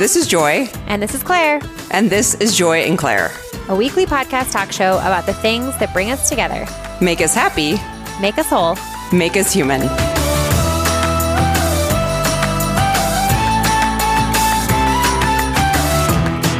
This 0.00 0.16
is 0.16 0.26
Joy. 0.26 0.66
And 0.86 1.02
this 1.02 1.14
is 1.14 1.22
Claire. 1.22 1.60
And 1.90 2.08
this 2.08 2.34
is 2.36 2.56
Joy 2.56 2.84
and 2.84 2.96
Claire, 2.96 3.30
a 3.68 3.76
weekly 3.76 4.06
podcast 4.06 4.50
talk 4.50 4.72
show 4.72 4.96
about 4.96 5.26
the 5.26 5.34
things 5.34 5.76
that 5.78 5.92
bring 5.92 6.10
us 6.10 6.26
together, 6.26 6.66
make 7.02 7.20
us 7.20 7.34
happy, 7.34 7.72
make 8.18 8.38
us 8.38 8.48
whole, 8.48 8.78
make 9.12 9.36
us 9.36 9.52
human. 9.52 9.82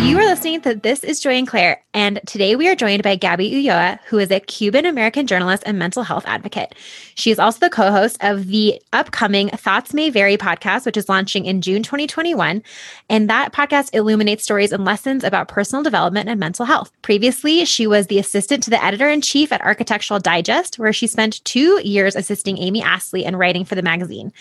You 0.07 0.19
are 0.19 0.27
listening 0.27 0.61
to 0.61 0.75
This 0.75 1.03
is 1.03 1.19
Joy 1.19 1.37
and 1.39 1.49
Claire, 1.49 1.83
and 1.93 2.21
today 2.25 2.55
we 2.55 2.69
are 2.69 2.77
joined 2.77 3.03
by 3.03 3.17
Gabby 3.17 3.51
Ulloa, 3.51 3.99
who 4.07 4.19
is 4.19 4.31
a 4.31 4.39
Cuban 4.39 4.87
American 4.87 5.27
journalist 5.27 5.65
and 5.67 5.77
mental 5.77 6.05
health 6.05 6.23
advocate. 6.25 6.73
She 7.17 7.33
is 7.33 7.41
also 7.41 7.59
the 7.59 7.69
co 7.71 7.91
host 7.91 8.17
of 8.21 8.47
the 8.47 8.81
upcoming 8.93 9.49
Thoughts 9.49 9.93
May 9.93 10.09
Vary 10.09 10.37
podcast, 10.37 10.87
which 10.87 10.97
is 10.97 11.09
launching 11.09 11.47
in 11.47 11.61
June 11.61 11.83
2021. 11.83 12.63
And 13.09 13.29
that 13.29 13.53
podcast 13.53 13.91
illuminates 13.93 14.45
stories 14.45 14.71
and 14.71 14.85
lessons 14.85 15.25
about 15.25 15.49
personal 15.49 15.83
development 15.83 16.29
and 16.29 16.39
mental 16.39 16.65
health. 16.65 16.93
Previously, 17.03 17.65
she 17.65 17.89
was 17.89 18.07
the 18.07 18.21
assistant 18.21 18.63
to 18.63 18.71
the 18.71 18.83
editor 18.85 19.09
in 19.09 19.21
chief 19.21 19.51
at 19.51 19.61
Architectural 19.61 20.21
Digest, 20.21 20.79
where 20.79 20.93
she 20.93 21.09
spent 21.09 21.45
two 21.45 21.81
years 21.83 22.15
assisting 22.15 22.57
Amy 22.59 22.83
Astley 22.83 23.25
in 23.25 23.35
writing 23.35 23.65
for 23.65 23.75
the 23.75 23.83
magazine. 23.83 24.33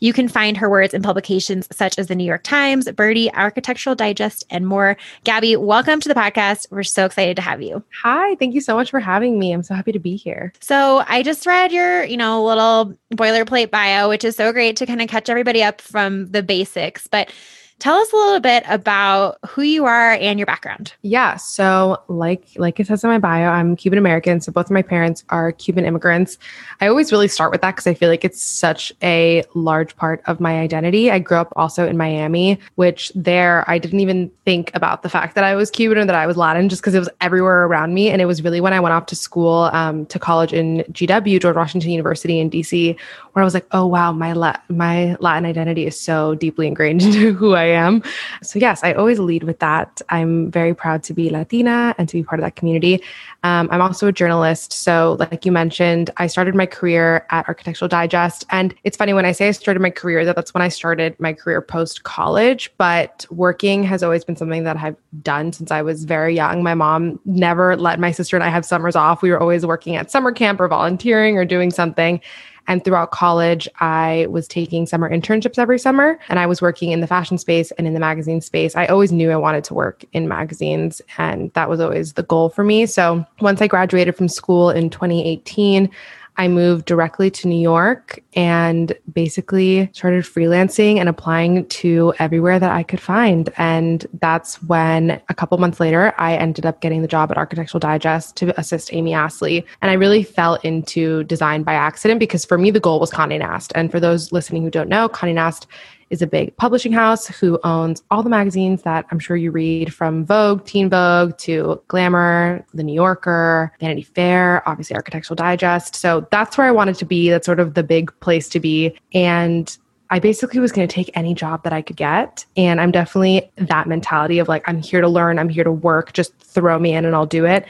You 0.00 0.12
can 0.12 0.26
find 0.26 0.56
her 0.56 0.68
words 0.68 0.92
in 0.92 1.02
publications 1.02 1.68
such 1.70 2.00
as 2.00 2.08
the 2.08 2.16
New 2.16 2.24
York 2.24 2.42
Times, 2.42 2.86
Byrdie, 2.86 3.32
Architectural 3.32 3.94
Digest, 3.94 4.44
and 4.50 4.66
more. 4.66 4.96
Gabby, 5.22 5.54
welcome 5.54 6.00
to 6.00 6.08
the 6.08 6.14
podcast. 6.14 6.66
We're 6.72 6.95
so 6.96 7.04
excited 7.04 7.36
to 7.36 7.42
have 7.42 7.62
you. 7.62 7.84
Hi, 8.02 8.34
thank 8.36 8.54
you 8.54 8.60
so 8.60 8.74
much 8.74 8.90
for 8.90 8.98
having 8.98 9.38
me. 9.38 9.52
I'm 9.52 9.62
so 9.62 9.74
happy 9.74 9.92
to 9.92 10.00
be 10.00 10.16
here. 10.16 10.52
So, 10.60 11.04
I 11.06 11.22
just 11.22 11.46
read 11.46 11.70
your, 11.70 12.02
you 12.02 12.16
know, 12.16 12.44
little 12.44 12.98
boilerplate 13.12 13.70
bio, 13.70 14.08
which 14.08 14.24
is 14.24 14.34
so 14.34 14.52
great 14.52 14.74
to 14.76 14.86
kind 14.86 15.00
of 15.00 15.08
catch 15.08 15.28
everybody 15.28 15.62
up 15.62 15.80
from 15.80 16.26
the 16.32 16.42
basics, 16.42 17.06
but 17.06 17.30
Tell 17.78 17.96
us 17.96 18.10
a 18.10 18.16
little 18.16 18.40
bit 18.40 18.64
about 18.68 19.38
who 19.46 19.60
you 19.60 19.84
are 19.84 20.12
and 20.12 20.38
your 20.38 20.46
background. 20.46 20.94
Yeah, 21.02 21.36
so 21.36 22.02
like 22.08 22.48
like 22.56 22.80
it 22.80 22.86
says 22.86 23.04
in 23.04 23.10
my 23.10 23.18
bio, 23.18 23.48
I'm 23.48 23.76
Cuban 23.76 23.98
American, 23.98 24.40
so 24.40 24.50
both 24.50 24.66
of 24.66 24.70
my 24.70 24.80
parents 24.80 25.24
are 25.28 25.52
Cuban 25.52 25.84
immigrants. 25.84 26.38
I 26.80 26.86
always 26.86 27.12
really 27.12 27.28
start 27.28 27.52
with 27.52 27.60
that 27.60 27.72
because 27.72 27.86
I 27.86 27.92
feel 27.92 28.08
like 28.08 28.24
it's 28.24 28.42
such 28.42 28.94
a 29.02 29.44
large 29.54 29.94
part 29.96 30.22
of 30.26 30.40
my 30.40 30.58
identity. 30.58 31.10
I 31.10 31.18
grew 31.18 31.36
up 31.36 31.52
also 31.54 31.86
in 31.86 31.98
Miami, 31.98 32.58
which 32.76 33.12
there 33.14 33.62
I 33.68 33.78
didn't 33.78 34.00
even 34.00 34.30
think 34.46 34.70
about 34.74 35.02
the 35.02 35.10
fact 35.10 35.34
that 35.34 35.44
I 35.44 35.54
was 35.54 35.70
Cuban 35.70 35.98
or 35.98 36.06
that 36.06 36.14
I 36.14 36.26
was 36.26 36.38
Latin 36.38 36.70
just 36.70 36.80
because 36.80 36.94
it 36.94 36.98
was 36.98 37.10
everywhere 37.20 37.66
around 37.66 37.92
me. 37.92 38.08
And 38.08 38.22
it 38.22 38.26
was 38.26 38.42
really 38.42 38.60
when 38.62 38.72
I 38.72 38.80
went 38.80 38.94
off 38.94 39.04
to 39.06 39.16
school 39.16 39.68
um, 39.74 40.06
to 40.06 40.18
college 40.18 40.54
in 40.54 40.78
GW, 40.92 41.40
George 41.42 41.56
Washington 41.56 41.90
University 41.90 42.40
in 42.40 42.48
DC, 42.48 42.98
where 43.32 43.42
I 43.42 43.44
was 43.44 43.52
like, 43.52 43.66
oh 43.72 43.86
wow, 43.86 44.12
my 44.12 44.32
La- 44.32 44.60
my 44.70 45.14
Latin 45.20 45.44
identity 45.44 45.86
is 45.86 46.00
so 46.00 46.34
deeply 46.36 46.66
ingrained 46.66 47.02
into 47.02 47.34
who 47.34 47.54
I 47.54 47.65
am. 47.66 48.02
So 48.42 48.58
yes, 48.58 48.82
I 48.82 48.92
always 48.92 49.18
lead 49.18 49.42
with 49.42 49.58
that. 49.60 50.00
I'm 50.08 50.50
very 50.50 50.74
proud 50.74 51.02
to 51.04 51.14
be 51.14 51.30
Latina 51.30 51.94
and 51.98 52.08
to 52.08 52.16
be 52.16 52.22
part 52.22 52.40
of 52.40 52.44
that 52.44 52.56
community. 52.56 53.02
Um, 53.42 53.68
I'm 53.70 53.80
also 53.80 54.08
a 54.08 54.12
journalist. 54.12 54.72
So 54.72 55.16
like 55.18 55.44
you 55.44 55.52
mentioned, 55.52 56.10
I 56.16 56.26
started 56.26 56.54
my 56.54 56.66
career 56.66 57.26
at 57.30 57.46
Architectural 57.48 57.88
Digest, 57.88 58.44
and 58.50 58.74
it's 58.84 58.96
funny 58.96 59.12
when 59.12 59.24
I 59.24 59.32
say 59.32 59.48
I 59.48 59.52
started 59.52 59.80
my 59.80 59.90
career 59.90 60.24
that 60.24 60.36
that's 60.36 60.52
when 60.52 60.62
I 60.62 60.68
started 60.68 61.18
my 61.20 61.32
career 61.32 61.60
post 61.60 62.02
college. 62.02 62.72
But 62.78 63.26
working 63.30 63.84
has 63.84 64.02
always 64.02 64.24
been 64.24 64.36
something 64.36 64.64
that 64.64 64.76
I've 64.76 64.96
done 65.22 65.52
since 65.52 65.70
I 65.70 65.82
was 65.82 66.04
very 66.04 66.34
young. 66.34 66.62
My 66.62 66.74
mom 66.74 67.20
never 67.24 67.76
let 67.76 68.00
my 68.00 68.10
sister 68.10 68.36
and 68.36 68.44
I 68.44 68.48
have 68.48 68.64
summers 68.64 68.96
off. 68.96 69.22
We 69.22 69.30
were 69.30 69.40
always 69.40 69.64
working 69.64 69.96
at 69.96 70.10
summer 70.10 70.32
camp 70.32 70.60
or 70.60 70.68
volunteering 70.68 71.36
or 71.36 71.44
doing 71.44 71.70
something. 71.70 72.20
And 72.68 72.84
throughout 72.84 73.10
college, 73.10 73.68
I 73.80 74.26
was 74.28 74.48
taking 74.48 74.86
summer 74.86 75.08
internships 75.08 75.58
every 75.58 75.78
summer 75.78 76.18
and 76.28 76.38
I 76.38 76.46
was 76.46 76.60
working 76.60 76.92
in 76.92 77.00
the 77.00 77.06
fashion 77.06 77.38
space 77.38 77.70
and 77.72 77.86
in 77.86 77.94
the 77.94 78.00
magazine 78.00 78.40
space. 78.40 78.74
I 78.74 78.86
always 78.86 79.12
knew 79.12 79.30
I 79.30 79.36
wanted 79.36 79.64
to 79.64 79.74
work 79.74 80.04
in 80.12 80.28
magazines 80.28 81.00
and 81.18 81.52
that 81.54 81.68
was 81.68 81.80
always 81.80 82.14
the 82.14 82.22
goal 82.24 82.48
for 82.48 82.64
me. 82.64 82.86
So 82.86 83.24
once 83.40 83.60
I 83.62 83.66
graduated 83.66 84.16
from 84.16 84.28
school 84.28 84.70
in 84.70 84.90
2018, 84.90 85.90
I 86.38 86.48
moved 86.48 86.84
directly 86.84 87.30
to 87.30 87.48
New 87.48 87.60
York 87.60 88.22
and 88.34 88.92
basically 89.12 89.88
started 89.92 90.24
freelancing 90.24 90.98
and 90.98 91.08
applying 91.08 91.66
to 91.66 92.12
everywhere 92.18 92.58
that 92.58 92.70
I 92.70 92.82
could 92.82 93.00
find. 93.00 93.50
And 93.56 94.06
that's 94.20 94.62
when 94.64 95.20
a 95.28 95.34
couple 95.34 95.56
months 95.58 95.80
later, 95.80 96.12
I 96.18 96.36
ended 96.36 96.66
up 96.66 96.80
getting 96.80 97.02
the 97.02 97.08
job 97.08 97.30
at 97.30 97.38
Architectural 97.38 97.80
Digest 97.80 98.36
to 98.36 98.58
assist 98.60 98.92
Amy 98.92 99.14
Astley. 99.14 99.64
And 99.80 99.90
I 99.90 99.94
really 99.94 100.22
fell 100.22 100.56
into 100.56 101.24
design 101.24 101.62
by 101.62 101.74
accident 101.74 102.20
because 102.20 102.44
for 102.44 102.58
me, 102.58 102.70
the 102.70 102.80
goal 102.80 103.00
was 103.00 103.10
Condé 103.10 103.38
Nast. 103.38 103.72
And 103.74 103.90
for 103.90 103.98
those 103.98 104.32
listening 104.32 104.62
who 104.62 104.70
don't 104.70 104.88
know, 104.88 105.08
Condé 105.08 105.34
Nast 105.34 105.66
is 106.10 106.22
a 106.22 106.26
big 106.26 106.56
publishing 106.56 106.92
house 106.92 107.26
who 107.26 107.58
owns 107.64 108.02
all 108.10 108.22
the 108.22 108.30
magazines 108.30 108.82
that 108.82 109.06
I'm 109.10 109.18
sure 109.18 109.36
you 109.36 109.50
read 109.50 109.92
from 109.92 110.24
Vogue, 110.24 110.64
Teen 110.64 110.88
Vogue 110.88 111.36
to 111.38 111.82
Glamour, 111.88 112.64
The 112.74 112.82
New 112.82 112.94
Yorker, 112.94 113.72
Vanity 113.80 114.02
Fair, 114.02 114.66
obviously 114.68 114.96
Architectural 114.96 115.36
Digest. 115.36 115.96
So 115.96 116.26
that's 116.30 116.56
where 116.56 116.66
I 116.66 116.70
wanted 116.70 116.96
to 116.96 117.04
be. 117.04 117.30
That's 117.30 117.46
sort 117.46 117.60
of 117.60 117.74
the 117.74 117.82
big 117.82 118.12
place 118.20 118.48
to 118.50 118.60
be. 118.60 118.96
And 119.12 119.76
I 120.10 120.20
basically 120.20 120.60
was 120.60 120.70
going 120.70 120.86
to 120.86 120.94
take 120.94 121.10
any 121.14 121.34
job 121.34 121.64
that 121.64 121.72
I 121.72 121.82
could 121.82 121.96
get. 121.96 122.46
And 122.56 122.80
I'm 122.80 122.92
definitely 122.92 123.50
that 123.56 123.88
mentality 123.88 124.38
of 124.38 124.48
like, 124.48 124.62
I'm 124.68 124.80
here 124.80 125.00
to 125.00 125.08
learn, 125.08 125.38
I'm 125.38 125.48
here 125.48 125.64
to 125.64 125.72
work, 125.72 126.12
just 126.12 126.36
throw 126.38 126.78
me 126.78 126.94
in 126.94 127.04
and 127.04 127.14
I'll 127.14 127.26
do 127.26 127.44
it. 127.44 127.66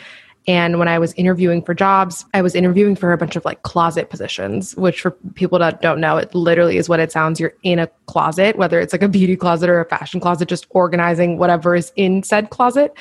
And 0.49 0.79
when 0.79 0.87
I 0.87 0.99
was 0.99 1.12
interviewing 1.15 1.62
for 1.62 1.75
jobs, 1.75 2.25
I 2.33 2.41
was 2.41 2.55
interviewing 2.55 2.95
for 2.95 3.12
a 3.12 3.19
bunch 3.19 3.34
of 3.34 3.45
like 3.45 3.62
closet 3.62 4.11
positions, 4.11 4.77
which 4.77 5.01
for 5.01 5.11
people 5.34 5.59
that 5.59 5.83
don't 5.83 6.01
know, 6.01 6.17
it 6.19 6.34
literally 6.34 6.77
is 6.77 6.89
what 6.89 7.01
it 7.01 7.11
sounds. 7.11 7.41
You're 7.41 7.55
in 7.65 7.81
a 7.81 7.89
closet, 8.07 8.57
whether 8.57 8.81
it's 8.81 8.93
like 8.93 9.03
a 9.03 9.09
beauty 9.09 9.37
closet 9.37 9.69
or 9.69 9.81
a 9.81 9.84
fashion 9.84 10.21
closet, 10.21 10.49
just 10.49 10.67
organizing 10.71 11.39
whatever 11.39 11.75
is 11.75 11.93
in 11.97 12.23
said 12.23 12.51
closet. 12.51 12.95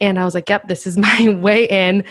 And 0.00 0.18
I 0.18 0.24
was 0.24 0.34
like, 0.34 0.48
yep, 0.48 0.68
this 0.68 0.86
is 0.86 0.98
my 0.98 1.30
way 1.30 1.64
in. 1.64 2.04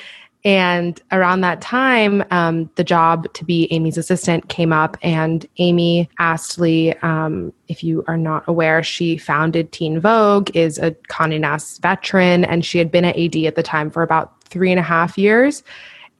And 0.44 1.00
around 1.12 1.42
that 1.42 1.62
time, 1.62 2.24
um, 2.31 2.68
the 2.74 2.84
job 2.84 3.31
to 3.34 3.46
be 3.46 3.68
Amy's 3.72 3.98
assistant 3.98 4.50
came 4.50 4.74
up, 4.74 4.98
and 5.03 5.46
Amy 5.59 6.09
Astley, 6.18 6.98
um, 7.03 7.53
if 7.68 7.84
you 7.84 8.03
are 8.08 8.18
not 8.18 8.44
aware, 8.48 8.81
she 8.81 9.18
founded 9.18 9.72
Teen 9.72 10.00
Vogue, 10.00 10.50
is 10.56 10.80
a 10.80 10.92
Condé 11.09 11.40
Nast 11.40 11.84
veteran, 11.84 12.44
and 12.44 12.66
she 12.66 12.80
had 12.80 12.92
been 12.92 13.06
at 13.06 13.19
AD 13.19 13.36
at 13.36 13.53
the 13.53 13.62
time 13.62 13.92
for 13.92 14.02
about 14.02 14.34
three 14.51 14.72
and 14.72 14.79
a 14.79 14.84
half 14.84 15.17
years. 15.17 15.63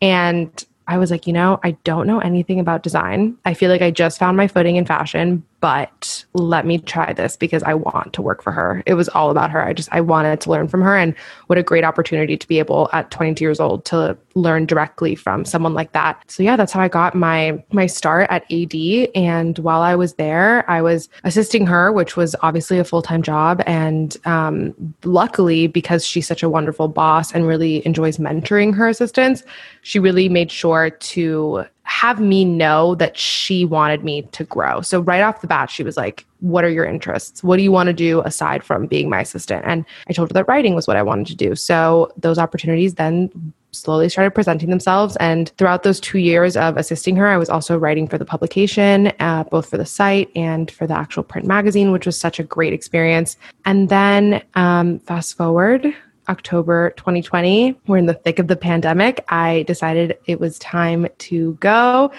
And 0.02 0.66
I 0.88 0.98
was 0.98 1.12
like, 1.12 1.28
you 1.28 1.34
know, 1.34 1.60
I 1.64 1.72
don't 1.84 2.08
know 2.08 2.20
anything 2.20 2.60
about 2.60 2.82
design. 2.82 3.38
I 3.46 3.54
feel 3.54 3.70
like 3.70 3.84
I 3.84 3.92
just 3.92 4.18
found 4.18 4.36
my 4.36 4.48
footing 4.48 4.78
in 4.78 4.86
fashion, 4.86 5.44
but 5.62 6.26
let 6.34 6.66
me 6.66 6.80
try 6.80 7.14
this 7.14 7.38
because 7.38 7.62
I 7.62 7.76
want 7.76 8.14
to 8.14 8.22
work 8.22 8.42
for 8.42 8.52
her. 8.52 8.82
It 8.88 8.96
was 8.96 9.08
all 9.10 9.30
about 9.30 9.52
her. 9.52 9.64
I 9.64 9.74
just 9.74 9.90
I 9.92 10.02
wanted 10.02 10.42
to 10.42 10.50
learn 10.50 10.68
from 10.68 10.82
her 10.82 10.98
and 10.98 11.16
what 11.48 11.60
a 11.60 11.64
great 11.64 11.84
opportunity 11.84 12.36
to 12.36 12.48
be 12.48 12.58
able 12.58 12.90
at 12.94 13.12
22 13.12 13.46
years 13.46 13.60
old 13.60 13.86
to 13.86 14.18
learn 14.34 14.66
directly 14.66 15.14
from 15.14 15.46
someone 15.46 15.76
like 15.76 15.92
that. 15.92 16.20
So 16.30 16.42
yeah, 16.42 16.56
that's 16.56 16.72
how 16.72 16.82
I 16.82 16.88
got 16.88 17.14
my 17.14 17.64
my 17.72 17.86
start 17.86 18.28
at 18.32 18.52
AD 18.52 19.10
and 19.14 19.60
while 19.60 19.82
I 19.82 19.96
was 19.96 20.16
there, 20.16 20.70
I 20.70 20.82
was 20.82 21.10
assisting 21.24 21.68
her, 21.68 21.92
which 21.92 22.18
was 22.18 22.36
obviously 22.42 22.80
a 22.80 22.84
full-time 22.84 23.22
job 23.22 23.62
and 23.68 24.18
um, 24.26 24.74
luckily 25.04 25.68
because 25.68 26.04
she's 26.04 26.28
such 26.28 26.42
a 26.42 26.50
wonderful 26.50 26.88
boss 26.88 27.32
and 27.32 27.48
really 27.48 27.86
enjoys 27.86 28.18
mentoring 28.18 28.74
her 28.74 28.88
assistants, 28.88 29.44
she 29.84 30.00
really 30.00 30.28
made 30.28 30.52
sure 30.52 30.90
to 30.90 31.66
have 31.84 32.20
me 32.20 32.46
know 32.46 32.96
that 32.96 33.18
she 33.18 33.66
wanted 33.66 34.04
me 34.04 34.24
to 34.32 34.44
grow. 34.44 34.82
So 34.82 35.02
right 35.02 35.22
off 35.22 35.42
the 35.42 35.48
bat, 35.48 35.70
she 35.70 35.84
was 35.84 35.98
like, 35.98 36.26
What 36.40 36.64
are 36.64 36.70
your 36.70 36.86
interests? 36.86 37.44
What 37.44 37.58
do 37.58 37.64
you 37.64 37.72
want 37.72 37.88
to 37.88 37.94
do 37.94 38.22
aside 38.22 38.64
from 38.64 38.88
being 38.88 39.10
my 39.10 39.22
assistant? 39.22 39.64
And 39.66 39.86
I 40.08 40.14
told 40.14 40.30
her 40.30 40.34
that 40.34 40.48
writing 40.48 40.76
was 40.76 40.88
what 40.88 40.98
I 40.98 41.04
wanted 41.04 41.28
to 41.28 41.36
do. 41.36 41.56
So 41.56 42.12
those 42.18 42.38
opportunities 42.38 42.96
then 42.96 43.54
slowly 43.72 44.10
started 44.10 44.32
presenting 44.32 44.70
themselves. 44.70 45.16
And 45.18 45.50
throughout 45.58 45.84
those 45.84 46.00
two 46.00 46.20
years 46.20 46.58
of 46.58 46.78
assisting 46.78 47.16
her, 47.16 47.28
I 47.28 47.38
was 47.38 47.50
also 47.50 47.78
writing 47.78 48.08
for 48.08 48.18
the 48.18 48.26
publication, 48.26 49.12
uh, 49.20 49.46
both 49.46 49.70
for 49.70 49.78
the 49.78 49.86
site 49.86 50.30
and 50.36 50.70
for 50.70 50.88
the 50.88 50.94
actual 50.94 51.24
print 51.24 51.48
magazine, 51.48 51.92
which 51.92 52.06
was 52.06 52.20
such 52.20 52.40
a 52.40 52.44
great 52.44 52.74
experience. 52.74 53.38
And 53.66 53.90
then 53.90 54.44
um, 54.56 55.00
fast 55.00 55.38
forward 55.38 55.94
October 56.32 56.92
2020, 56.92 57.78
we're 57.88 57.98
in 57.98 58.06
the 58.06 58.14
thick 58.14 58.40
of 58.40 58.48
the 58.48 58.56
pandemic, 58.56 59.24
I 59.28 59.64
decided 59.68 60.18
it 60.26 60.40
was 60.40 60.58
time 60.60 61.08
to 61.20 61.54
go. 61.60 62.12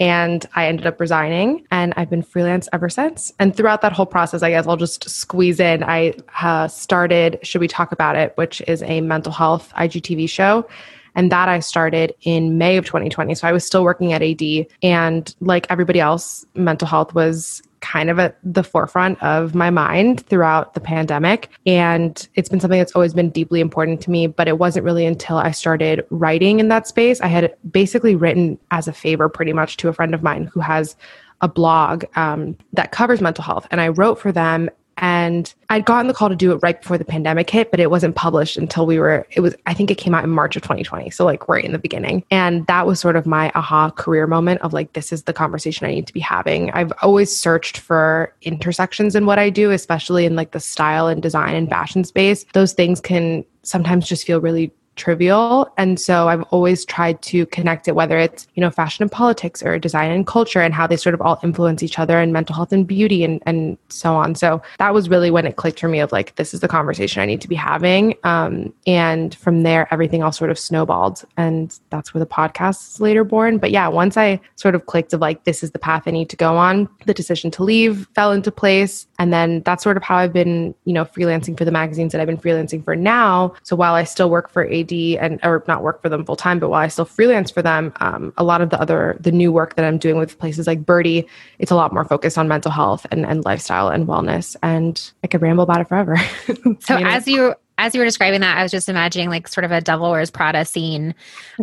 And 0.00 0.44
I 0.56 0.66
ended 0.66 0.88
up 0.88 0.98
resigning, 0.98 1.64
and 1.70 1.94
I've 1.96 2.10
been 2.10 2.22
freelance 2.22 2.68
ever 2.72 2.88
since. 2.88 3.32
And 3.38 3.56
throughout 3.56 3.80
that 3.82 3.92
whole 3.92 4.06
process, 4.06 4.42
I 4.42 4.50
guess 4.50 4.66
I'll 4.66 4.76
just 4.76 5.08
squeeze 5.08 5.60
in. 5.60 5.84
I 5.84 6.14
uh, 6.42 6.66
started 6.66 7.38
Should 7.44 7.60
We 7.60 7.68
Talk 7.68 7.92
About 7.92 8.16
It, 8.16 8.32
which 8.34 8.60
is 8.66 8.82
a 8.82 9.00
mental 9.00 9.30
health 9.30 9.72
IGTV 9.76 10.28
show. 10.28 10.68
And 11.14 11.30
that 11.30 11.48
I 11.48 11.60
started 11.60 12.12
in 12.22 12.58
May 12.58 12.76
of 12.76 12.86
2020. 12.86 13.36
So 13.36 13.46
I 13.46 13.52
was 13.52 13.64
still 13.64 13.84
working 13.84 14.12
at 14.12 14.20
AD. 14.20 14.66
And 14.82 15.32
like 15.38 15.68
everybody 15.70 16.00
else, 16.00 16.44
mental 16.56 16.88
health 16.88 17.14
was 17.14 17.62
kind 17.84 18.08
of 18.08 18.18
at 18.18 18.38
the 18.42 18.64
forefront 18.64 19.22
of 19.22 19.54
my 19.54 19.68
mind 19.68 20.26
throughout 20.26 20.72
the 20.72 20.80
pandemic. 20.80 21.50
And 21.66 22.26
it's 22.34 22.48
been 22.48 22.58
something 22.58 22.78
that's 22.78 22.96
always 22.96 23.12
been 23.12 23.28
deeply 23.28 23.60
important 23.60 24.00
to 24.02 24.10
me. 24.10 24.26
But 24.26 24.48
it 24.48 24.58
wasn't 24.58 24.86
really 24.86 25.04
until 25.04 25.36
I 25.36 25.50
started 25.50 26.06
writing 26.08 26.60
in 26.60 26.68
that 26.68 26.88
space. 26.88 27.20
I 27.20 27.26
had 27.26 27.54
basically 27.70 28.16
written 28.16 28.58
as 28.70 28.88
a 28.88 28.92
favor 28.92 29.28
pretty 29.28 29.52
much 29.52 29.76
to 29.78 29.88
a 29.88 29.92
friend 29.92 30.14
of 30.14 30.22
mine 30.22 30.50
who 30.52 30.60
has 30.60 30.96
a 31.42 31.48
blog 31.48 32.04
um, 32.16 32.56
that 32.72 32.90
covers 32.90 33.20
mental 33.20 33.44
health. 33.44 33.66
And 33.70 33.80
I 33.80 33.88
wrote 33.88 34.18
for 34.18 34.32
them 34.32 34.70
And 34.98 35.52
I'd 35.70 35.84
gotten 35.84 36.06
the 36.06 36.14
call 36.14 36.28
to 36.28 36.36
do 36.36 36.52
it 36.52 36.56
right 36.56 36.80
before 36.80 36.98
the 36.98 37.04
pandemic 37.04 37.50
hit, 37.50 37.70
but 37.70 37.80
it 37.80 37.90
wasn't 37.90 38.14
published 38.14 38.56
until 38.56 38.86
we 38.86 38.98
were, 38.98 39.26
it 39.30 39.40
was, 39.40 39.54
I 39.66 39.74
think 39.74 39.90
it 39.90 39.96
came 39.96 40.14
out 40.14 40.24
in 40.24 40.30
March 40.30 40.56
of 40.56 40.62
2020. 40.62 41.10
So, 41.10 41.24
like, 41.24 41.48
right 41.48 41.64
in 41.64 41.72
the 41.72 41.78
beginning. 41.78 42.24
And 42.30 42.66
that 42.66 42.86
was 42.86 43.00
sort 43.00 43.16
of 43.16 43.26
my 43.26 43.50
aha 43.54 43.90
career 43.90 44.26
moment 44.26 44.60
of 44.62 44.72
like, 44.72 44.92
this 44.92 45.12
is 45.12 45.24
the 45.24 45.32
conversation 45.32 45.86
I 45.86 45.90
need 45.90 46.06
to 46.06 46.12
be 46.12 46.20
having. 46.20 46.70
I've 46.70 46.92
always 47.02 47.34
searched 47.34 47.78
for 47.78 48.34
intersections 48.42 49.14
in 49.14 49.26
what 49.26 49.38
I 49.38 49.50
do, 49.50 49.70
especially 49.70 50.26
in 50.26 50.36
like 50.36 50.52
the 50.52 50.60
style 50.60 51.08
and 51.08 51.22
design 51.22 51.54
and 51.54 51.68
fashion 51.68 52.04
space. 52.04 52.44
Those 52.52 52.72
things 52.72 53.00
can 53.00 53.44
sometimes 53.62 54.06
just 54.06 54.26
feel 54.26 54.40
really 54.40 54.72
trivial. 54.96 55.72
And 55.76 56.00
so 56.00 56.28
I've 56.28 56.42
always 56.44 56.84
tried 56.84 57.20
to 57.22 57.46
connect 57.46 57.88
it, 57.88 57.94
whether 57.94 58.18
it's, 58.18 58.46
you 58.54 58.60
know, 58.60 58.70
fashion 58.70 59.02
and 59.02 59.10
politics 59.10 59.62
or 59.62 59.78
design 59.78 60.10
and 60.10 60.26
culture 60.26 60.60
and 60.60 60.72
how 60.74 60.86
they 60.86 60.96
sort 60.96 61.14
of 61.14 61.20
all 61.20 61.38
influence 61.42 61.82
each 61.82 61.98
other 61.98 62.18
and 62.18 62.32
mental 62.32 62.54
health 62.54 62.72
and 62.72 62.86
beauty 62.86 63.24
and, 63.24 63.42
and 63.46 63.76
so 63.88 64.14
on. 64.14 64.34
So 64.34 64.62
that 64.78 64.94
was 64.94 65.08
really 65.08 65.30
when 65.30 65.46
it 65.46 65.56
clicked 65.56 65.80
for 65.80 65.88
me 65.88 66.00
of 66.00 66.12
like, 66.12 66.34
this 66.36 66.54
is 66.54 66.60
the 66.60 66.68
conversation 66.68 67.22
I 67.22 67.26
need 67.26 67.40
to 67.40 67.48
be 67.48 67.54
having. 67.54 68.14
Um, 68.24 68.72
and 68.86 69.34
from 69.34 69.62
there, 69.62 69.88
everything 69.92 70.22
all 70.22 70.32
sort 70.32 70.50
of 70.50 70.58
snowballed. 70.58 71.24
And 71.36 71.78
that's 71.90 72.14
where 72.14 72.20
the 72.20 72.26
podcast 72.26 72.94
is 72.94 73.00
later 73.00 73.24
born. 73.24 73.58
But 73.58 73.70
yeah, 73.70 73.88
once 73.88 74.16
I 74.16 74.40
sort 74.56 74.74
of 74.74 74.86
clicked 74.86 75.12
of 75.12 75.20
like, 75.20 75.44
this 75.44 75.62
is 75.62 75.72
the 75.72 75.78
path 75.78 76.04
I 76.06 76.10
need 76.10 76.30
to 76.30 76.36
go 76.36 76.56
on, 76.56 76.88
the 77.06 77.14
decision 77.14 77.50
to 77.52 77.64
leave 77.64 78.06
fell 78.14 78.32
into 78.32 78.50
place. 78.50 79.06
And 79.18 79.32
then 79.32 79.62
that's 79.62 79.82
sort 79.82 79.96
of 79.96 80.02
how 80.02 80.16
I've 80.16 80.32
been, 80.32 80.74
you 80.84 80.92
know, 80.92 81.04
freelancing 81.04 81.56
for 81.56 81.64
the 81.64 81.70
magazines 81.70 82.12
that 82.12 82.20
I've 82.20 82.26
been 82.26 82.38
freelancing 82.38 82.84
for 82.84 82.96
now. 82.96 83.54
So 83.62 83.76
while 83.76 83.94
I 83.94 84.04
still 84.04 84.30
work 84.30 84.50
for 84.50 84.64
AD 84.84 84.92
and 85.20 85.40
or 85.42 85.64
not 85.66 85.82
work 85.82 86.02
for 86.02 86.08
them 86.08 86.24
full 86.24 86.36
time, 86.36 86.58
but 86.58 86.68
while 86.68 86.82
I 86.82 86.88
still 86.88 87.04
freelance 87.04 87.50
for 87.50 87.62
them, 87.62 87.92
um, 88.00 88.32
a 88.36 88.44
lot 88.44 88.60
of 88.60 88.70
the 88.70 88.80
other 88.80 89.16
the 89.20 89.32
new 89.32 89.52
work 89.52 89.76
that 89.76 89.84
I'm 89.84 89.98
doing 89.98 90.18
with 90.18 90.38
places 90.38 90.66
like 90.66 90.84
Byrdie, 90.84 91.26
it's 91.58 91.70
a 91.70 91.76
lot 91.76 91.92
more 91.92 92.04
focused 92.04 92.38
on 92.38 92.48
mental 92.48 92.70
health 92.70 93.06
and, 93.10 93.26
and 93.26 93.44
lifestyle 93.44 93.88
and 93.88 94.06
wellness. 94.06 94.56
And 94.62 95.12
I 95.22 95.26
could 95.26 95.42
ramble 95.42 95.64
about 95.64 95.80
it 95.80 95.88
forever. 95.88 96.16
so 96.80 96.98
you 96.98 97.04
know? 97.04 97.10
as 97.10 97.26
you 97.26 97.54
as 97.78 97.94
you 97.94 98.00
were 98.00 98.04
describing 98.04 98.40
that, 98.40 98.56
I 98.56 98.62
was 98.62 98.70
just 98.70 98.88
imagining 98.88 99.30
like 99.30 99.48
sort 99.48 99.64
of 99.64 99.72
a 99.72 99.80
Devil 99.80 100.10
Wears 100.10 100.30
Prada 100.30 100.64
scene 100.64 101.14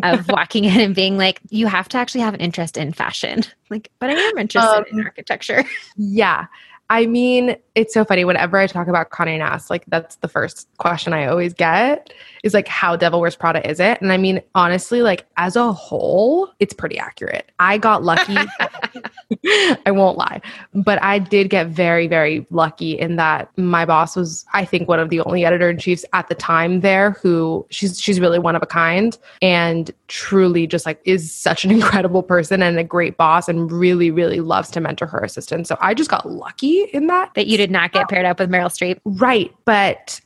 of 0.03 0.27
walking 0.29 0.65
in 0.65 0.79
and 0.79 0.93
being 0.93 1.17
like, 1.17 1.39
you 1.49 1.67
have 1.67 1.87
to 1.89 1.97
actually 1.97 2.21
have 2.21 2.33
an 2.33 2.41
interest 2.41 2.77
in 2.77 2.93
fashion. 2.93 3.43
Like, 3.71 3.89
but 3.99 4.09
I 4.09 4.13
am 4.15 4.37
interested 4.37 4.79
um, 4.79 4.83
in 4.91 5.01
architecture. 5.05 5.63
Yeah. 5.95 6.47
I 6.89 7.05
mean, 7.05 7.55
it's 7.73 7.93
so 7.93 8.03
funny. 8.03 8.25
Whenever 8.25 8.57
I 8.57 8.67
talk 8.67 8.87
about 8.87 9.11
Condé 9.11 9.37
Nast, 9.37 9.69
like 9.69 9.85
that's 9.87 10.17
the 10.17 10.27
first 10.27 10.67
question 10.77 11.13
I 11.13 11.25
always 11.27 11.53
get 11.53 12.13
is 12.43 12.53
like, 12.53 12.67
how 12.67 12.95
Devil 12.95 13.21
Wears 13.21 13.35
Prada 13.35 13.67
is 13.69 13.79
it? 13.79 14.01
And 14.01 14.11
I 14.11 14.17
mean, 14.17 14.41
honestly, 14.55 15.01
like 15.01 15.25
as 15.37 15.55
a 15.55 15.71
whole, 15.71 16.51
it's 16.59 16.73
pretty 16.73 16.97
accurate. 16.97 17.51
I 17.59 17.77
got 17.77 18.03
lucky. 18.03 18.35
I 19.85 19.91
won't 19.91 20.17
lie, 20.17 20.41
but 20.73 21.01
I 21.01 21.19
did 21.19 21.49
get 21.49 21.67
very, 21.67 22.07
very 22.07 22.45
lucky 22.49 22.99
in 22.99 23.15
that 23.15 23.49
my 23.57 23.85
boss 23.85 24.15
was, 24.15 24.45
I 24.53 24.65
think, 24.65 24.89
one 24.89 24.99
of 24.99 25.09
the 25.09 25.21
only 25.21 25.45
editor 25.45 25.69
in 25.69 25.77
chiefs 25.77 26.03
at 26.13 26.27
the 26.27 26.35
time 26.35 26.81
there 26.81 27.11
who 27.11 27.65
she's 27.69 27.99
she's 27.99 28.19
really 28.19 28.39
one 28.39 28.55
of 28.55 28.61
a 28.61 28.65
kind 28.65 29.17
and 29.41 29.91
truly 30.09 30.67
just 30.67 30.85
like 30.85 30.99
is 31.05 31.33
such 31.33 31.63
an 31.63 31.71
incredible 31.77 32.23
person 32.23 32.61
and 32.61 32.77
a 32.77 32.83
great 32.83 33.15
boss 33.15 33.47
and 33.47 33.71
really, 33.71 34.11
really 34.11 34.41
loves 34.41 34.69
to 34.71 34.81
mentor 34.81 35.05
her 35.07 35.19
assistants. 35.19 35.69
So 35.69 35.77
I 35.79 35.93
just 35.93 36.09
got 36.09 36.29
lucky 36.29 36.83
in 36.93 37.07
that. 37.07 37.33
That 37.35 37.47
you 37.47 37.60
did 37.61 37.69
not 37.69 37.91
get 37.91 38.09
paired 38.09 38.25
up 38.25 38.39
with 38.39 38.49
Meryl 38.49 38.71
Streep. 38.71 38.99
Right. 39.05 39.53
But 39.65 40.19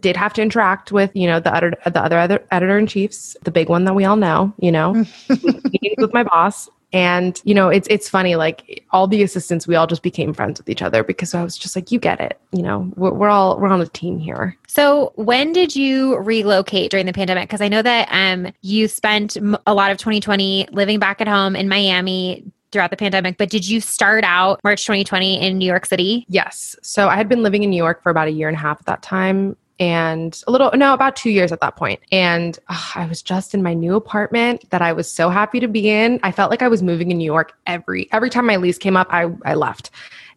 did 0.00 0.16
have 0.16 0.32
to 0.34 0.42
interact 0.42 0.90
with, 0.90 1.14
you 1.14 1.28
know, 1.28 1.38
the 1.38 1.54
other 1.54 1.70
the 1.84 2.02
other, 2.02 2.18
other 2.18 2.44
editor 2.50 2.78
in 2.78 2.88
chiefs, 2.88 3.36
the 3.44 3.52
big 3.52 3.68
one 3.68 3.84
that 3.84 3.94
we 3.94 4.04
all 4.04 4.16
know, 4.16 4.52
you 4.58 4.72
know, 4.72 5.04
with 5.28 6.12
my 6.12 6.24
boss. 6.24 6.68
And 6.92 7.40
you 7.44 7.54
know, 7.54 7.68
it's 7.68 7.86
it's 7.88 8.08
funny. 8.08 8.34
Like 8.34 8.84
all 8.90 9.06
the 9.06 9.22
assistants, 9.22 9.68
we 9.68 9.76
all 9.76 9.86
just 9.86 10.02
became 10.02 10.34
friends 10.34 10.58
with 10.58 10.68
each 10.68 10.82
other 10.82 11.04
because 11.04 11.32
I 11.32 11.44
was 11.44 11.56
just 11.56 11.76
like, 11.76 11.92
you 11.92 12.00
get 12.00 12.20
it. 12.20 12.40
You 12.50 12.62
know, 12.62 12.92
we're, 12.96 13.12
we're 13.12 13.28
all 13.28 13.60
we're 13.60 13.68
on 13.68 13.80
a 13.80 13.86
team 13.86 14.18
here. 14.18 14.56
So 14.66 15.12
when 15.14 15.52
did 15.52 15.76
you 15.76 16.16
relocate 16.16 16.90
during 16.90 17.06
the 17.06 17.12
pandemic? 17.12 17.48
Because 17.48 17.60
I 17.60 17.68
know 17.68 17.82
that 17.82 18.08
um 18.10 18.52
you 18.62 18.88
spent 18.88 19.36
a 19.68 19.74
lot 19.74 19.92
of 19.92 19.98
2020 19.98 20.66
living 20.72 20.98
back 20.98 21.20
at 21.20 21.28
home 21.28 21.54
in 21.54 21.68
Miami 21.68 22.49
throughout 22.72 22.90
the 22.90 22.96
pandemic, 22.96 23.36
but 23.36 23.50
did 23.50 23.68
you 23.68 23.80
start 23.80 24.24
out 24.24 24.60
March 24.64 24.84
2020 24.84 25.40
in 25.40 25.58
New 25.58 25.66
York 25.66 25.86
City? 25.86 26.24
Yes. 26.28 26.76
So 26.82 27.08
I 27.08 27.16
had 27.16 27.28
been 27.28 27.42
living 27.42 27.62
in 27.62 27.70
New 27.70 27.76
York 27.76 28.02
for 28.02 28.10
about 28.10 28.28
a 28.28 28.32
year 28.32 28.48
and 28.48 28.56
a 28.56 28.60
half 28.60 28.80
at 28.80 28.86
that 28.86 29.02
time 29.02 29.56
and 29.80 30.44
a 30.46 30.50
little 30.50 30.70
no 30.74 30.92
about 30.92 31.16
two 31.16 31.30
years 31.30 31.50
at 31.50 31.60
that 31.60 31.74
point 31.74 31.98
and 32.12 32.58
uh, 32.68 32.90
i 32.94 33.06
was 33.06 33.22
just 33.22 33.54
in 33.54 33.62
my 33.62 33.72
new 33.72 33.96
apartment 33.96 34.68
that 34.70 34.82
i 34.82 34.92
was 34.92 35.10
so 35.10 35.30
happy 35.30 35.58
to 35.58 35.66
be 35.66 35.88
in 35.88 36.20
i 36.22 36.30
felt 36.30 36.50
like 36.50 36.60
i 36.62 36.68
was 36.68 36.82
moving 36.82 37.10
in 37.10 37.16
new 37.16 37.24
york 37.24 37.54
every 37.66 38.06
every 38.12 38.28
time 38.28 38.46
my 38.46 38.56
lease 38.56 38.78
came 38.78 38.96
up 38.96 39.08
i 39.10 39.26
i 39.44 39.54
left 39.54 39.90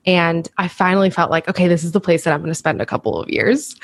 and 0.05 0.49
i 0.57 0.67
finally 0.67 1.09
felt 1.09 1.29
like 1.29 1.47
okay 1.49 1.67
this 1.67 1.83
is 1.83 1.91
the 1.91 1.99
place 1.99 2.23
that 2.23 2.33
i'm 2.33 2.39
going 2.39 2.49
to 2.49 2.55
spend 2.55 2.81
a 2.81 2.85
couple 2.85 3.19
of 3.19 3.29
years 3.29 3.75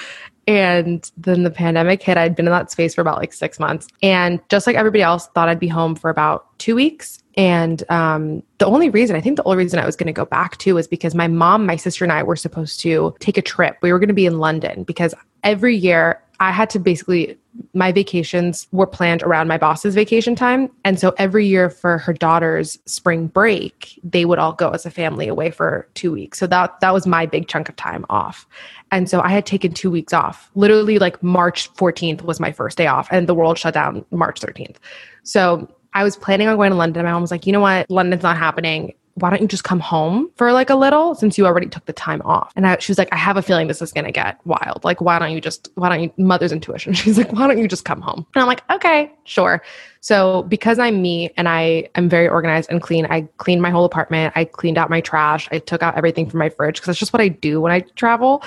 and 0.50 1.12
then 1.16 1.44
the 1.44 1.52
pandemic 1.52 2.02
hit. 2.02 2.18
I'd 2.18 2.36
been 2.36 2.48
in 2.48 2.52
that 2.52 2.72
space 2.72 2.96
for 2.96 3.02
about 3.02 3.20
like 3.20 3.34
six 3.34 3.60
months. 3.60 3.88
And 4.02 4.42
just 4.50 4.66
like 4.66 4.76
everybody 4.76 5.04
else 5.04 5.28
thought 5.28 5.48
i'd 5.48 5.60
be 5.60 5.68
home 5.68 5.96
for 5.96 6.10
about 6.10 6.48
two 6.58 6.74
weeks. 6.74 7.24
And 7.38 7.84
um, 7.90 8.42
the 8.58 8.66
only 8.66 8.90
reason, 8.90 9.16
I 9.16 9.22
think 9.22 9.38
the 9.38 9.44
only 9.44 9.60
reason 9.60 9.80
I 9.80 9.86
was 9.86 9.96
going 9.96 10.08
to 10.08 10.14
go 10.14 10.26
back 10.26 10.58
to 10.58 10.74
was 10.74 10.88
because 10.88 11.14
my 11.14 11.28
mom, 11.28 11.68
my 11.68 11.76
sister, 11.76 12.04
and 12.04 12.12
I 12.12 12.24
were 12.24 12.36
supposed 12.36 12.80
to 12.82 13.16
take 13.20 13.38
a 13.38 13.44
trip. 13.44 13.78
We 13.82 13.94
were 13.94 14.00
going 14.00 14.10
to 14.10 14.14
be 14.16 14.26
in 14.26 14.40
London 14.40 14.84
because 14.84 15.14
every 15.44 15.76
year 15.76 16.22
I 16.40 16.52
had 16.52 16.70
to 16.72 16.80
basically, 16.80 17.38
my 17.74 17.92
vacations 17.92 18.68
were 18.72 18.88
planned 18.88 19.24
around 19.24 19.50
my 19.50 19.58
boss's 19.58 19.94
vacation 19.94 20.36
time. 20.36 20.70
And 20.86 20.98
so 20.98 21.14
every 21.18 21.46
year 21.46 21.70
for 21.70 21.98
her 21.98 22.14
daughter's 22.14 22.80
spring 22.86 23.28
break, 23.28 24.00
they 24.04 24.24
would 24.24 24.40
all 24.40 24.54
go 24.54 24.70
as 24.70 24.86
a 24.86 24.92
family 24.92 25.28
away 25.28 25.52
for 25.52 25.88
two 25.96 26.12
weeks. 26.14 26.40
So 26.40 26.48
that, 26.48 26.80
that 26.80 26.94
was 26.94 27.06
my 27.06 27.26
big 27.26 27.48
chunk 27.48 27.68
of 27.68 27.76
time 27.76 28.06
off. 28.10 28.48
And 28.92 29.10
so 29.10 29.22
I 29.22 29.30
had 29.30 29.46
taken 29.46 29.74
two 29.74 29.92
weeks 29.92 30.14
off. 30.14 30.50
Literally, 30.56 30.98
like 30.98 31.22
March 31.22 31.72
14th 31.74 32.22
was 32.22 32.40
my 32.40 32.52
first 32.52 32.78
day 32.78 32.88
off, 32.88 33.08
and 33.12 33.28
the 33.28 33.36
world 33.36 33.58
shut 33.58 33.74
down 33.74 34.06
March 34.12 34.40
13th. 34.42 34.78
So 35.24 35.70
I 35.94 36.04
was 36.04 36.16
planning 36.16 36.48
on 36.48 36.56
going 36.56 36.72
to 36.72 36.78
London. 36.78 37.06
My 37.06 37.12
mom 37.12 37.22
was 37.22 37.32
like, 37.32 37.46
you 37.46 37.54
know 37.54 37.60
what? 37.60 37.90
London's 37.90 38.24
not 38.24 38.38
happening. 38.38 38.94
Why 39.20 39.30
don't 39.30 39.42
you 39.42 39.48
just 39.48 39.64
come 39.64 39.80
home 39.80 40.30
for 40.36 40.52
like 40.52 40.70
a 40.70 40.76
little 40.76 41.16
since 41.16 41.38
you 41.38 41.46
already 41.46 41.68
took 41.68 41.86
the 41.86 41.94
time 41.94 42.22
off? 42.24 42.52
And 42.56 42.66
I, 42.66 42.78
she 42.80 42.92
was 42.92 42.98
like, 42.98 43.10
I 43.12 43.18
have 43.18 43.38
a 43.38 43.42
feeling 43.42 43.68
this 43.68 43.82
is 43.82 43.92
going 43.92 44.06
to 44.06 44.12
get 44.12 44.40
wild. 44.46 44.84
Like, 44.84 45.02
why 45.02 45.20
don't 45.20 45.32
you 45.32 45.42
just, 45.42 45.70
why 45.76 45.90
don't 45.90 46.04
you, 46.04 46.14
mother's 46.18 46.52
intuition? 46.52 46.94
She's 47.00 47.18
like, 47.18 47.32
why 47.34 47.48
don't 47.48 47.58
you 47.58 47.68
just 47.68 47.86
come 47.86 48.02
home? 48.02 48.26
And 48.36 48.42
I'm 48.42 48.48
like, 48.48 48.64
okay, 48.70 49.12
sure. 49.24 49.62
So 50.02 50.44
because 50.44 50.80
I'm 50.80 51.02
me 51.02 51.32
and 51.38 51.50
I 51.50 51.90
am 51.96 52.10
very 52.10 52.28
organized 52.28 52.70
and 52.72 52.82
clean, 52.82 53.06
I 53.08 53.22
cleaned 53.38 53.62
my 53.62 53.70
whole 53.70 53.86
apartment. 53.86 54.34
I 54.36 54.46
cleaned 54.46 54.78
out 54.78 54.90
my 54.90 55.02
trash. 55.02 55.48
I 55.52 55.60
took 55.60 55.84
out 55.84 55.98
everything 55.98 56.30
from 56.30 56.40
my 56.40 56.50
fridge 56.50 56.76
because 56.76 56.88
that's 56.88 57.00
just 57.00 57.14
what 57.14 57.22
I 57.22 57.28
do 57.28 57.62
when 57.62 57.72
I 57.72 57.82
travel. 57.96 58.44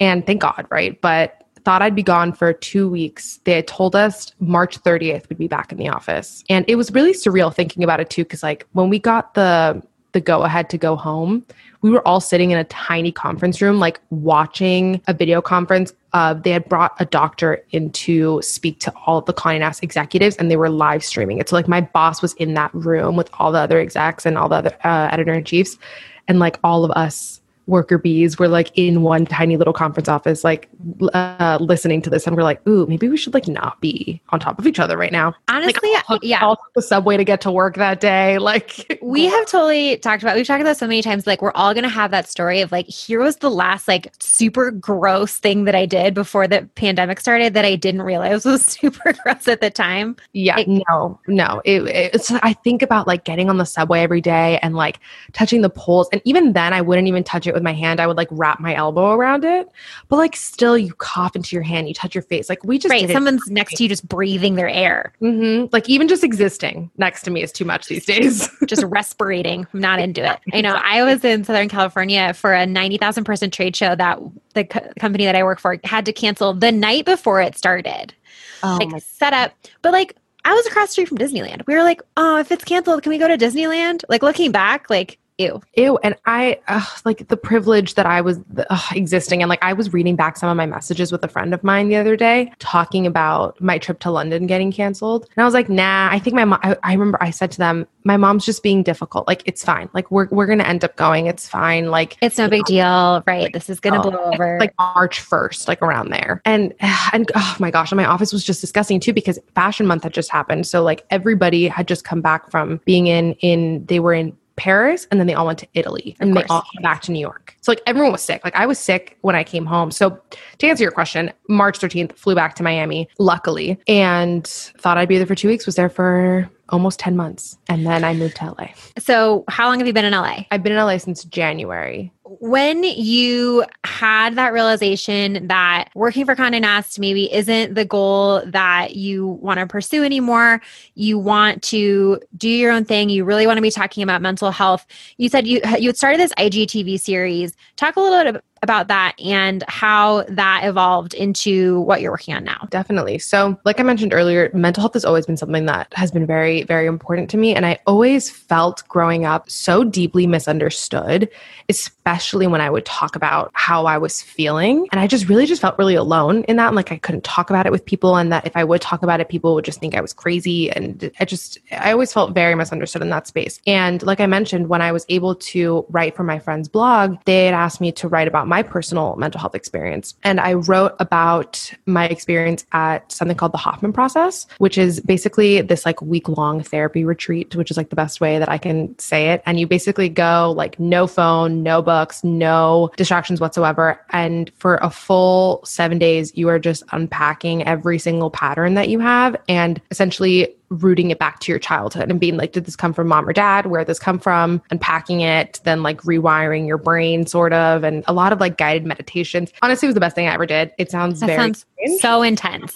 And 0.00 0.26
thank 0.26 0.40
God, 0.40 0.66
right? 0.70 1.00
But 1.00 1.44
thought 1.68 1.82
I'd 1.82 1.94
be 1.94 2.02
gone 2.02 2.32
for 2.32 2.54
two 2.54 2.88
weeks. 2.88 3.40
They 3.44 3.52
had 3.52 3.66
told 3.66 3.94
us 3.94 4.32
March 4.40 4.82
30th 4.82 5.28
we'd 5.28 5.38
be 5.38 5.48
back 5.48 5.70
in 5.70 5.76
the 5.76 5.88
office. 5.90 6.42
And 6.48 6.64
it 6.66 6.76
was 6.76 6.90
really 6.90 7.12
surreal 7.12 7.54
thinking 7.54 7.84
about 7.84 8.00
it 8.00 8.08
too, 8.08 8.22
because 8.22 8.42
like 8.42 8.66
when 8.72 8.88
we 8.88 8.98
got 8.98 9.34
the 9.34 9.82
the 10.12 10.20
go 10.20 10.42
ahead 10.42 10.70
to 10.70 10.78
go 10.78 10.96
home, 10.96 11.44
we 11.82 11.90
were 11.90 12.06
all 12.06 12.20
sitting 12.20 12.50
in 12.50 12.58
a 12.58 12.64
tiny 12.64 13.12
conference 13.12 13.62
room, 13.62 13.78
like 13.78 14.00
watching 14.10 15.00
a 15.06 15.14
video 15.14 15.40
conference. 15.40 15.92
Uh, 16.12 16.34
they 16.34 16.50
had 16.50 16.68
brought 16.68 16.94
a 16.98 17.04
doctor 17.04 17.62
in 17.70 17.90
to 17.92 18.40
speak 18.42 18.80
to 18.80 18.92
all 19.06 19.18
of 19.18 19.26
the 19.26 19.34
Condé 19.34 19.60
Nast 19.60 19.82
executives, 19.82 20.36
and 20.36 20.50
they 20.50 20.56
were 20.56 20.70
live 20.70 21.04
streaming 21.04 21.38
it. 21.38 21.48
So, 21.48 21.56
like, 21.56 21.68
my 21.68 21.82
boss 21.82 22.22
was 22.22 22.32
in 22.34 22.54
that 22.54 22.74
room 22.74 23.14
with 23.14 23.30
all 23.38 23.52
the 23.52 23.58
other 23.58 23.78
execs 23.78 24.24
and 24.26 24.38
all 24.38 24.48
the 24.48 24.56
other 24.56 24.76
uh, 24.84 25.08
editor 25.12 25.34
in 25.34 25.44
chiefs, 25.44 25.78
and 26.26 26.38
like 26.38 26.58
all 26.64 26.84
of 26.84 26.90
us 26.92 27.40
worker 27.68 27.98
bees 27.98 28.38
were 28.38 28.48
like 28.48 28.70
in 28.74 29.02
one 29.02 29.26
tiny 29.26 29.56
little 29.56 29.74
conference 29.74 30.08
office, 30.08 30.42
like 30.42 30.68
uh, 31.12 31.58
listening 31.60 32.02
to 32.02 32.10
this, 32.10 32.26
and 32.26 32.34
we're 32.34 32.42
like, 32.42 32.66
"Ooh, 32.66 32.86
maybe 32.86 33.08
we 33.08 33.16
should 33.16 33.34
like 33.34 33.46
not 33.46 33.80
be 33.80 34.20
on 34.30 34.40
top 34.40 34.58
of 34.58 34.66
each 34.66 34.80
other 34.80 34.96
right 34.96 35.12
now." 35.12 35.34
Honestly, 35.48 35.92
like, 36.08 36.20
yeah, 36.22 36.54
the 36.74 36.82
subway 36.82 37.16
to 37.16 37.24
get 37.24 37.40
to 37.42 37.52
work 37.52 37.76
that 37.76 38.00
day. 38.00 38.38
Like 38.48 38.98
we 39.02 39.26
have 39.26 39.44
totally 39.44 39.98
talked 39.98 40.22
about. 40.22 40.34
We've 40.34 40.46
talked 40.46 40.62
about 40.62 40.78
so 40.78 40.86
many 40.86 41.02
times. 41.02 41.26
Like 41.26 41.42
we're 41.42 41.52
all 41.52 41.74
gonna 41.74 41.86
have 41.86 42.10
that 42.12 42.26
story 42.26 42.62
of 42.62 42.72
like, 42.72 42.86
here 42.86 43.20
was 43.20 43.36
the 43.36 43.50
last 43.50 43.86
like 43.86 44.10
super 44.20 44.70
gross 44.70 45.36
thing 45.36 45.64
that 45.64 45.74
I 45.74 45.84
did 45.84 46.14
before 46.14 46.48
the 46.48 46.66
pandemic 46.76 47.20
started 47.20 47.52
that 47.52 47.66
I 47.66 47.76
didn't 47.76 48.00
realize 48.00 48.46
was 48.46 48.64
super 48.64 49.12
gross 49.12 49.46
at 49.48 49.60
the 49.60 49.68
time. 49.68 50.16
Yeah, 50.32 50.56
like, 50.56 50.68
no, 50.68 51.20
no. 51.26 51.60
It, 51.66 51.82
it's 52.14 52.30
I 52.30 52.54
think 52.54 52.80
about 52.80 53.06
like 53.06 53.24
getting 53.24 53.50
on 53.50 53.58
the 53.58 53.66
subway 53.66 54.00
every 54.00 54.22
day 54.22 54.58
and 54.62 54.74
like 54.74 54.98
touching 55.34 55.60
the 55.60 55.68
poles, 55.70 56.08
and 56.10 56.22
even 56.24 56.54
then, 56.54 56.72
I 56.72 56.80
wouldn't 56.80 57.06
even 57.06 57.24
touch 57.24 57.46
it 57.46 57.57
with 57.58 57.64
my 57.64 57.72
hand, 57.72 58.00
I 58.00 58.06
would 58.06 58.16
like 58.16 58.28
wrap 58.30 58.60
my 58.60 58.74
elbow 58.74 59.12
around 59.12 59.44
it. 59.44 59.68
But 60.08 60.16
like 60.16 60.36
still, 60.36 60.78
you 60.78 60.94
cough 60.94 61.34
into 61.34 61.56
your 61.56 61.62
hand, 61.62 61.88
you 61.88 61.94
touch 61.94 62.14
your 62.14 62.22
face. 62.22 62.48
Like 62.48 62.62
we 62.64 62.78
just 62.78 62.90
right. 62.90 63.10
Someone's 63.10 63.46
next 63.50 63.74
to 63.76 63.82
you, 63.82 63.88
just 63.88 64.08
breathing 64.08 64.54
their 64.54 64.68
air. 64.68 65.12
Mm-hmm. 65.20 65.66
Like 65.72 65.88
even 65.88 66.08
just 66.08 66.24
existing 66.24 66.90
next 66.96 67.22
to 67.22 67.30
me 67.30 67.42
is 67.42 67.52
too 67.52 67.64
much 67.64 67.86
these 67.86 68.06
days. 68.06 68.48
just 68.66 68.82
respirating. 68.82 69.66
I'm 69.74 69.80
not 69.80 69.98
into 69.98 70.24
it. 70.24 70.38
I 70.52 70.60
know. 70.60 70.74
I 70.82 71.02
was 71.02 71.24
in 71.24 71.44
Southern 71.44 71.68
California 71.68 72.32
for 72.34 72.54
a 72.54 72.64
ninety 72.64 72.96
thousand 72.96 73.24
person 73.24 73.50
trade 73.50 73.74
show 73.74 73.94
that 73.94 74.20
the 74.54 74.64
co- 74.64 74.92
company 75.00 75.24
that 75.24 75.34
I 75.34 75.42
work 75.42 75.60
for 75.60 75.78
had 75.84 76.06
to 76.06 76.12
cancel 76.12 76.54
the 76.54 76.72
night 76.72 77.04
before 77.04 77.40
it 77.40 77.56
started. 77.56 78.14
Oh 78.62 78.78
like 78.80 79.02
set 79.02 79.32
up, 79.32 79.52
but 79.82 79.92
like 79.92 80.16
I 80.44 80.54
was 80.54 80.66
across 80.66 80.88
the 80.88 80.92
street 80.92 81.08
from 81.08 81.18
Disneyland. 81.18 81.66
We 81.66 81.74
were 81.74 81.82
like, 81.82 82.00
oh, 82.16 82.38
if 82.38 82.50
it's 82.50 82.64
canceled, 82.64 83.02
can 83.02 83.10
we 83.10 83.18
go 83.18 83.28
to 83.28 83.36
Disneyland? 83.36 84.02
Like 84.08 84.22
looking 84.22 84.50
back, 84.50 84.88
like 84.88 85.18
Ew. 85.38 85.60
Ew. 85.76 85.98
And 86.02 86.16
I, 86.26 86.58
uh, 86.66 86.84
like 87.04 87.28
the 87.28 87.36
privilege 87.36 87.94
that 87.94 88.06
I 88.06 88.20
was 88.20 88.40
uh, 88.56 88.80
existing 88.92 89.40
and 89.40 89.48
like 89.48 89.62
I 89.62 89.72
was 89.72 89.92
reading 89.92 90.16
back 90.16 90.36
some 90.36 90.48
of 90.48 90.56
my 90.56 90.66
messages 90.66 91.12
with 91.12 91.24
a 91.24 91.28
friend 91.28 91.54
of 91.54 91.62
mine 91.62 91.88
the 91.88 91.96
other 91.96 92.16
day 92.16 92.52
talking 92.58 93.06
about 93.06 93.60
my 93.60 93.78
trip 93.78 94.00
to 94.00 94.10
London 94.10 94.48
getting 94.48 94.72
canceled. 94.72 95.28
And 95.36 95.42
I 95.42 95.44
was 95.44 95.54
like, 95.54 95.68
nah, 95.68 96.08
I 96.10 96.18
think 96.18 96.34
my 96.34 96.44
mom, 96.44 96.58
I, 96.64 96.76
I 96.82 96.92
remember 96.92 97.22
I 97.22 97.30
said 97.30 97.52
to 97.52 97.58
them, 97.58 97.86
my 98.02 98.16
mom's 98.16 98.44
just 98.44 98.64
being 98.64 98.82
difficult. 98.82 99.28
Like, 99.28 99.42
it's 99.44 99.64
fine. 99.64 99.88
Like, 99.92 100.10
we're, 100.10 100.26
we're 100.30 100.46
going 100.46 100.58
to 100.58 100.66
end 100.66 100.82
up 100.82 100.96
going. 100.96 101.26
It's 101.26 101.46
fine. 101.48 101.90
Like, 101.90 102.16
it's 102.20 102.38
no 102.38 102.48
big 102.48 102.64
deal. 102.64 103.22
Right. 103.26 103.52
This 103.52 103.70
is 103.70 103.78
going 103.78 104.00
to 104.00 104.08
oh, 104.08 104.10
blow 104.10 104.32
over. 104.32 104.58
Like 104.58 104.74
March 104.78 105.20
1st, 105.20 105.68
like 105.68 105.82
around 105.82 106.08
there. 106.08 106.40
And, 106.44 106.74
and 107.12 107.30
oh 107.36 107.56
my 107.60 107.70
gosh, 107.70 107.92
and 107.92 107.96
my 107.96 108.06
office 108.06 108.32
was 108.32 108.42
just 108.42 108.60
disgusting 108.60 108.98
too 108.98 109.12
because 109.12 109.38
fashion 109.54 109.86
month 109.86 110.02
had 110.02 110.14
just 110.14 110.30
happened. 110.30 110.66
So 110.66 110.82
like 110.82 111.06
everybody 111.10 111.68
had 111.68 111.86
just 111.86 112.04
come 112.04 112.22
back 112.22 112.50
from 112.50 112.80
being 112.84 113.06
in, 113.06 113.34
in, 113.34 113.84
they 113.86 114.00
were 114.00 114.14
in 114.14 114.36
Paris 114.58 115.06
and 115.10 115.18
then 115.18 115.26
they 115.26 115.34
all 115.34 115.46
went 115.46 115.58
to 115.60 115.68
Italy 115.74 116.16
and 116.20 116.36
they 116.36 116.44
all 116.44 116.62
came 116.72 116.82
back 116.82 117.00
to 117.02 117.12
New 117.12 117.20
York. 117.20 117.56
So 117.62 117.72
like 117.72 117.80
everyone 117.86 118.12
was 118.12 118.22
sick. 118.22 118.42
Like 118.44 118.54
I 118.54 118.66
was 118.66 118.78
sick 118.78 119.16
when 119.22 119.34
I 119.34 119.44
came 119.44 119.64
home. 119.64 119.90
So 119.90 120.20
to 120.58 120.66
answer 120.66 120.82
your 120.82 120.92
question, 120.92 121.32
March 121.48 121.78
13th 121.78 122.12
flew 122.16 122.34
back 122.34 122.54
to 122.56 122.62
Miami, 122.62 123.08
luckily, 123.18 123.78
and 123.88 124.46
thought 124.46 124.98
I'd 124.98 125.08
be 125.08 125.16
there 125.16 125.26
for 125.26 125.34
two 125.34 125.48
weeks, 125.48 125.64
was 125.64 125.76
there 125.76 125.88
for 125.88 126.50
almost 126.70 126.98
10 126.98 127.16
months. 127.16 127.56
And 127.68 127.86
then 127.86 128.04
I 128.04 128.12
moved 128.12 128.36
to 128.36 128.46
LA. 128.46 128.68
So 128.98 129.44
how 129.48 129.68
long 129.68 129.78
have 129.78 129.86
you 129.86 129.92
been 129.92 130.04
in 130.04 130.12
LA? 130.12 130.44
I've 130.50 130.62
been 130.62 130.72
in 130.72 130.78
LA 130.78 130.98
since 130.98 131.24
January 131.24 132.12
when 132.40 132.82
you 132.82 133.64
had 133.84 134.36
that 134.36 134.52
realization 134.52 135.46
that 135.46 135.88
working 135.94 136.26
for 136.26 136.36
Condé 136.36 136.60
Nast 136.60 136.98
maybe 136.98 137.32
isn't 137.32 137.74
the 137.74 137.84
goal 137.84 138.42
that 138.46 138.96
you 138.96 139.26
want 139.26 139.60
to 139.60 139.66
pursue 139.66 140.04
anymore, 140.04 140.60
you 140.94 141.18
want 141.18 141.62
to 141.64 142.20
do 142.36 142.48
your 142.48 142.70
own 142.70 142.84
thing, 142.84 143.08
you 143.08 143.24
really 143.24 143.46
want 143.46 143.56
to 143.56 143.62
be 143.62 143.70
talking 143.70 144.02
about 144.02 144.20
mental 144.20 144.50
health. 144.50 144.86
You 145.16 145.28
said 145.28 145.46
you 145.46 145.60
you 145.78 145.88
had 145.88 145.96
started 145.96 146.20
this 146.20 146.32
IGTV 146.34 147.00
series. 147.00 147.56
Talk 147.76 147.96
a 147.96 148.00
little 148.00 148.32
bit 148.32 148.44
about 148.62 148.88
that 148.88 149.14
and 149.20 149.64
how 149.68 150.24
that 150.28 150.64
evolved 150.64 151.14
into 151.14 151.80
what 151.80 152.00
you're 152.00 152.10
working 152.10 152.34
on 152.34 152.44
now. 152.44 152.66
Definitely. 152.70 153.18
So, 153.18 153.58
like 153.64 153.80
I 153.80 153.82
mentioned 153.82 154.12
earlier, 154.12 154.50
mental 154.54 154.80
health 154.82 154.94
has 154.94 155.04
always 155.04 155.26
been 155.26 155.36
something 155.36 155.66
that 155.66 155.92
has 155.94 156.10
been 156.10 156.26
very, 156.26 156.62
very 156.64 156.86
important 156.86 157.30
to 157.30 157.36
me. 157.36 157.54
And 157.54 157.64
I 157.66 157.78
always 157.86 158.30
felt 158.30 158.82
growing 158.88 159.24
up 159.24 159.48
so 159.50 159.84
deeply 159.84 160.26
misunderstood, 160.26 161.28
especially 161.68 162.46
when 162.46 162.60
I 162.60 162.70
would 162.70 162.84
talk 162.84 163.16
about 163.16 163.50
how 163.52 163.86
I 163.86 163.98
was 163.98 164.22
feeling. 164.22 164.88
And 164.92 165.00
I 165.00 165.06
just 165.06 165.28
really 165.28 165.46
just 165.46 165.60
felt 165.60 165.78
really 165.78 165.94
alone 165.94 166.44
in 166.44 166.56
that. 166.56 166.68
And 166.68 166.76
like 166.76 166.92
I 166.92 166.98
couldn't 166.98 167.24
talk 167.24 167.50
about 167.50 167.66
it 167.66 167.72
with 167.72 167.84
people. 167.84 168.16
And 168.16 168.32
that 168.32 168.46
if 168.46 168.56
I 168.56 168.64
would 168.64 168.80
talk 168.80 169.02
about 169.02 169.20
it, 169.20 169.28
people 169.28 169.54
would 169.54 169.64
just 169.64 169.80
think 169.80 169.94
I 169.94 170.00
was 170.00 170.12
crazy. 170.12 170.70
And 170.70 171.10
I 171.20 171.24
just, 171.24 171.58
I 171.72 171.92
always 171.92 172.12
felt 172.12 172.34
very 172.34 172.54
misunderstood 172.54 173.02
in 173.02 173.10
that 173.10 173.26
space. 173.26 173.60
And 173.66 174.02
like 174.02 174.20
I 174.20 174.26
mentioned, 174.26 174.68
when 174.68 174.82
I 174.82 174.92
was 174.92 175.06
able 175.08 175.34
to 175.34 175.84
write 175.90 176.16
for 176.16 176.24
my 176.24 176.38
friend's 176.38 176.68
blog, 176.68 177.18
they 177.24 177.44
had 177.44 177.54
asked 177.54 177.80
me 177.80 177.92
to 177.92 178.08
write 178.08 178.28
about 178.28 178.47
my 178.48 178.62
personal 178.62 179.14
mental 179.16 179.40
health 179.40 179.54
experience. 179.54 180.14
And 180.24 180.40
I 180.40 180.54
wrote 180.54 180.94
about 180.98 181.72
my 181.86 182.06
experience 182.06 182.64
at 182.72 183.10
something 183.12 183.36
called 183.36 183.52
the 183.52 183.58
Hoffman 183.58 183.92
process, 183.92 184.46
which 184.58 184.78
is 184.78 185.00
basically 185.00 185.60
this 185.60 185.84
like 185.84 186.00
week 186.02 186.28
long 186.28 186.62
therapy 186.62 187.04
retreat, 187.04 187.54
which 187.54 187.70
is 187.70 187.76
like 187.76 187.90
the 187.90 187.96
best 187.96 188.20
way 188.20 188.38
that 188.38 188.48
I 188.48 188.58
can 188.58 188.98
say 188.98 189.30
it. 189.30 189.42
And 189.46 189.60
you 189.60 189.66
basically 189.66 190.08
go 190.08 190.52
like 190.56 190.80
no 190.80 191.06
phone, 191.06 191.62
no 191.62 191.82
books, 191.82 192.24
no 192.24 192.90
distractions 192.96 193.40
whatsoever. 193.40 194.00
And 194.10 194.50
for 194.56 194.76
a 194.76 194.90
full 194.90 195.60
seven 195.64 195.98
days, 195.98 196.32
you 196.34 196.48
are 196.48 196.58
just 196.58 196.82
unpacking 196.92 197.66
every 197.66 197.98
single 197.98 198.30
pattern 198.30 198.74
that 198.74 198.88
you 198.88 198.98
have 198.98 199.36
and 199.48 199.80
essentially 199.90 200.54
rooting 200.70 201.10
it 201.10 201.18
back 201.18 201.40
to 201.40 201.52
your 201.52 201.58
childhood 201.58 202.10
and 202.10 202.20
being 202.20 202.36
like, 202.36 202.52
did 202.52 202.64
this 202.64 202.76
come 202.76 202.92
from 202.92 203.08
mom 203.08 203.28
or 203.28 203.32
dad? 203.32 203.66
Where 203.66 203.80
did 203.80 203.88
this 203.88 203.98
come 203.98 204.18
from? 204.18 204.62
Unpacking 204.70 205.20
it, 205.20 205.60
then 205.64 205.82
like 205.82 206.00
rewiring 206.02 206.66
your 206.66 206.78
brain, 206.78 207.26
sort 207.26 207.52
of, 207.52 207.84
and 207.84 208.04
a 208.06 208.12
lot 208.12 208.32
of 208.32 208.40
like 208.40 208.56
guided 208.56 208.86
meditations. 208.86 209.52
Honestly, 209.62 209.86
it 209.86 209.90
was 209.90 209.94
the 209.94 210.00
best 210.00 210.14
thing 210.14 210.28
I 210.28 210.34
ever 210.34 210.46
did. 210.46 210.72
It 210.78 210.90
sounds 210.90 211.20
that 211.20 211.26
very 211.26 211.38
sounds 211.38 211.66
so 212.00 212.22
intense 212.22 212.74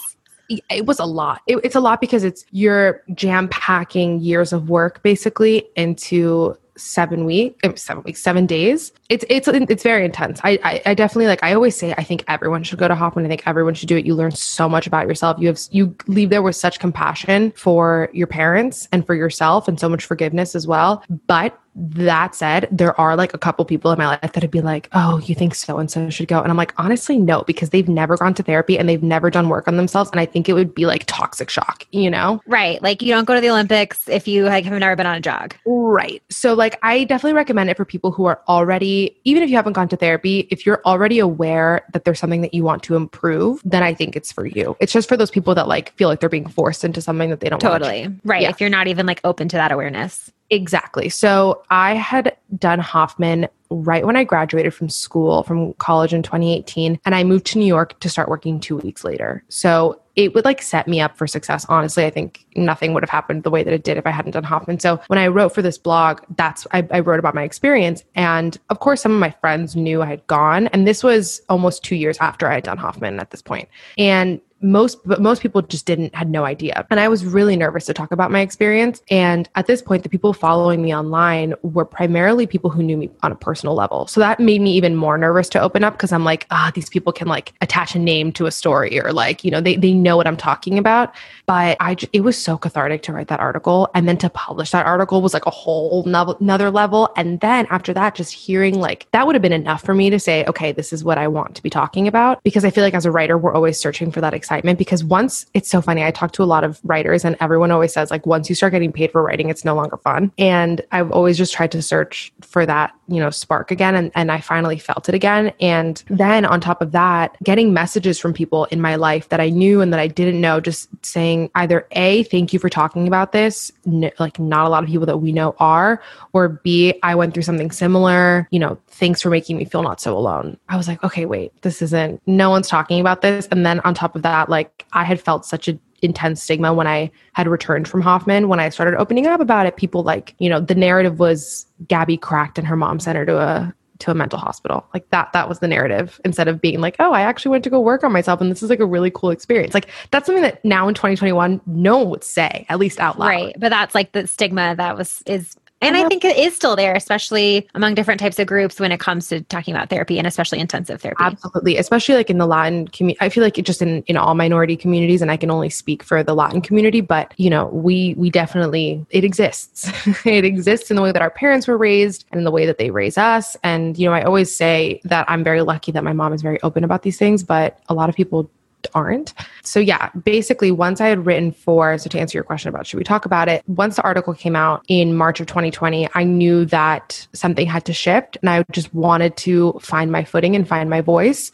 it 0.71 0.87
was 0.87 0.99
a 0.99 1.05
lot. 1.05 1.41
It, 1.47 1.59
it's 1.65 1.75
a 1.75 1.81
lot 1.81 2.01
because 2.01 2.25
it's 2.25 2.45
you're 2.51 3.03
jam 3.15 3.49
packing 3.49 4.21
years 4.21 4.53
of 4.53 4.69
work 4.69 5.03
basically 5.03 5.67
into 5.77 6.57
seven 6.83 7.25
weeks, 7.25 7.57
uh, 7.65 7.75
seven 7.77 8.03
weeks, 8.03 8.21
seven 8.21 8.47
days. 8.47 8.93
It's 9.09 9.25
it's 9.29 9.49
it's 9.49 9.83
very 9.83 10.05
intense. 10.05 10.41
I, 10.43 10.59
I, 10.63 10.83
I 10.87 10.95
definitely 10.95 11.27
like. 11.27 11.43
I 11.43 11.55
always 11.55 11.77
say 11.77 11.95
I 11.97 12.05
think 12.05 12.25
everyone 12.29 12.63
should 12.63 12.79
go 12.79 12.89
to 12.89 12.95
Hoffman. 12.95 13.25
I 13.25 13.29
think 13.29 13.43
everyone 13.47 13.75
should 13.75 13.89
do 13.89 13.97
it. 13.97 14.05
You 14.05 14.15
learn 14.15 14.33
so 14.33 14.69
much 14.69 14.87
about 14.87 15.07
yourself. 15.07 15.39
You 15.39 15.49
have 15.49 15.61
you 15.71 15.95
leave 16.07 16.31
there 16.31 16.43
with 16.43 16.57
such 16.57 16.79
compassion 16.79 17.53
for 17.53 18.09
your 18.13 18.27
parents 18.27 18.89
and 18.93 19.07
for 19.07 19.15
yourself, 19.15 19.69
and 19.69 19.79
so 19.79 19.89
much 19.89 20.05
forgiveness 20.05 20.55
as 20.55 20.67
well. 20.67 21.05
But 21.27 21.59
that 21.75 22.35
said, 22.35 22.69
there 22.71 22.99
are 23.01 23.17
like 23.17 23.33
a 23.35 23.39
couple 23.39 23.65
people 23.65 23.91
in 23.93 23.99
my 23.99 24.07
life 24.07 24.21
that 24.21 24.43
would 24.43 24.51
be 24.51 24.61
like, 24.61 24.89
oh, 24.93 25.19
you 25.21 25.35
think 25.35 25.55
so 25.55 25.79
and 25.79 25.91
so 25.91 26.11
should 26.11 26.29
go. 26.29 26.41
And 26.41 26.51
I'm 26.51 26.57
like, 26.57 26.75
honestly, 26.77 27.19
no, 27.19 27.43
because 27.43 27.71
they've 27.71 27.89
never 27.89 28.17
gone 28.17 28.35
to 28.35 28.43
therapy 28.43 28.79
and 28.79 28.89
they've 28.89 29.03
never 29.03 29.31
done 29.31 29.49
work 29.49 29.67
on 29.69 29.77
themselves. 29.77 30.11
And 30.11 30.21
I 30.21 30.27
think 30.27 30.49
it 30.49 30.53
would 30.53 30.75
be 30.75 30.87
like 30.87 31.05
toxic 31.07 31.49
shock, 31.49 31.87
you 31.91 32.11
know? 32.11 32.41
Right. 32.47 32.83
Like 32.83 33.03
you 33.03 33.13
don't 33.13 33.25
go 33.25 33.35
to 33.35 33.41
the 33.41 33.51
Olympics 33.51 34.09
if 34.09 34.29
you 34.29 34.45
like 34.45 34.65
have 34.65 34.79
never 34.79 34.97
been 34.97 35.07
on 35.07 35.17
a 35.17 35.21
jog. 35.21 35.55
Right. 35.65 36.23
So 36.31 36.55
like 36.55 36.79
I 36.83 37.05
definitely 37.05 37.35
recommend 37.35 37.71
it 37.71 37.77
for 37.77 37.85
people 37.85 38.11
who 38.11 38.27
are 38.27 38.43
already, 38.49 39.19
even 39.25 39.43
if 39.43 39.51
you 39.51 39.57
haven't 39.57 39.73
gone 39.73 39.89
to 39.89 39.97
therapy, 39.97 40.49
if 40.51 40.67
you're 40.67 40.83
already 40.85 41.19
aware 41.19 41.87
that 41.93 42.05
there's 42.05 42.19
something 42.19 42.43
that 42.43 42.53
you 42.53 42.65
want 42.65 42.83
to 42.85 42.97
improve, 42.97 43.63
then 43.65 43.83
I 43.83 43.95
think 43.95 44.15
it's 44.17 44.31
for 44.31 44.47
you. 44.47 44.77
It's 44.81 44.93
just 44.93 45.09
for 45.09 45.17
those 45.17 45.31
people 45.31 45.55
that 45.55 45.69
like 45.69 45.93
feel 45.95 46.09
like 46.09 46.21
they're 46.21 46.29
being 46.29 46.49
forced 46.49 46.85
into 46.85 47.01
something 47.01 47.31
that 47.31 47.41
they 47.41 47.49
don't 47.49 47.61
totally. 47.61 48.09
Right. 48.25 48.43
Yeah. 48.43 48.51
If 48.51 48.61
you're 48.61 48.71
not 48.71 48.89
even 48.89 49.07
like 49.07 49.21
open 49.25 49.49
to 49.49 49.57
that 49.57 49.73
awareness. 49.73 50.31
Exactly. 50.53 51.09
So 51.09 51.63
I 51.71 51.95
had 51.95 52.37
done 52.59 52.79
Hoffman 52.79 53.49
right 53.71 54.05
when 54.05 54.17
I 54.17 54.25
graduated 54.25 54.75
from 54.75 54.91
school, 54.91 55.45
from 55.45 55.73
college 55.75 56.13
in 56.13 56.23
2018, 56.23 57.01
and 57.07 57.15
I 57.15 57.25
moved 57.25 57.47
to 57.47 57.59
New 57.59 57.65
York 57.65 57.99
to 58.01 58.11
start 58.11 58.29
working 58.29 58.61
two 58.61 58.77
weeks 58.77 59.03
later. 59.03 59.43
So 59.49 59.99
it 60.15 60.35
would 60.35 60.45
like 60.45 60.61
set 60.61 60.87
me 60.87 61.01
up 61.01 61.17
for 61.17 61.27
success. 61.27 61.65
Honestly, 61.71 62.05
I 62.05 62.11
think 62.11 62.45
nothing 62.55 62.93
would 62.93 63.03
have 63.03 63.09
happened 63.09 63.45
the 63.45 63.51
way 63.51 63.63
that 63.63 63.73
it 63.73 63.83
did 63.83 63.97
if 63.97 64.07
I 64.07 64.11
hadn't 64.11 64.33
done 64.33 64.45
Hoffman. 64.45 64.79
So 64.79 65.01
when 65.07 65.19
I 65.19 65.27
wrote 65.29 65.55
for 65.55 65.63
this 65.63 65.79
blog, 65.79 66.21
that's 66.37 66.67
I, 66.73 66.87
I 66.91 67.01
wrote 67.01 67.19
about 67.19 67.35
my 67.35 67.45
experience, 67.45 68.05
and 68.15 68.59
of 68.69 68.81
course, 68.81 69.01
some 69.01 69.13
of 69.13 69.19
my 69.19 69.31
friends 69.41 69.75
knew 69.75 70.03
I 70.03 70.07
had 70.07 70.27
gone, 70.27 70.67
and 70.69 70.87
this 70.87 71.03
was 71.03 71.41
almost 71.49 71.83
two 71.83 71.97
years 71.97 72.19
after 72.19 72.47
I 72.47 72.55
had 72.55 72.65
done 72.65 72.77
Hoffman 72.77 73.21
at 73.21 73.31
this 73.31 73.41
point. 73.41 73.53
point, 73.53 73.69
and 73.97 74.41
most 74.63 74.99
but 75.07 75.21
most 75.21 75.43
people 75.43 75.63
just 75.63 75.87
didn't 75.87 76.15
had 76.15 76.31
no 76.31 76.45
idea. 76.45 76.87
And 76.91 77.01
i 77.01 77.09
was 77.09 77.25
really 77.25 77.57
nervous 77.57 77.87
to 77.87 77.95
talk 77.95 78.13
about 78.13 78.31
my 78.31 78.41
experience. 78.41 79.03
And 79.11 79.49
at 79.55 79.67
this 79.67 79.83
point 79.83 80.03
the 80.03 80.09
people 80.09 80.33
following 80.33 80.83
me 80.83 80.95
online 80.95 81.55
were 81.63 81.85
primarily 81.85 82.47
people 82.47 82.71
who 82.71 82.83
knew 82.83 82.97
me 82.97 83.11
on 83.23 83.33
a 83.33 83.35
personal 83.35 83.75
level. 83.75 84.07
So 84.07 84.21
that 84.21 84.41
made 84.41 84.61
me 84.61 84.73
even 84.73 84.97
more 84.97 85.19
nervous 85.19 85.49
to 85.51 85.61
open 85.61 85.85
up 85.85 85.95
because 85.95 86.13
i'm 86.13 86.25
like 86.25 86.47
ah 86.51 86.71
these 86.75 86.89
people 86.89 87.13
can 87.13 87.29
like 87.29 87.53
attach 87.61 87.95
a 87.95 87.99
name 87.99 88.33
to 88.33 88.47
a 88.47 88.51
story 88.51 89.01
or 89.01 89.13
like 89.13 89.45
you 89.45 89.51
know 89.51 89.61
they, 89.61 89.77
they 89.77 89.93
know 89.93 90.17
what 90.17 90.27
i'm 90.27 90.37
talking 90.37 90.79
about. 90.79 91.15
But 91.47 91.77
i 91.81 91.97
it 92.13 92.23
was 92.23 92.43
so 92.43 92.57
cathartic 92.57 93.03
to 93.03 93.13
write 93.13 93.29
that 93.29 93.41
article. 93.41 93.91
And 93.95 94.09
then 94.09 94.17
to 94.19 94.31
publish 94.31 94.71
that 94.71 94.87
article 94.87 95.23
was 95.23 95.35
like 95.35 95.47
a 95.47 95.51
whole 95.51 96.03
another 96.07 96.71
level. 96.71 97.11
And 97.17 97.41
then 97.41 97.67
after 97.71 97.93
that 97.95 98.15
just 98.15 98.33
hearing 98.33 98.79
like 98.79 99.07
that 99.13 99.27
would 99.27 99.35
have 99.35 99.43
been 99.43 99.53
enough 99.53 99.83
for 99.83 99.95
me 99.95 100.11
to 100.11 100.19
say 100.19 100.45
okay 100.47 100.73
this 100.73 100.93
is 100.93 101.05
what 101.05 101.19
i 101.19 101.29
want 101.29 101.55
to 101.57 101.63
be 101.63 101.71
talking 101.71 102.09
about. 102.09 102.43
Because 102.43 102.65
i 102.65 102.71
feel 102.71 102.85
like 102.85 102.95
as 102.95 103.07
a 103.07 103.11
writer 103.11 103.37
we're 103.39 103.55
always 103.55 103.79
searching 103.79 104.11
for 104.11 104.21
that 104.21 104.35
excitement 104.53 104.79
because 104.79 105.03
once 105.03 105.47
it's 105.55 105.71
so 105.71 105.81
funny, 105.81 106.05
I 106.05 106.11
talk 106.11 106.33
to 106.33 106.43
a 106.43 106.45
lot 106.45 106.63
of 106.63 106.79
writers 106.85 107.25
and 107.25 107.37
everyone 107.41 107.71
always 107.71 107.93
says, 107.93 108.11
like, 108.11 108.27
once 108.27 108.51
you 108.51 108.55
start 108.55 108.73
getting 108.73 108.93
paid 108.93 109.11
for 109.11 109.23
writing, 109.23 109.49
it's 109.49 109.65
no 109.65 109.75
longer 109.75 109.97
fun. 109.97 110.31
And 110.37 110.83
I've 110.93 111.11
always 111.11 111.39
just 111.39 111.55
tried 111.55 111.73
to 111.73 111.81
search 111.81 112.33
for 112.43 112.67
that, 112.67 112.93
you 113.13 113.21
know, 113.21 113.31
spark 113.31 113.71
again. 113.71 113.95
And, 113.95 114.11
and 114.15 114.33
I 114.33 114.41
finally 114.41 114.79
felt 114.79 115.09
it 115.09 115.15
again. 115.15 115.53
And 115.61 116.03
then 116.09 116.45
on 116.45 116.61
top 116.61 116.81
of 116.81 116.93
that, 116.93 117.37
getting 117.43 117.73
messages 117.73 118.19
from 118.19 118.33
people 118.33 118.65
in 118.67 118.81
my 118.81 118.97
life 118.97 119.29
that 119.29 119.41
I 119.41 119.51
knew 119.51 119.81
and 119.81 119.93
that 119.93 120.01
I 120.01 120.07
didn't 120.07 120.41
know, 120.41 120.61
just 120.61 120.89
saying 121.05 121.51
either 121.55 121.87
A, 121.93 122.23
thank 122.25 122.53
you 122.53 122.59
for 122.59 122.69
talking 122.69 123.07
about 123.07 123.33
this. 123.33 123.71
Like, 124.19 124.39
not 124.39 124.67
a 124.67 124.69
lot 124.69 124.83
of 124.83 124.89
people 124.89 125.07
that 125.07 125.19
we 125.19 125.33
know 125.33 125.55
are, 125.59 126.03
or 126.33 126.49
B, 126.49 126.95
I 127.03 127.15
went 127.15 127.35
through 127.35 127.43
something 127.43 127.71
similar, 127.71 128.49
you 128.51 128.59
know, 128.59 128.79
thanks 128.89 129.23
for 129.23 129.31
making 129.31 129.57
me 129.57 129.65
feel 129.65 129.83
not 129.83 130.01
so 130.01 130.17
alone. 130.17 130.57
I 130.69 130.77
was 130.77 130.89
like, 130.89 131.03
okay, 131.05 131.27
wait, 131.27 131.53
this 131.63 131.83
isn't, 131.83 132.23
no 132.27 132.51
one's 132.51 132.69
talking 132.69 133.01
about 133.01 133.23
this. 133.23 133.47
And 133.51 133.67
then 133.67 133.81
on 133.81 133.95
top 133.95 134.17
of 134.17 134.23
that, 134.23 134.49
like 134.49 134.87
I 134.93 135.05
had 135.05 135.21
felt 135.21 135.45
such 135.45 135.69
a 135.69 135.79
intense 136.03 136.43
stigma 136.43 136.75
when 136.75 136.87
I 136.87 137.11
had 137.33 137.49
returned 137.49 137.89
from 137.89 138.01
Hoffman. 138.01 138.49
When 138.49 138.61
I 138.61 138.69
started 138.69 138.99
opening 138.99 139.27
up 139.27 139.41
about 139.41 139.67
it, 139.67 139.77
people 139.77 140.03
like, 140.03 140.35
you 140.39 140.51
know, 140.51 140.61
the 140.61 140.75
narrative 140.75 141.19
was 141.19 141.67
Gabby 141.89 142.17
cracked 142.17 142.59
and 142.59 142.67
her 142.67 142.77
mom 142.77 143.01
sent 143.01 143.17
her 143.17 143.25
to 143.25 143.39
a 143.39 143.75
to 144.03 144.11
a 144.11 144.15
mental 144.15 144.39
hospital. 144.39 144.85
Like 144.93 145.09
that 145.11 145.33
that 145.33 145.49
was 145.49 145.61
the 145.61 145.69
narrative 145.69 146.21
instead 146.25 146.49
of 146.49 146.61
being 146.61 146.81
like, 146.81 146.97
"Oh, 146.99 147.13
I 147.13 147.21
actually 147.23 147.53
went 147.53 147.65
to 147.65 147.71
go 147.71 147.81
work 147.81 148.03
on 148.03 148.13
myself 148.13 148.41
and 148.41 148.51
this 148.51 148.63
is 148.63 148.69
like 148.69 148.81
a 148.81 148.87
really 148.87 149.13
cool 149.13 149.31
experience." 149.31 149.75
Like 149.75 149.89
that's 150.11 150.27
something 150.27 150.43
that 150.43 150.63
now 150.65 150.89
in 150.89 150.95
2021 150.95 151.61
no 151.67 151.99
one 151.99 152.11
would 152.11 152.25
say, 152.25 152.67
at 152.69 152.79
least 152.79 152.99
out 152.99 153.19
loud. 153.19 153.29
Right. 153.29 153.55
But 153.59 153.71
that's 153.71 153.95
like 153.95 154.13
the 154.13 154.27
stigma 154.27 154.75
that 154.77 154.97
was 154.97 155.23
is 155.27 155.57
And 155.83 155.97
I 155.97 156.09
think 156.09 156.25
it 156.25 156.37
is 156.37 156.55
still 156.55 156.77
there, 156.77 156.95
especially 156.95 157.69
among 157.75 157.95
different 157.95 158.21
types 158.21 158.39
of 158.39 158.47
groups 158.47 158.79
when 158.79 158.93
it 158.93 159.01
comes 159.01 159.29
to 159.29 159.43
talking 159.43 159.75
about 159.75 159.91
therapy 159.91 160.19
and 160.19 160.27
especially 160.27 160.61
intensive 160.61 161.03
therapy. 161.03 161.23
Absolutely, 161.23 161.77
especially 161.77 162.15
like 162.15 162.31
in 162.31 162.39
the 162.39 162.47
Latin 162.47 162.89
community. 162.89 163.19
I 163.21 163.29
feel 163.29 163.43
like 163.43 163.59
it 163.59 163.67
just 163.67 163.83
in 163.83 164.03
in 164.05 164.17
all 164.17 164.35
minority 164.35 164.77
communities, 164.77 165.21
and 165.21 165.31
I 165.31 165.37
can 165.37 165.51
only 165.51 165.71
speak 165.71 166.03
for 166.03 166.23
the 166.23 166.35
Latin 166.35 166.61
community. 166.61 167.01
But 167.01 167.35
you 167.37 167.51
know, 167.51 167.67
we 167.67 168.15
we 168.17 168.31
definitely 168.31 169.05
it 169.11 169.25
exists. 169.25 169.91
it 170.25 170.45
exists 170.45 170.91
in 170.91 170.97
the 170.97 171.03
way 171.03 171.13
that 171.13 171.23
our 171.23 171.31
parents 171.31 171.67
were 171.67 171.77
raised 171.77 172.25
and 172.31 172.39
in 172.39 172.45
the 172.45 172.51
way 172.51 172.65
that 172.65 172.79
they 172.79 172.91
raise 172.91 173.19
us. 173.19 173.57
And 173.63 173.99
you 173.99 174.07
know, 174.07 174.15
I 174.15 174.23
always 174.23 174.55
say 174.55 175.01
that 175.05 175.29
I'm 175.29 175.43
very 175.43 175.63
lucky 175.63 175.93
that 175.93 176.05
my 176.05 176.13
mom 176.13 176.33
is 176.33 176.43
very 176.43 176.63
open 176.63 176.85
about 176.85 177.03
these 177.03 177.19
things, 177.19 177.43
but 177.43 177.81
a 177.89 177.95
lot 177.95 178.09
of 178.09 178.15
people 178.15 178.51
aren't. 178.95 179.35
So 179.63 179.81
yeah, 179.81 180.11
basically 180.11 180.71
once 180.71 181.01
I 181.01 181.09
had 181.09 181.27
written 181.27 181.53
for 181.53 181.97
so 181.99 182.09
to 182.11 182.19
answer 182.19 182.37
your 182.37 182.45
question 182.45 182.69
about 182.69 182.87
should 182.87 182.99
we 182.99 183.05
talk 183.05 183.25
about 183.25 183.49
it, 183.49 183.63
once 183.67 183.97
the 183.97 184.03
article 184.03 184.35
came 184.35 184.57
out 184.57 184.85
in 184.89 185.17
March 185.17 185.41
of 185.41 185.47
2020, 185.47 186.09
I 186.15 186.25
knew 186.25 186.65
that 186.67 187.27
something 187.33 187.67
had 187.67 187.85
to 187.87 187.93
shift 187.93 188.37
and 188.41 188.51
I 188.51 188.65
just 188.73 188.93
wanted 188.95 189.37
to 189.39 189.79
find 189.81 190.11
my 190.11 190.25
footing 190.25 190.57
and 190.57 190.67
find 190.67 190.91
my 190.91 191.01
voice. 191.01 191.51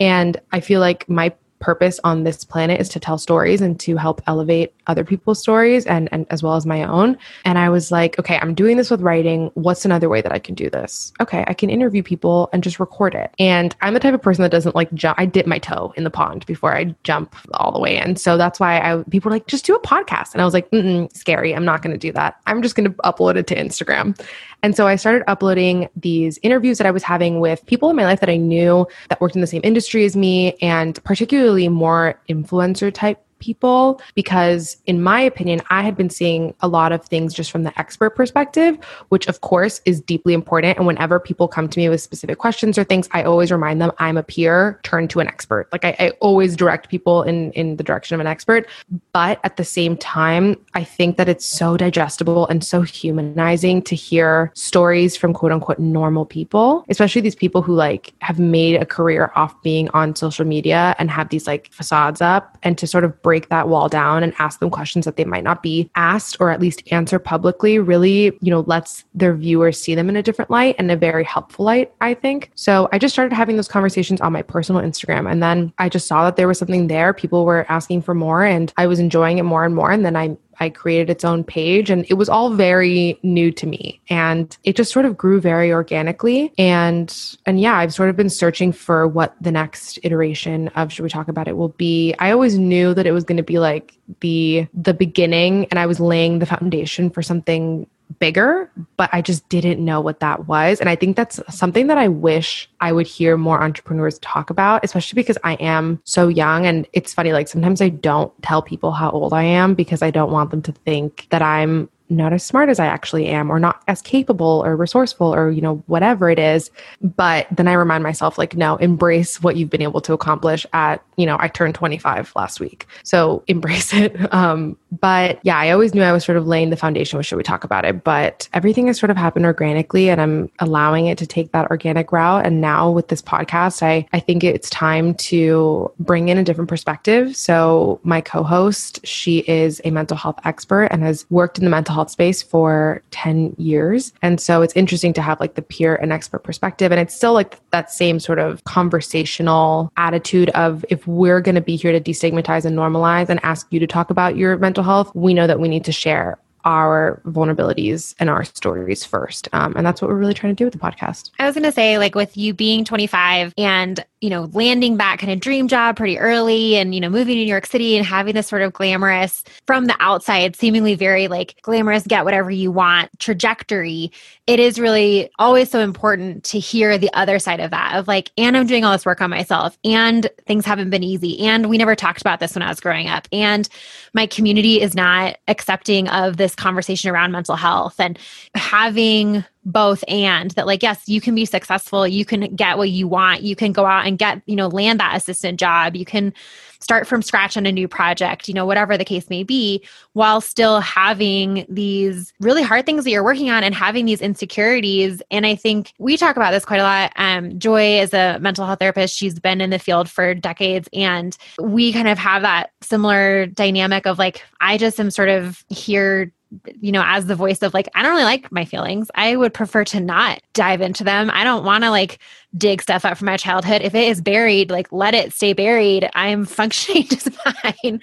And 0.00 0.40
I 0.52 0.60
feel 0.60 0.80
like 0.80 1.08
my 1.08 1.32
purpose 1.58 2.00
on 2.04 2.24
this 2.24 2.44
planet 2.44 2.80
is 2.80 2.88
to 2.90 3.00
tell 3.00 3.18
stories 3.18 3.60
and 3.60 3.78
to 3.80 3.96
help 3.96 4.22
elevate 4.26 4.74
other 4.86 5.04
people's 5.04 5.40
stories 5.40 5.86
and, 5.86 6.08
and 6.12 6.26
as 6.30 6.42
well 6.42 6.54
as 6.54 6.66
my 6.66 6.82
own. 6.82 7.16
And 7.44 7.58
I 7.58 7.68
was 7.68 7.90
like, 7.90 8.18
okay, 8.18 8.38
I'm 8.40 8.54
doing 8.54 8.76
this 8.76 8.90
with 8.90 9.00
writing. 9.00 9.50
What's 9.54 9.84
another 9.84 10.08
way 10.08 10.20
that 10.22 10.32
I 10.32 10.38
can 10.38 10.54
do 10.54 10.70
this? 10.70 11.12
Okay, 11.20 11.44
I 11.46 11.54
can 11.54 11.70
interview 11.70 12.02
people 12.02 12.48
and 12.52 12.62
just 12.62 12.80
record 12.80 13.14
it. 13.14 13.32
And 13.38 13.74
I'm 13.80 13.94
the 13.94 14.00
type 14.00 14.14
of 14.14 14.22
person 14.22 14.42
that 14.42 14.50
doesn't 14.50 14.74
like 14.74 14.92
jump. 14.94 15.18
I 15.18 15.26
dip 15.26 15.46
my 15.46 15.58
toe 15.58 15.92
in 15.96 16.04
the 16.04 16.10
pond 16.10 16.46
before 16.46 16.76
I 16.76 16.94
jump 17.04 17.34
all 17.54 17.72
the 17.72 17.80
way 17.80 17.98
in. 17.98 18.16
So 18.16 18.36
that's 18.36 18.60
why 18.60 18.80
I 18.80 19.02
people 19.10 19.30
like, 19.30 19.46
just 19.46 19.64
do 19.64 19.74
a 19.74 19.80
podcast. 19.80 20.32
And 20.32 20.42
I 20.42 20.44
was 20.44 20.54
like, 20.54 20.68
scary. 21.12 21.54
I'm 21.54 21.64
not 21.64 21.82
going 21.82 21.92
to 21.92 21.98
do 21.98 22.12
that. 22.12 22.36
I'm 22.46 22.62
just 22.62 22.74
going 22.74 22.90
to 22.90 22.96
upload 22.98 23.36
it 23.36 23.46
to 23.48 23.56
Instagram. 23.56 24.18
And 24.62 24.74
so 24.74 24.86
I 24.86 24.96
started 24.96 25.22
uploading 25.28 25.88
these 25.94 26.38
interviews 26.42 26.78
that 26.78 26.86
I 26.86 26.90
was 26.90 27.02
having 27.02 27.40
with 27.40 27.64
people 27.66 27.90
in 27.90 27.96
my 27.96 28.04
life 28.04 28.20
that 28.20 28.28
I 28.28 28.36
knew 28.36 28.86
that 29.08 29.20
worked 29.20 29.36
in 29.36 29.40
the 29.40 29.46
same 29.46 29.60
industry 29.62 30.04
as 30.04 30.16
me 30.16 30.54
and 30.60 31.02
particularly 31.04 31.47
more 31.68 32.20
influencer 32.28 32.92
type 32.92 33.24
people 33.38 34.00
because 34.14 34.76
in 34.86 35.02
my 35.02 35.20
opinion 35.20 35.60
i 35.70 35.82
had 35.82 35.96
been 35.96 36.10
seeing 36.10 36.54
a 36.60 36.68
lot 36.68 36.92
of 36.92 37.04
things 37.04 37.32
just 37.34 37.50
from 37.50 37.62
the 37.62 37.78
expert 37.78 38.10
perspective 38.10 38.78
which 39.08 39.26
of 39.28 39.40
course 39.40 39.80
is 39.84 40.00
deeply 40.00 40.34
important. 40.34 40.76
And 40.76 40.86
whenever 40.86 41.20
people 41.20 41.48
come 41.48 41.68
to 41.68 41.78
me 41.78 41.88
with 41.88 42.00
specific 42.00 42.38
questions 42.38 42.78
or 42.78 42.84
things 42.84 43.08
i 43.12 43.22
always 43.22 43.50
remind 43.52 43.80
them 43.80 43.92
i'm 43.98 44.16
a 44.16 44.22
peer 44.22 44.80
turn 44.82 45.08
to 45.08 45.20
an 45.20 45.28
expert. 45.28 45.68
Like 45.72 45.84
i, 45.84 45.96
I 45.98 46.10
always 46.20 46.56
direct 46.56 46.88
people 46.88 47.22
in 47.22 47.52
in 47.52 47.76
the 47.76 47.84
direction 47.84 48.14
of 48.14 48.20
an 48.20 48.26
expert. 48.26 48.66
But 49.12 49.40
at 49.44 49.56
the 49.56 49.64
same 49.64 49.96
time 49.96 50.56
i 50.74 50.84
think 50.84 51.16
that 51.16 51.28
it's 51.28 51.46
so 51.46 51.76
digestible 51.76 52.46
and 52.48 52.64
so 52.64 52.82
humanizing 52.82 53.82
to 53.82 53.94
hear 53.94 54.50
stories 54.54 55.16
from 55.16 55.32
quote 55.32 55.52
unquote 55.52 55.78
normal 55.78 56.24
people 56.24 56.84
especially 56.88 57.20
these 57.20 57.36
people 57.36 57.62
who 57.62 57.74
like 57.74 58.12
have 58.20 58.38
made 58.38 58.80
a 58.80 58.86
career 58.86 59.30
off 59.34 59.60
being 59.62 59.88
on 59.90 60.14
social 60.14 60.44
media 60.44 60.94
and 60.98 61.10
have 61.10 61.28
these 61.28 61.46
like 61.46 61.70
facades 61.72 62.20
up 62.20 62.58
and 62.62 62.78
to 62.78 62.86
sort 62.86 63.04
of 63.04 63.22
break 63.28 63.50
that 63.50 63.68
wall 63.68 63.90
down 63.90 64.22
and 64.22 64.32
ask 64.38 64.58
them 64.58 64.70
questions 64.70 65.04
that 65.04 65.16
they 65.16 65.24
might 65.26 65.44
not 65.44 65.62
be 65.62 65.90
asked 65.96 66.38
or 66.40 66.48
at 66.48 66.62
least 66.62 66.82
answer 66.90 67.18
publicly 67.18 67.78
really 67.78 68.32
you 68.40 68.50
know 68.50 68.60
lets 68.60 69.04
their 69.12 69.34
viewers 69.34 69.78
see 69.78 69.94
them 69.94 70.08
in 70.08 70.16
a 70.16 70.22
different 70.22 70.50
light 70.50 70.74
and 70.78 70.90
a 70.90 70.96
very 70.96 71.24
helpful 71.24 71.62
light 71.66 71.92
i 72.00 72.14
think. 72.14 72.50
So 72.54 72.88
i 72.90 72.98
just 72.98 73.14
started 73.14 73.34
having 73.34 73.56
those 73.56 73.68
conversations 73.68 74.22
on 74.22 74.32
my 74.32 74.40
personal 74.40 74.80
instagram 74.80 75.30
and 75.30 75.42
then 75.42 75.74
i 75.76 75.90
just 75.90 76.06
saw 76.06 76.24
that 76.24 76.36
there 76.36 76.48
was 76.48 76.58
something 76.58 76.86
there. 76.86 77.12
People 77.12 77.44
were 77.44 77.66
asking 77.68 78.00
for 78.00 78.14
more 78.14 78.44
and 78.44 78.72
i 78.78 78.86
was 78.86 78.98
enjoying 78.98 79.36
it 79.36 79.42
more 79.42 79.66
and 79.66 79.74
more 79.74 79.90
and 79.90 80.06
then 80.06 80.16
i 80.16 80.34
I 80.60 80.70
created 80.70 81.10
its 81.10 81.24
own 81.24 81.44
page 81.44 81.90
and 81.90 82.04
it 82.08 82.14
was 82.14 82.28
all 82.28 82.50
very 82.50 83.18
new 83.22 83.50
to 83.52 83.66
me. 83.66 84.00
And 84.08 84.56
it 84.64 84.76
just 84.76 84.92
sort 84.92 85.04
of 85.04 85.16
grew 85.16 85.40
very 85.40 85.72
organically. 85.72 86.52
And 86.58 87.14
and 87.46 87.60
yeah 87.60 87.76
I've 87.76 87.94
sort 87.94 88.10
of 88.10 88.16
been 88.16 88.30
searching 88.30 88.72
for 88.72 89.06
what 89.06 89.36
the 89.40 89.52
next 89.52 89.98
iteration 90.02 90.68
of 90.68 90.92
should 90.92 91.02
we 91.02 91.08
talk 91.08 91.28
about 91.28 91.48
it 91.48 91.56
will 91.56 91.70
be. 91.70 92.14
I 92.18 92.30
always 92.30 92.58
knew 92.58 92.94
that 92.94 93.06
it 93.06 93.12
was 93.12 93.24
going 93.24 93.36
to 93.36 93.42
be 93.42 93.58
like 93.58 93.96
the 94.20 94.66
the 94.74 94.94
beginning 94.94 95.66
and 95.70 95.78
I 95.78 95.86
was 95.86 96.00
laying 96.00 96.38
the 96.38 96.46
foundation 96.46 97.10
for 97.10 97.22
something 97.22 97.86
bigger, 98.18 98.70
but 98.96 99.10
I 99.12 99.22
just 99.22 99.48
didn't 99.48 99.84
know 99.84 100.00
what 100.00 100.20
that 100.20 100.46
was. 100.46 100.80
And 100.80 100.88
I 100.88 100.96
think 100.96 101.16
that's 101.16 101.40
something 101.50 101.86
that 101.88 101.98
I 101.98 102.08
wish 102.08 102.68
I 102.80 102.92
would 102.92 103.06
hear 103.06 103.36
more 103.36 103.62
entrepreneurs 103.62 104.18
talk 104.20 104.50
about, 104.50 104.84
especially 104.84 105.16
because 105.16 105.38
I 105.44 105.54
am 105.54 106.00
so 106.04 106.28
young. 106.28 106.66
And 106.66 106.86
it's 106.92 107.12
funny, 107.12 107.32
like 107.32 107.48
sometimes 107.48 107.80
I 107.80 107.90
don't 107.90 108.32
tell 108.42 108.62
people 108.62 108.92
how 108.92 109.10
old 109.10 109.32
I 109.32 109.42
am 109.42 109.74
because 109.74 110.02
I 110.02 110.10
don't 110.10 110.32
want 110.32 110.50
them 110.50 110.62
to 110.62 110.72
think 110.72 111.26
that 111.30 111.42
I'm 111.42 111.88
not 112.10 112.32
as 112.32 112.44
smart 112.44 112.68
as 112.68 112.80
I 112.80 112.86
actually 112.86 113.26
am 113.26 113.50
or 113.50 113.58
not 113.58 113.82
as 113.86 114.00
capable 114.00 114.62
or 114.64 114.76
resourceful 114.76 115.34
or 115.34 115.50
you 115.50 115.60
know 115.60 115.82
whatever 115.86 116.30
it 116.30 116.38
is 116.38 116.70
but 117.00 117.46
then 117.50 117.68
I 117.68 117.74
remind 117.74 118.02
myself 118.02 118.38
like 118.38 118.56
no 118.56 118.76
embrace 118.76 119.42
what 119.42 119.56
you've 119.56 119.70
been 119.70 119.82
able 119.82 120.00
to 120.02 120.12
accomplish 120.12 120.64
at 120.72 121.02
you 121.16 121.26
know 121.26 121.36
I 121.38 121.48
turned 121.48 121.74
25 121.74 122.32
last 122.34 122.60
week 122.60 122.86
so 123.02 123.44
embrace 123.48 123.92
it 123.92 124.32
um 124.32 124.76
but 125.00 125.38
yeah 125.42 125.58
I 125.58 125.70
always 125.70 125.94
knew 125.94 126.02
I 126.02 126.12
was 126.12 126.24
sort 126.24 126.38
of 126.38 126.46
laying 126.46 126.70
the 126.70 126.76
foundation 126.76 127.16
with 127.16 127.26
should 127.26 127.36
we 127.36 127.42
talk 127.42 127.64
about 127.64 127.84
it 127.84 128.04
but 128.04 128.48
everything 128.52 128.86
has 128.86 128.98
sort 128.98 129.10
of 129.10 129.16
happened 129.16 129.44
organically 129.44 130.10
and 130.10 130.20
I'm 130.20 130.50
allowing 130.58 131.06
it 131.06 131.18
to 131.18 131.26
take 131.26 131.52
that 131.52 131.70
organic 131.70 132.12
route 132.12 132.46
and 132.46 132.60
now 132.60 132.90
with 132.90 133.08
this 133.08 133.22
podcast 133.22 133.82
I 133.82 134.06
I 134.12 134.20
think 134.20 134.44
it's 134.44 134.70
time 134.70 135.14
to 135.14 135.92
bring 136.00 136.28
in 136.28 136.38
a 136.38 136.44
different 136.44 136.68
perspective 136.68 137.36
so 137.36 138.00
my 138.02 138.20
co-host 138.20 139.06
she 139.06 139.38
is 139.40 139.80
a 139.84 139.90
mental 139.90 140.16
health 140.16 140.38
expert 140.44 140.88
and 140.90 141.02
has 141.02 141.26
worked 141.30 141.58
in 141.58 141.64
the 141.64 141.70
mental 141.70 141.94
health 141.94 142.10
space 142.10 142.42
for 142.42 143.02
10 143.10 143.54
years. 143.58 144.12
And 144.22 144.40
so 144.40 144.62
it's 144.62 144.74
interesting 144.74 145.12
to 145.14 145.22
have 145.22 145.40
like 145.40 145.54
the 145.54 145.62
peer 145.62 145.96
and 145.96 146.12
expert 146.12 146.40
perspective. 146.40 146.92
And 146.92 147.00
it's 147.00 147.14
still 147.14 147.32
like 147.32 147.58
that 147.70 147.90
same 147.90 148.20
sort 148.20 148.38
of 148.38 148.64
conversational 148.64 149.92
attitude 149.96 150.50
of 150.50 150.84
if 150.88 151.06
we're 151.06 151.40
going 151.40 151.54
to 151.54 151.60
be 151.60 151.76
here 151.76 151.92
to 151.92 152.00
destigmatize 152.00 152.64
and 152.64 152.76
normalize 152.76 153.28
and 153.28 153.40
ask 153.42 153.66
you 153.70 153.80
to 153.80 153.86
talk 153.86 154.10
about 154.10 154.36
your 154.36 154.56
mental 154.58 154.77
health, 154.84 155.14
we 155.14 155.34
know 155.34 155.46
that 155.46 155.60
we 155.60 155.68
need 155.68 155.84
to 155.84 155.92
share 155.92 156.38
our 156.64 157.20
vulnerabilities 157.24 158.14
and 158.18 158.28
our 158.28 158.44
stories 158.44 159.04
first. 159.04 159.48
Um, 159.52 159.74
and 159.76 159.86
that's 159.86 160.02
what 160.02 160.10
we're 160.10 160.18
really 160.18 160.34
trying 160.34 160.54
to 160.54 160.56
do 160.56 160.64
with 160.64 160.74
the 160.74 160.78
podcast. 160.78 161.30
I 161.38 161.46
was 161.46 161.54
going 161.54 161.64
to 161.64 161.72
say, 161.72 161.98
like, 161.98 162.14
with 162.14 162.36
you 162.36 162.52
being 162.52 162.84
25 162.84 163.54
and, 163.56 164.04
you 164.20 164.30
know, 164.30 164.50
landing 164.52 164.96
that 164.96 165.18
kind 165.18 165.32
of 165.32 165.40
dream 165.40 165.68
job 165.68 165.96
pretty 165.96 166.18
early 166.18 166.76
and, 166.76 166.94
you 166.94 167.00
know, 167.00 167.08
moving 167.08 167.36
to 167.36 167.44
New 167.44 167.46
York 167.46 167.66
City 167.66 167.96
and 167.96 168.04
having 168.04 168.34
this 168.34 168.48
sort 168.48 168.62
of 168.62 168.72
glamorous, 168.72 169.44
from 169.66 169.84
the 169.86 169.96
outside, 170.00 170.56
seemingly 170.56 170.94
very 170.94 171.28
like 171.28 171.54
glamorous, 171.62 172.04
get 172.06 172.24
whatever 172.24 172.50
you 172.50 172.72
want 172.72 173.10
trajectory, 173.18 174.10
it 174.46 174.58
is 174.58 174.80
really 174.80 175.30
always 175.38 175.70
so 175.70 175.80
important 175.80 176.42
to 176.44 176.58
hear 176.58 176.98
the 176.98 177.12
other 177.12 177.38
side 177.38 177.60
of 177.60 177.70
that 177.70 177.94
of 177.96 178.08
like, 178.08 178.30
and 178.36 178.56
I'm 178.56 178.66
doing 178.66 178.84
all 178.84 178.92
this 178.92 179.06
work 179.06 179.20
on 179.20 179.30
myself 179.30 179.78
and 179.84 180.28
things 180.46 180.64
haven't 180.64 180.90
been 180.90 181.04
easy. 181.04 181.38
And 181.40 181.68
we 181.68 181.78
never 181.78 181.94
talked 181.94 182.20
about 182.20 182.40
this 182.40 182.54
when 182.54 182.62
I 182.62 182.68
was 182.68 182.80
growing 182.80 183.08
up. 183.08 183.28
And 183.32 183.68
my 184.14 184.26
community 184.26 184.80
is 184.80 184.94
not 184.94 185.36
accepting 185.46 186.08
of 186.08 186.38
this 186.38 186.54
conversation 186.54 187.10
around 187.10 187.30
mental 187.32 187.56
health 187.56 188.00
and 188.00 188.18
having 188.54 189.44
both 189.68 190.02
and 190.08 190.50
that 190.52 190.66
like 190.66 190.82
yes 190.82 191.08
you 191.08 191.20
can 191.20 191.34
be 191.34 191.44
successful. 191.44 192.08
You 192.08 192.24
can 192.24 192.54
get 192.56 192.78
what 192.78 192.90
you 192.90 193.06
want. 193.06 193.42
You 193.42 193.54
can 193.54 193.72
go 193.72 193.86
out 193.86 194.06
and 194.06 194.18
get 194.18 194.42
you 194.46 194.56
know 194.56 194.68
land 194.68 194.98
that 195.00 195.16
assistant 195.16 195.60
job. 195.60 195.94
You 195.94 196.04
can 196.04 196.32
start 196.80 197.06
from 197.06 197.22
scratch 197.22 197.56
on 197.56 197.66
a 197.66 197.72
new 197.72 197.88
project 197.88 198.46
you 198.46 198.54
know 198.54 198.64
whatever 198.64 198.96
the 198.96 199.04
case 199.04 199.28
may 199.28 199.42
be 199.42 199.84
while 200.12 200.40
still 200.40 200.78
having 200.78 201.66
these 201.68 202.32
really 202.38 202.62
hard 202.62 202.86
things 202.86 203.02
that 203.02 203.10
you're 203.10 203.24
working 203.24 203.50
on 203.50 203.64
and 203.64 203.74
having 203.74 204.06
these 204.06 204.20
insecurities. 204.20 205.22
And 205.30 205.46
i 205.46 205.54
think 205.54 205.92
we 205.98 206.16
talk 206.16 206.36
about 206.36 206.52
this 206.52 206.64
quite 206.64 206.80
a 206.80 206.84
lot. 206.84 207.12
Um, 207.16 207.58
joy 207.58 208.00
is 208.00 208.14
a 208.14 208.38
mental 208.40 208.64
health 208.64 208.78
therapist. 208.78 209.16
She's 209.16 209.38
been 209.38 209.60
in 209.60 209.70
the 209.70 209.78
field 209.78 210.08
for 210.08 210.34
decades 210.34 210.88
and 210.92 211.36
we 211.60 211.92
kind 211.92 212.08
of 212.08 212.18
have 212.18 212.42
that 212.42 212.70
similar 212.80 213.46
dynamic 213.46 214.06
of 214.06 214.18
like 214.18 214.42
i 214.60 214.78
just 214.78 214.98
am 214.98 215.10
sort 215.10 215.28
of 215.28 215.64
here 215.68 216.32
you 216.80 216.92
know, 216.92 217.02
as 217.04 217.26
the 217.26 217.34
voice 217.34 217.60
of 217.62 217.74
like, 217.74 217.88
I 217.94 218.02
don't 218.02 218.12
really 218.12 218.24
like 218.24 218.50
my 218.50 218.64
feelings. 218.64 219.10
I 219.14 219.36
would 219.36 219.52
prefer 219.52 219.84
to 219.84 220.00
not 220.00 220.40
dive 220.54 220.80
into 220.80 221.04
them. 221.04 221.30
I 221.32 221.44
don't 221.44 221.64
want 221.64 221.84
to 221.84 221.90
like 221.90 222.18
dig 222.56 222.80
stuff 222.80 223.04
up 223.04 223.18
from 223.18 223.26
my 223.26 223.36
childhood. 223.36 223.82
If 223.82 223.94
it 223.94 224.08
is 224.08 224.22
buried, 224.22 224.70
like 224.70 224.90
let 224.90 225.14
it 225.14 225.32
stay 225.32 225.52
buried. 225.52 226.08
I'm 226.14 226.44
functioning 226.46 227.04
just 227.04 227.30
fine. 227.30 228.00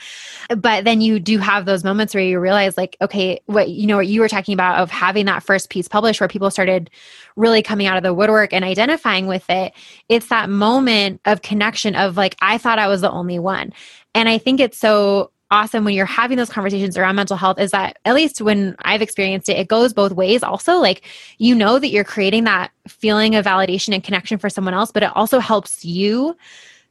But 0.56 0.84
then 0.84 1.02
you 1.02 1.20
do 1.20 1.40
have 1.40 1.66
those 1.66 1.84
moments 1.84 2.14
where 2.14 2.24
you 2.24 2.40
realize, 2.40 2.78
like, 2.78 2.96
okay, 3.02 3.40
what 3.48 3.70
you 3.70 3.88
know, 3.88 3.98
what 3.98 4.08
you 4.08 4.22
were 4.22 4.30
talking 4.30 4.54
about 4.54 4.80
of 4.80 4.92
having 4.92 5.26
that 5.26 5.44
first 5.44 5.70
piece 5.70 5.88
published 5.88 6.20
where 6.20 6.28
people 6.28 6.52
started 6.52 6.90
really 7.36 7.64
coming 7.64 7.88
out 7.88 7.98
of 7.98 8.04
the 8.04 8.14
woodwork 8.14 8.54
and 8.54 8.64
identifying 8.64 9.26
with 9.28 9.50
it. 9.50 9.74
It's 10.08 10.28
that 10.28 10.50
moment 10.50 11.20
of 11.26 11.42
connection 11.42 11.96
of 11.96 12.16
like, 12.16 12.36
I 12.42 12.58
thought 12.58 12.80
I 12.80 12.88
was 12.88 13.02
the 13.02 13.12
only 13.12 13.40
one. 13.40 13.74
And 14.14 14.30
I 14.30 14.38
think 14.38 14.60
it's 14.60 14.78
so 14.78 15.32
awesome 15.52 15.86
when 15.86 15.94
you're 15.94 16.06
having 16.06 16.38
those 16.38 16.50
conversations 16.50 16.98
around 16.98 17.16
mental 17.16 17.38
health 17.38 17.60
is 17.60 17.72
that 17.72 17.98
at 18.06 18.16
least 18.16 18.42
when 18.42 18.76
I've 18.84 19.02
experienced 19.02 19.50
it, 19.50 19.58
it 19.58 19.68
goes 19.68 19.94
both 19.94 20.12
ways. 20.12 20.44
Also, 20.44 20.78
like 20.78 21.04
you 21.38 21.56
know 21.56 21.80
that 21.80 21.90
you're 21.90 22.04
creating 22.04 22.46
that 22.46 22.72
feeling 22.88 23.36
of 23.36 23.46
validation 23.46 23.94
and 23.94 24.04
connection 24.04 24.38
for 24.38 24.50
someone 24.50 24.74
else, 24.74 24.92
but 24.92 25.04
it 25.04 25.16
also 25.16 25.40
helps 25.40 25.86
you 25.86 26.36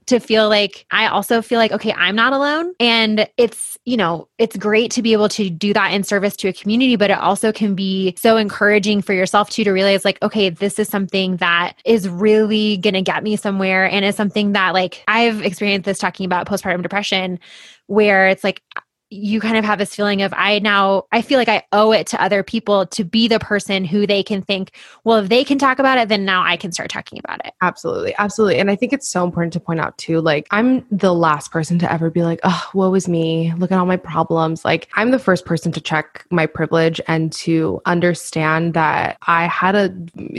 to 0.07 0.21
feel 0.21 0.49
like 0.49 0.85
I 0.90 1.07
also 1.07 1.40
feel 1.40 1.59
like, 1.59 1.73
okay, 1.73 1.93
I'm 1.93 2.14
not 2.14 2.33
alone. 2.33 2.75
And 2.79 3.29
it's, 3.37 3.79
you 3.85 3.97
know, 3.97 4.29
it's 4.38 4.57
great 4.57 4.90
to 4.93 5.03
be 5.03 5.12
able 5.12 5.29
to 5.31 5.49
do 5.49 5.73
that 5.73 5.93
in 5.93 6.03
service 6.03 6.37
to 6.37 6.49
a 6.49 6.53
community, 6.53 6.97
but 6.97 7.11
it 7.11 7.19
also 7.19 7.53
can 7.53 7.75
be 7.75 8.14
so 8.19 8.37
encouraging 8.37 9.03
for 9.03 9.14
yourself 9.14 9.51
too 9.51 9.64
to 9.64 9.73
realize, 9.73 10.05
like, 10.05 10.21
okay, 10.23 10.51
this 10.51 10.79
is 10.79 10.88
something 10.88 11.37
that 11.38 11.75
is 11.85 12.09
really 12.09 12.77
going 12.79 12.95
to 12.95 13.03
get 13.03 13.23
me 13.23 13.37
somewhere 13.37 13.88
and 13.88 14.05
is 14.05 14.17
something 14.17 14.53
that, 14.53 14.75
like, 14.75 15.03
I've 15.09 15.43
experienced 15.43 15.87
this 15.87 15.99
talking 15.99 16.27
about 16.27 16.47
postpartum 16.47 16.83
depression 16.83 17.38
where 17.87 18.29
it's 18.29 18.44
like 18.44 18.62
you 19.11 19.40
kind 19.40 19.57
of 19.57 19.64
have 19.64 19.79
this 19.79 19.95
feeling 19.95 20.23
of 20.23 20.33
I 20.37 20.59
now 20.59 21.05
I 21.12 21.23
feel 21.23 21.38
like 21.38 21.49
I 21.49 21.62
owe 21.73 21.93
it 21.93 22.07
to 22.09 22.23
other 22.23 22.43
people 22.43 22.87
to 22.87 23.05
be 23.05 23.29
the 23.29 23.38
person 23.38 23.85
who 23.85 24.07
they 24.07 24.23
can 24.23 24.43
think, 24.43 24.73
well, 25.05 25.19
if 25.19 25.29
they 25.29 25.45
can 25.45 25.59
talk 25.59 25.79
about 25.79 25.99
it, 25.99 26.09
then 26.09 26.25
now 26.25 26.43
I 26.43 26.57
can 26.57 26.73
start 26.73 26.90
talking 26.90 27.19
about 27.19 27.45
it. 27.45 27.53
Absolutely. 27.61 28.14
Absolutely. 28.19 28.59
And 28.59 28.71
I 28.71 28.77
think 28.77 28.93
it's 28.93 29.09
so 29.09 29.25
important 29.25 29.53
to 29.53 29.61
point 29.61 29.81
out 29.81 29.97
too, 29.99 30.21
like 30.21 30.47
I'm 30.51 30.85
the 30.90 31.14
last 31.14 31.51
person 31.51 31.79
to 31.81 31.93
ever 31.93 32.11
be 32.11 32.23
like, 32.23 32.40
oh, 32.45 32.71
woe 32.75 32.95
is 32.95 33.09
me. 33.09 33.53
Look 33.59 33.71
at 33.71 33.79
all 33.79 33.87
my 33.87 33.97
problems. 33.97 34.64
Like 34.64 34.88
I'm 34.95 35.11
the 35.11 35.19
first 35.19 35.45
person 35.45 35.71
to 35.73 35.81
check 35.81 36.25
my 36.31 36.47
privilege 36.47 37.01
and 37.07 37.33
to 37.35 37.81
understand 37.87 38.75
that 38.75 39.19
I 39.27 39.47
had 39.47 39.75
a 39.77 39.95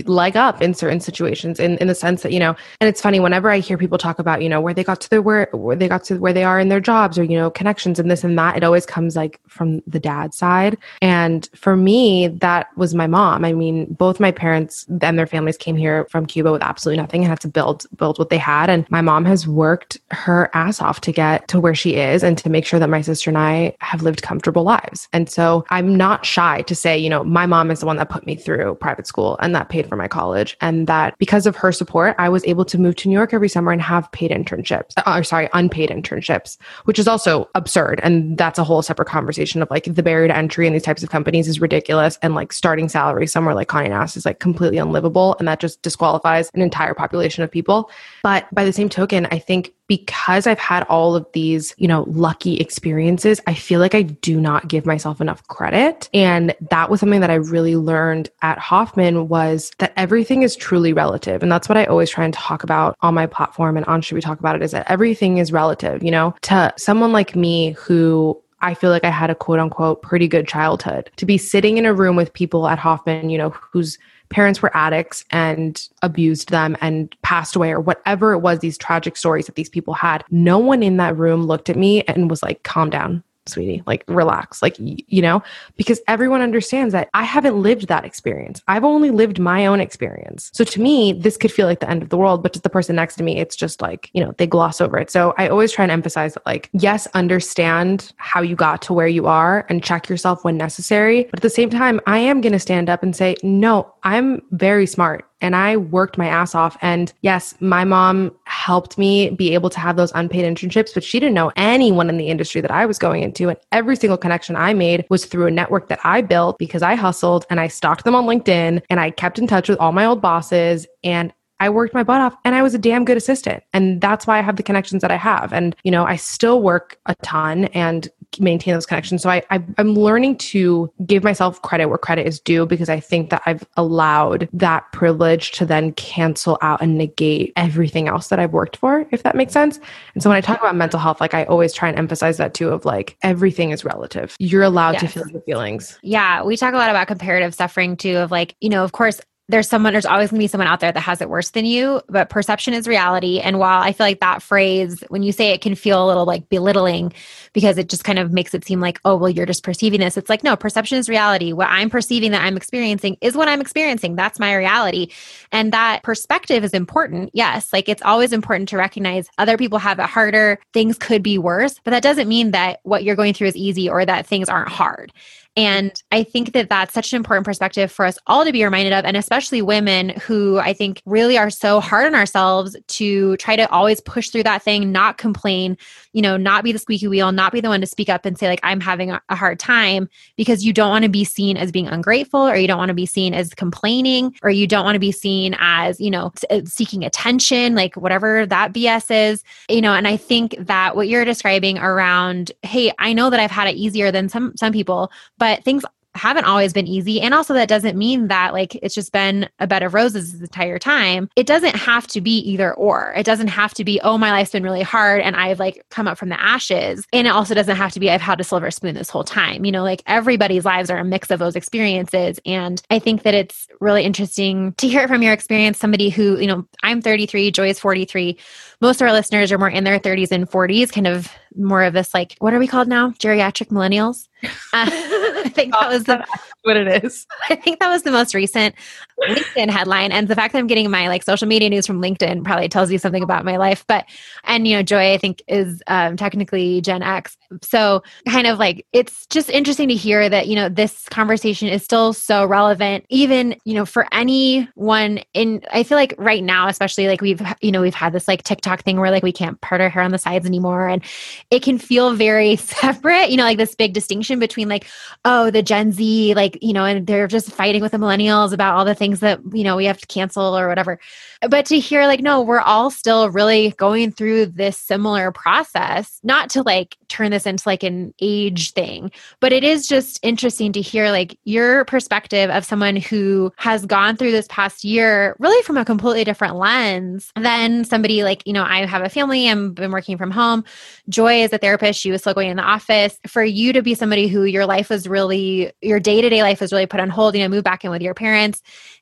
leg 0.09 0.35
up 0.35 0.61
in 0.61 0.73
certain 0.73 0.99
situations 0.99 1.59
in, 1.59 1.77
in 1.77 1.87
the 1.87 1.95
sense 1.95 2.23
that, 2.23 2.31
you 2.31 2.39
know, 2.39 2.55
and 2.81 2.89
it's 2.89 3.01
funny 3.01 3.19
whenever 3.19 3.49
I 3.49 3.59
hear 3.59 3.77
people 3.77 3.97
talk 3.97 4.19
about, 4.19 4.41
you 4.41 4.49
know, 4.49 4.59
where 4.59 4.73
they 4.73 4.83
got 4.83 5.01
to 5.01 5.09
their 5.09 5.21
where 5.21 5.49
where 5.51 5.75
they 5.75 5.87
got 5.87 6.03
to 6.05 6.17
where 6.17 6.33
they 6.33 6.43
are 6.43 6.59
in 6.59 6.69
their 6.69 6.79
jobs 6.79 7.17
or, 7.17 7.23
you 7.23 7.37
know, 7.37 7.49
connections 7.49 7.99
and 7.99 8.09
this 8.09 8.23
and 8.23 8.37
that, 8.37 8.54
it 8.55 8.63
always 8.63 8.85
comes 8.85 9.15
like 9.15 9.39
from 9.47 9.81
the 9.87 9.99
dad 9.99 10.33
side. 10.33 10.77
And 11.01 11.49
for 11.55 11.75
me, 11.75 12.27
that 12.27 12.75
was 12.77 12.93
my 12.95 13.07
mom. 13.07 13.45
I 13.45 13.53
mean, 13.53 13.85
both 13.93 14.19
my 14.19 14.31
parents 14.31 14.85
and 15.01 15.17
their 15.17 15.27
families 15.27 15.57
came 15.57 15.75
here 15.75 16.05
from 16.09 16.25
Cuba 16.25 16.51
with 16.51 16.61
absolutely 16.61 17.01
nothing 17.01 17.21
and 17.21 17.29
had 17.29 17.39
to 17.41 17.47
build 17.47 17.85
build 17.95 18.19
what 18.19 18.29
they 18.29 18.37
had. 18.37 18.69
And 18.69 18.89
my 18.89 19.01
mom 19.01 19.25
has 19.25 19.47
worked 19.47 19.97
her 20.11 20.49
ass 20.53 20.81
off 20.81 21.01
to 21.01 21.11
get 21.11 21.47
to 21.49 21.59
where 21.59 21.75
she 21.75 21.95
is 21.95 22.23
and 22.23 22.37
to 22.37 22.49
make 22.49 22.65
sure 22.65 22.79
that 22.79 22.89
my 22.89 23.01
sister 23.01 23.29
and 23.29 23.37
I 23.37 23.75
have 23.79 24.01
lived 24.01 24.21
comfortable 24.21 24.63
lives. 24.63 25.07
And 25.13 25.29
so 25.29 25.65
I'm 25.69 25.95
not 25.95 26.25
shy 26.25 26.61
to 26.63 26.75
say, 26.75 26.97
you 26.97 27.09
know, 27.09 27.23
my 27.23 27.45
mom 27.45 27.71
is 27.71 27.79
the 27.79 27.85
one 27.85 27.97
that 27.97 28.09
put 28.09 28.25
me 28.25 28.35
through 28.35 28.75
private 28.75 29.07
school 29.07 29.37
and 29.41 29.55
that 29.55 29.69
paid 29.69 29.87
for 29.87 29.95
my 29.95 30.07
college. 30.07 30.57
And 30.61 30.87
that 30.87 31.17
because 31.17 31.45
of 31.45 31.55
her 31.55 31.71
support, 31.71 32.15
I 32.17 32.29
was 32.29 32.45
able 32.45 32.65
to 32.65 32.77
move 32.77 32.95
to 32.97 33.07
New 33.07 33.13
York 33.13 33.33
every 33.33 33.49
summer 33.49 33.71
and 33.71 33.81
have 33.81 34.11
paid 34.11 34.31
internships, 34.31 34.93
uh, 34.97 35.03
or 35.17 35.23
sorry, 35.23 35.49
unpaid 35.53 35.89
internships, 35.89 36.57
which 36.85 36.99
is 36.99 37.07
also 37.07 37.49
absurd. 37.55 37.99
And 38.03 38.37
that's 38.45 38.59
a 38.59 38.63
whole 38.63 38.83
separate 38.83 39.07
conversation 39.07 39.63
of 39.63 39.71
like 39.71 39.85
the 39.85 40.03
barrier 40.03 40.27
to 40.27 40.37
entry 40.37 40.67
in 40.67 40.73
these 40.73 40.83
types 40.83 41.01
of 41.01 41.09
companies 41.09 41.47
is 41.47 41.59
ridiculous. 41.59 42.19
And 42.21 42.35
like 42.35 42.53
starting 42.53 42.87
salary 42.87 43.25
somewhere 43.25 43.55
like 43.55 43.67
Condé 43.67 43.89
Nast 43.89 44.15
is 44.15 44.25
like 44.25 44.39
completely 44.39 44.77
unlivable. 44.77 45.35
And 45.39 45.47
that 45.47 45.59
just 45.59 45.81
disqualifies 45.81 46.51
an 46.53 46.61
entire 46.61 46.93
population 46.93 47.43
of 47.43 47.49
people. 47.49 47.89
But 48.25 48.51
by 48.55 48.65
the 48.65 48.73
same 48.73 48.89
token, 48.89 49.27
I 49.27 49.37
think 49.37 49.71
because 49.85 50.47
I've 50.47 50.57
had 50.57 50.81
all 50.85 51.15
of 51.15 51.27
these, 51.33 51.75
you 51.77 51.87
know, 51.87 52.05
lucky 52.07 52.57
experiences, 52.57 53.39
I 53.45 53.53
feel 53.53 53.79
like 53.79 53.93
I 53.93 54.01
do 54.01 54.41
not 54.41 54.67
give 54.67 54.83
myself 54.83 55.21
enough 55.21 55.47
credit. 55.47 56.09
And 56.11 56.55
that 56.71 56.89
was 56.89 57.01
something 57.01 57.21
that 57.21 57.29
I 57.29 57.35
really 57.35 57.75
learned 57.75 58.31
at 58.41 58.57
Hoffman 58.57 59.27
was 59.27 59.71
that 59.77 59.93
everything 59.95 60.41
is 60.41 60.55
truly 60.55 60.91
relative. 60.91 61.43
And 61.43 61.51
that's 61.51 61.69
what 61.69 61.77
I 61.77 61.85
always 61.85 62.09
try 62.09 62.25
and 62.25 62.33
talk 62.33 62.63
about 62.63 62.97
on 63.01 63.13
my 63.13 63.27
platform 63.27 63.77
and 63.77 63.85
on 63.85 64.01
Should 64.01 64.15
We 64.15 64.21
Talk 64.21 64.39
About 64.39 64.55
It 64.55 64.63
is 64.63 64.71
that 64.71 64.89
everything 64.89 65.37
is 65.37 65.51
relative, 65.51 66.01
you 66.01 66.09
know, 66.09 66.33
to 66.41 66.73
someone 66.77 67.11
like 67.11 67.35
me 67.35 67.73
who 67.73 68.41
I 68.61 68.73
feel 68.73 68.89
like 68.89 69.03
I 69.03 69.11
had 69.11 69.29
a 69.29 69.35
quote 69.35 69.59
unquote 69.59 70.01
pretty 70.01 70.27
good 70.27 70.47
childhood. 70.47 71.11
To 71.17 71.27
be 71.27 71.37
sitting 71.37 71.77
in 71.77 71.85
a 71.85 71.93
room 71.93 72.15
with 72.15 72.33
people 72.33 72.67
at 72.67 72.79
Hoffman, 72.79 73.29
you 73.29 73.37
know, 73.37 73.51
whose 73.51 73.99
parents 74.29 74.61
were 74.61 74.75
addicts 74.75 75.23
and 75.31 75.87
abused 76.01 76.49
them 76.49 76.75
and 76.81 77.15
passed 77.21 77.55
away 77.55 77.71
or 77.71 77.79
whatever 77.79 78.33
it 78.33 78.39
was, 78.39 78.59
these 78.59 78.77
tragic 78.77 79.17
stories 79.17 79.45
that 79.45 79.55
these 79.55 79.69
people 79.69 79.93
had, 79.93 80.23
no 80.31 80.57
one 80.57 80.83
in 80.83 80.97
that 80.97 81.17
room 81.17 81.43
looked 81.43 81.69
at 81.69 81.77
me 81.77 82.01
and 82.03 82.29
was 82.29 82.43
like, 82.43 82.63
calm 82.63 82.89
down 82.89 83.23
sweetie, 83.47 83.83
like 83.85 84.03
relax, 84.07 84.61
like, 84.61 84.75
you 84.79 85.21
know, 85.21 85.41
because 85.77 86.01
everyone 86.07 86.41
understands 86.41 86.91
that 86.93 87.09
I 87.13 87.23
haven't 87.23 87.61
lived 87.61 87.87
that 87.87 88.05
experience. 88.05 88.61
I've 88.67 88.83
only 88.83 89.11
lived 89.11 89.39
my 89.39 89.65
own 89.65 89.79
experience. 89.79 90.51
So 90.53 90.63
to 90.63 90.81
me, 90.81 91.13
this 91.13 91.37
could 91.37 91.51
feel 91.51 91.67
like 91.67 91.79
the 91.79 91.89
end 91.89 92.03
of 92.03 92.09
the 92.09 92.17
world, 92.17 92.43
but 92.43 92.53
to 92.53 92.61
the 92.61 92.69
person 92.69 92.95
next 92.95 93.15
to 93.15 93.23
me, 93.23 93.39
it's 93.39 93.55
just 93.55 93.81
like, 93.81 94.09
you 94.13 94.23
know, 94.23 94.33
they 94.37 94.47
gloss 94.47 94.81
over 94.81 94.97
it. 94.97 95.09
So 95.09 95.33
I 95.37 95.47
always 95.47 95.71
try 95.71 95.83
and 95.83 95.91
emphasize 95.91 96.33
that, 96.33 96.45
like, 96.45 96.69
yes, 96.73 97.07
understand 97.13 98.11
how 98.17 98.41
you 98.41 98.55
got 98.55 98.81
to 98.83 98.93
where 98.93 99.07
you 99.07 99.27
are 99.27 99.65
and 99.69 99.83
check 99.83 100.09
yourself 100.09 100.43
when 100.43 100.57
necessary. 100.57 101.25
But 101.25 101.39
at 101.39 101.43
the 101.43 101.49
same 101.49 101.69
time, 101.69 101.99
I 102.07 102.17
am 102.19 102.41
going 102.41 102.53
to 102.53 102.59
stand 102.59 102.89
up 102.89 103.03
and 103.03 103.15
say, 103.15 103.35
no, 103.43 103.93
I'm 104.03 104.41
very 104.51 104.85
smart 104.85 105.29
and 105.41 105.55
I 105.55 105.77
worked 105.77 106.17
my 106.17 106.27
ass 106.27 106.55
off. 106.55 106.77
And 106.81 107.11
yes, 107.21 107.55
my 107.59 107.83
mom 107.83 108.31
helped 108.55 108.97
me 108.97 109.29
be 109.29 109.53
able 109.53 109.69
to 109.69 109.79
have 109.79 109.97
those 109.97 110.13
unpaid 110.15 110.45
internships, 110.45 110.93
but 110.93 111.03
she 111.03 111.19
didn't 111.19 111.35
know 111.35 111.51
anyone 111.57 112.09
in 112.09 112.17
the 112.17 112.29
industry 112.29 112.61
that 112.61 112.71
I 112.71 112.85
was 112.85 112.97
going 112.97 113.21
into. 113.21 113.49
And 113.49 113.59
every 113.71 113.97
single 113.97 114.17
connection 114.17 114.55
I 114.55 114.73
made 114.73 115.05
was 115.09 115.25
through 115.25 115.47
a 115.47 115.51
network 115.51 115.89
that 115.89 115.99
I 116.03 116.21
built 116.21 116.57
because 116.57 116.81
I 116.81 116.95
hustled 116.95 117.45
and 117.49 117.59
I 117.59 117.67
stalked 117.67 118.05
them 118.05 118.15
on 118.15 118.25
LinkedIn 118.25 118.81
and 118.89 118.99
I 118.99 119.11
kept 119.11 119.37
in 119.37 119.45
touch 119.45 119.67
with 119.67 119.77
all 119.79 119.91
my 119.91 120.05
old 120.05 120.21
bosses. 120.21 120.87
And 121.03 121.33
I 121.59 121.69
worked 121.69 121.93
my 121.93 122.03
butt 122.03 122.21
off 122.21 122.35
and 122.43 122.55
I 122.55 122.63
was 122.63 122.73
a 122.73 122.79
damn 122.79 123.05
good 123.05 123.17
assistant. 123.17 123.63
And 123.73 124.01
that's 124.01 124.25
why 124.25 124.37
I 124.37 124.41
have 124.41 124.55
the 124.55 124.63
connections 124.63 125.01
that 125.01 125.11
I 125.11 125.17
have. 125.17 125.53
And, 125.53 125.75
you 125.83 125.91
know, 125.91 126.05
I 126.05 126.15
still 126.15 126.61
work 126.61 126.97
a 127.05 127.15
ton 127.15 127.65
and 127.65 128.09
maintain 128.39 128.73
those 128.73 128.85
connections. 128.85 129.23
So 129.23 129.29
I, 129.29 129.43
I 129.49 129.63
am 129.77 129.95
learning 129.95 130.37
to 130.37 130.91
give 131.05 131.23
myself 131.23 131.61
credit 131.61 131.87
where 131.87 131.97
credit 131.97 132.27
is 132.27 132.39
due 132.39 132.65
because 132.65 132.89
I 132.89 132.99
think 132.99 133.29
that 133.29 133.41
I've 133.45 133.65
allowed 133.77 134.49
that 134.53 134.91
privilege 134.91 135.51
to 135.53 135.65
then 135.65 135.93
cancel 135.93 136.57
out 136.61 136.81
and 136.81 136.97
negate 136.97 137.53
everything 137.55 138.07
else 138.07 138.27
that 138.27 138.39
I've 138.39 138.53
worked 138.53 138.77
for, 138.77 139.07
if 139.11 139.23
that 139.23 139.35
makes 139.35 139.53
sense. 139.53 139.79
And 140.13 140.23
so 140.23 140.29
when 140.29 140.37
I 140.37 140.41
talk 140.41 140.59
about 140.59 140.75
mental 140.75 140.99
health, 140.99 141.21
like 141.21 141.33
I 141.33 141.45
always 141.45 141.73
try 141.73 141.89
and 141.89 141.97
emphasize 141.97 142.37
that 142.37 142.53
too 142.53 142.69
of 142.69 142.85
like 142.85 143.17
everything 143.21 143.71
is 143.71 143.85
relative. 143.85 144.35
You're 144.39 144.63
allowed 144.63 144.93
yes. 144.93 145.01
to 145.01 145.07
feel 145.07 145.27
your 145.29 145.41
feelings. 145.41 145.99
Yeah. 146.01 146.43
We 146.43 146.57
talk 146.57 146.73
a 146.73 146.77
lot 146.77 146.89
about 146.89 147.07
comparative 147.07 147.53
suffering 147.53 147.97
too, 147.97 148.17
of 148.17 148.31
like, 148.31 148.55
you 148.61 148.69
know, 148.69 148.83
of 148.83 148.91
course, 148.91 149.21
there's 149.47 149.69
someone 149.69 149.93
there's 149.93 150.05
always 150.05 150.31
going 150.31 150.39
to 150.39 150.43
be 150.43 150.47
someone 150.47 150.67
out 150.67 150.79
there 150.79 150.91
that 150.91 150.99
has 150.99 151.21
it 151.21 151.29
worse 151.29 151.51
than 151.51 151.65
you 151.65 152.01
but 152.09 152.29
perception 152.29 152.73
is 152.73 152.87
reality. 152.87 153.39
And 153.39 153.59
while 153.59 153.81
i 153.81 153.91
feel 153.91 154.05
like 154.05 154.19
that 154.19 154.41
phrase 154.41 155.03
when 155.09 155.23
you 155.23 155.31
say 155.31 155.51
it 155.51 155.61
can 155.61 155.75
feel 155.75 156.03
a 156.03 156.07
little 156.07 156.25
like 156.25 156.49
belittling 156.49 157.13
because 157.53 157.77
it 157.77 157.89
just 157.89 158.03
kind 158.03 158.19
of 158.19 158.31
makes 158.31 158.53
it 158.53 158.65
seem 158.65 158.79
like 158.79 158.99
oh 159.05 159.15
well 159.15 159.29
you're 159.29 159.45
just 159.45 159.63
perceiving 159.63 159.99
this 159.99 160.17
it's 160.17 160.29
like 160.29 160.43
no 160.43 160.55
perception 160.55 160.97
is 160.97 161.09
reality. 161.09 161.53
What 161.53 161.67
i'm 161.69 161.89
perceiving 161.89 162.31
that 162.31 162.43
i'm 162.43 162.57
experiencing 162.57 163.17
is 163.21 163.35
what 163.35 163.47
i'm 163.47 163.61
experiencing. 163.61 164.15
That's 164.15 164.39
my 164.39 164.55
reality. 164.55 165.11
And 165.51 165.71
that 165.73 166.03
perspective 166.03 166.63
is 166.63 166.73
important 166.73 167.29
yes. 167.33 167.71
Like 167.71 167.89
it's 167.89 168.01
always 168.01 168.33
important 168.33 168.69
to 168.69 168.77
recognize 168.77 169.29
other 169.37 169.57
people 169.57 169.79
have 169.79 169.99
it 169.99 170.05
harder. 170.05 170.59
Things 170.73 170.97
could 170.97 171.21
be 171.21 171.37
worse 171.37 171.79
but 171.83 171.91
that 171.91 172.03
doesn't 172.03 172.27
mean 172.27 172.51
that 172.51 172.79
what 172.83 173.03
you're 173.03 173.15
going 173.15 173.33
through 173.33 173.47
is 173.47 173.55
easy 173.55 173.89
or 173.89 174.05
that 174.05 174.25
things 174.25 174.49
aren't 174.49 174.69
hard 174.69 175.11
and 175.57 176.03
I 176.11 176.23
think 176.23 176.51
that 176.51 176.67
that's 176.67 176.93
such 176.93 177.13
an 177.13 177.17
important 177.17 177.45
perspective 177.45 177.89
for 177.89 178.05
us 178.05 178.17
all 178.27 178.43
to 178.43 178.51
be 178.51 178.63
reminded 178.63 178.91
of, 178.91 179.05
and 179.05 179.15
especially 179.15 179.61
women 179.61 180.09
who 180.09 180.59
I 180.59 180.73
think 180.73 181.01
really 181.05 181.37
are 181.37 181.49
so 181.49 181.79
hard 181.79 182.07
on 182.07 182.15
ourselves 182.15 182.75
to 182.85 183.37
try 183.37 183.55
to 183.55 183.69
always 183.69 184.01
push 184.01 184.29
through 184.29 184.43
that 184.43 184.63
thing, 184.63 184.91
not 184.91 185.17
complain, 185.17 185.77
you 186.11 186.21
know, 186.21 186.35
not 186.35 186.65
be 186.65 186.73
the 186.73 186.79
squeaky 186.79 187.07
wheel, 187.07 187.31
not 187.31 187.53
be 187.53 187.61
the 187.61 187.69
one 187.69 187.79
to 187.79 187.87
speak 187.87 188.09
up 188.09 188.25
and 188.25 188.37
say, 188.37 188.49
like, 188.49 188.59
I'm 188.63 188.81
having 188.81 189.11
a 189.11 189.21
hard 189.29 189.57
time 189.57 190.09
because 190.35 190.65
you 190.65 190.73
don't 190.73 190.89
want 190.89 191.03
to 191.03 191.09
be 191.09 191.23
seen 191.23 191.55
as 191.55 191.71
being 191.71 191.87
ungrateful 191.87 192.41
or 192.41 192.57
you 192.57 192.67
don't 192.67 192.77
want 192.77 192.89
to 192.89 192.95
be 192.95 193.05
seen 193.05 193.33
as 193.33 193.53
complaining 193.53 194.35
or 194.43 194.49
you 194.49 194.67
don't 194.67 194.83
want 194.83 194.95
to 194.95 194.99
be 194.99 195.13
seen 195.13 195.55
as, 195.59 196.01
you 196.01 196.11
know, 196.11 196.33
uh, 196.49 196.61
seeking 196.65 197.05
attention, 197.05 197.75
like 197.75 197.95
whatever 197.95 198.45
that 198.45 198.73
BS 198.73 199.31
is, 199.31 199.43
you 199.69 199.79
know, 199.79 199.93
and 199.93 200.05
I 200.05 200.17
think 200.17 200.57
that 200.59 200.97
what 200.97 201.07
you're 201.07 201.23
describing 201.23 201.77
around, 201.77 202.51
hey, 202.63 202.91
I 202.99 203.13
know 203.13 203.29
that 203.29 203.39
I've 203.39 203.51
had 203.51 203.69
it 203.69 203.75
easier 203.75 204.11
than 204.11 204.27
some 204.27 204.53
some 204.57 204.73
people, 204.73 205.11
but 205.37 205.44
but 205.45 205.63
things 205.63 205.85
haven't 206.15 206.45
always 206.45 206.73
been 206.73 206.87
easy. 206.87 207.21
And 207.21 207.31
also, 207.31 207.53
that 207.53 207.67
doesn't 207.67 207.95
mean 207.95 208.29
that 208.29 208.51
like 208.51 208.73
it's 208.81 208.95
just 208.95 209.11
been 209.11 209.47
a 209.59 209.67
bed 209.67 209.83
of 209.83 209.93
roses 209.93 210.31
this 210.31 210.41
entire 210.41 210.79
time. 210.79 211.29
It 211.35 211.45
doesn't 211.45 211.75
have 211.75 212.07
to 212.07 212.21
be 212.21 212.39
either 212.39 212.73
or. 212.73 213.13
It 213.15 213.27
doesn't 213.27 213.49
have 213.49 213.75
to 213.75 213.83
be, 213.83 214.01
oh, 214.01 214.17
my 214.17 214.31
life's 214.31 214.51
been 214.51 214.63
really 214.63 214.81
hard 214.81 215.21
and 215.21 215.35
I've 215.35 215.59
like 215.59 215.85
come 215.91 216.07
up 216.07 216.17
from 216.17 216.29
the 216.29 216.41
ashes. 216.41 217.05
And 217.13 217.27
it 217.27 217.29
also 217.29 217.53
doesn't 217.53 217.75
have 217.75 217.91
to 217.91 217.99
be, 217.99 218.09
I've 218.09 218.21
had 218.21 218.39
a 218.39 218.43
silver 218.43 218.71
spoon 218.71 218.95
this 218.95 219.11
whole 219.11 219.23
time. 219.23 219.65
You 219.65 219.71
know, 219.71 219.83
like 219.83 220.01
everybody's 220.07 220.65
lives 220.65 220.89
are 220.89 220.97
a 220.97 221.03
mix 221.03 221.29
of 221.29 221.37
those 221.37 221.55
experiences. 221.55 222.39
And 222.43 222.81
I 222.89 222.97
think 222.97 223.21
that 223.21 223.35
it's 223.35 223.67
really 223.79 224.03
interesting 224.03 224.73
to 224.77 224.87
hear 224.87 225.03
it 225.03 225.09
from 225.09 225.21
your 225.21 225.33
experience, 225.33 225.77
somebody 225.77 226.09
who, 226.09 226.39
you 226.39 226.47
know, 226.47 226.65
I'm 226.81 227.03
33, 227.03 227.51
Joy 227.51 227.69
is 227.69 227.79
43. 227.79 228.39
Most 228.85 229.01
of 229.01 229.07
our 229.07 229.13
listeners 229.13 229.51
are 229.51 229.57
more 229.57 229.67
in 229.67 229.83
their 229.83 229.99
30s 229.99 230.31
and 230.31 230.47
40s, 230.47 230.91
kind 230.91 231.07
of 231.07 231.31
more 231.55 231.81
of 231.81 231.93
this 231.93 232.13
like, 232.13 232.35
what 232.37 232.53
are 232.53 232.59
we 232.59 232.67
called 232.67 232.87
now? 232.87 233.09
Geriatric 233.13 233.69
millennials. 233.69 234.27
Uh, 234.43 234.47
I 234.73 235.49
think 235.49 235.73
that 235.73 235.89
was 235.89 236.03
the 236.03 236.23
what 236.65 236.77
it 236.77 237.03
is. 237.03 237.25
I 237.49 237.55
think 237.55 237.79
that 237.79 237.89
was 237.89 238.03
the 238.03 238.11
most 238.11 238.33
recent 238.33 238.75
LinkedIn 239.21 239.69
headline. 239.69 240.11
And 240.11 240.27
the 240.27 240.35
fact 240.35 240.53
that 240.53 240.59
I'm 240.59 240.67
getting 240.67 240.89
my 240.89 241.07
like 241.07 241.23
social 241.23 241.47
media 241.47 241.69
news 241.69 241.87
from 241.87 242.01
LinkedIn 242.01 242.43
probably 242.43 242.67
tells 242.67 242.91
you 242.91 242.97
something 242.97 243.23
about 243.23 243.45
my 243.45 243.57
life. 243.57 243.85
But, 243.87 244.05
and, 244.43 244.67
you 244.67 244.75
know, 244.75 244.83
Joy, 244.83 245.13
I 245.13 245.17
think 245.17 245.41
is 245.47 245.81
um, 245.87 246.17
technically 246.17 246.81
Gen 246.81 247.01
X. 247.01 247.37
So 247.63 248.03
kind 248.27 248.47
of 248.47 248.59
like, 248.59 248.85
it's 248.91 249.25
just 249.27 249.49
interesting 249.49 249.87
to 249.89 249.95
hear 249.95 250.27
that, 250.27 250.47
you 250.47 250.55
know, 250.55 250.67
this 250.67 251.07
conversation 251.09 251.67
is 251.69 251.83
still 251.83 252.13
so 252.13 252.45
relevant, 252.45 253.05
even, 253.09 253.55
you 253.63 253.73
know, 253.73 253.85
for 253.85 254.07
anyone 254.11 255.19
in, 255.33 255.61
I 255.71 255.83
feel 255.83 255.97
like 255.97 256.13
right 256.17 256.43
now, 256.43 256.67
especially 256.67 257.07
like 257.07 257.21
we've, 257.21 257.41
you 257.61 257.71
know, 257.71 257.81
we've 257.81 257.95
had 257.95 258.11
this 258.13 258.27
like 258.27 258.43
TikTok 258.43 258.83
thing 258.83 258.99
where 258.99 259.11
like 259.11 259.23
we 259.23 259.31
can't 259.31 259.59
part 259.61 259.81
our 259.81 259.89
hair 259.89 260.01
on 260.03 260.11
the 260.11 260.17
sides 260.17 260.45
anymore. 260.45 260.87
And 260.87 261.03
it 261.51 261.61
can 261.63 261.77
feel 261.77 262.13
very 262.15 262.55
separate, 262.57 263.29
you 263.29 263.37
know, 263.37 263.43
like 263.43 263.57
this 263.57 263.75
big 263.75 263.93
distinction 263.93 264.39
between 264.39 264.67
like, 264.67 264.85
oh, 265.23 265.51
the 265.51 265.63
Gen 265.63 265.91
Z, 265.91 266.33
like, 266.33 266.54
you 266.61 266.73
know, 266.73 266.85
and 266.85 267.05
they're 267.07 267.27
just 267.27 267.51
fighting 267.51 267.81
with 267.81 267.91
the 267.91 267.97
millennials 267.97 268.53
about 268.53 268.75
all 268.75 268.85
the 268.85 268.95
things 268.95 269.19
that 269.21 269.39
you 269.53 269.63
know 269.63 269.75
we 269.75 269.85
have 269.85 269.99
to 269.99 270.07
cancel 270.07 270.57
or 270.57 270.67
whatever. 270.67 270.99
But 271.47 271.65
to 271.67 271.79
hear 271.79 272.05
like 272.07 272.21
no 272.21 272.41
we're 272.41 272.59
all 272.59 272.89
still 272.89 273.29
really 273.29 273.71
going 273.71 274.11
through 274.11 274.47
this 274.47 274.77
similar 274.77 275.31
process 275.31 276.19
not 276.23 276.49
to 276.51 276.63
like 276.63 276.97
turn 277.07 277.31
this 277.31 277.45
into 277.45 277.67
like 277.67 277.83
an 277.83 278.13
age 278.21 278.73
thing 278.73 279.11
but 279.39 279.53
it 279.53 279.63
is 279.63 279.87
just 279.87 280.19
interesting 280.23 280.71
to 280.73 280.81
hear 280.81 281.11
like 281.11 281.37
your 281.43 281.85
perspective 281.85 282.49
of 282.49 282.65
someone 282.65 282.95
who 282.95 283.51
has 283.57 283.85
gone 283.85 284.17
through 284.17 284.31
this 284.31 284.47
past 284.49 284.83
year 284.83 285.35
really 285.39 285.61
from 285.63 285.77
a 285.77 285.85
completely 285.85 286.23
different 286.23 286.55
lens 286.55 287.31
than 287.35 287.83
somebody 287.83 288.23
like 288.23 288.41
you 288.45 288.53
know 288.53 288.63
i 288.63 288.85
have 288.85 289.03
a 289.03 289.09
family 289.09 289.49
i've 289.49 289.75
been 289.75 289.91
working 289.91 290.17
from 290.17 290.31
home. 290.31 290.63
Joy 291.09 291.43
is 291.43 291.53
a 291.53 291.57
therapist 291.57 291.99
she 291.99 292.11
was 292.11 292.21
still 292.21 292.33
going 292.33 292.49
in 292.49 292.57
the 292.57 292.63
office. 292.63 293.19
For 293.27 293.43
you 293.43 293.73
to 293.73 293.81
be 293.81 293.95
somebody 293.95 294.27
who 294.27 294.43
your 294.43 294.65
life 294.65 294.89
was 294.89 295.07
really 295.07 295.71
your 295.81 295.99
day-to-day 295.99 296.43
life 296.45 296.61
was 296.61 296.71
really 296.71 296.85
put 296.85 296.99
on 296.99 297.09
hold 297.09 297.35
you 297.35 297.41
know 297.41 297.49
move 297.49 297.63
back 297.63 297.83
in 297.83 297.91
with 297.91 298.01
your 298.01 298.13
parents 298.13 298.61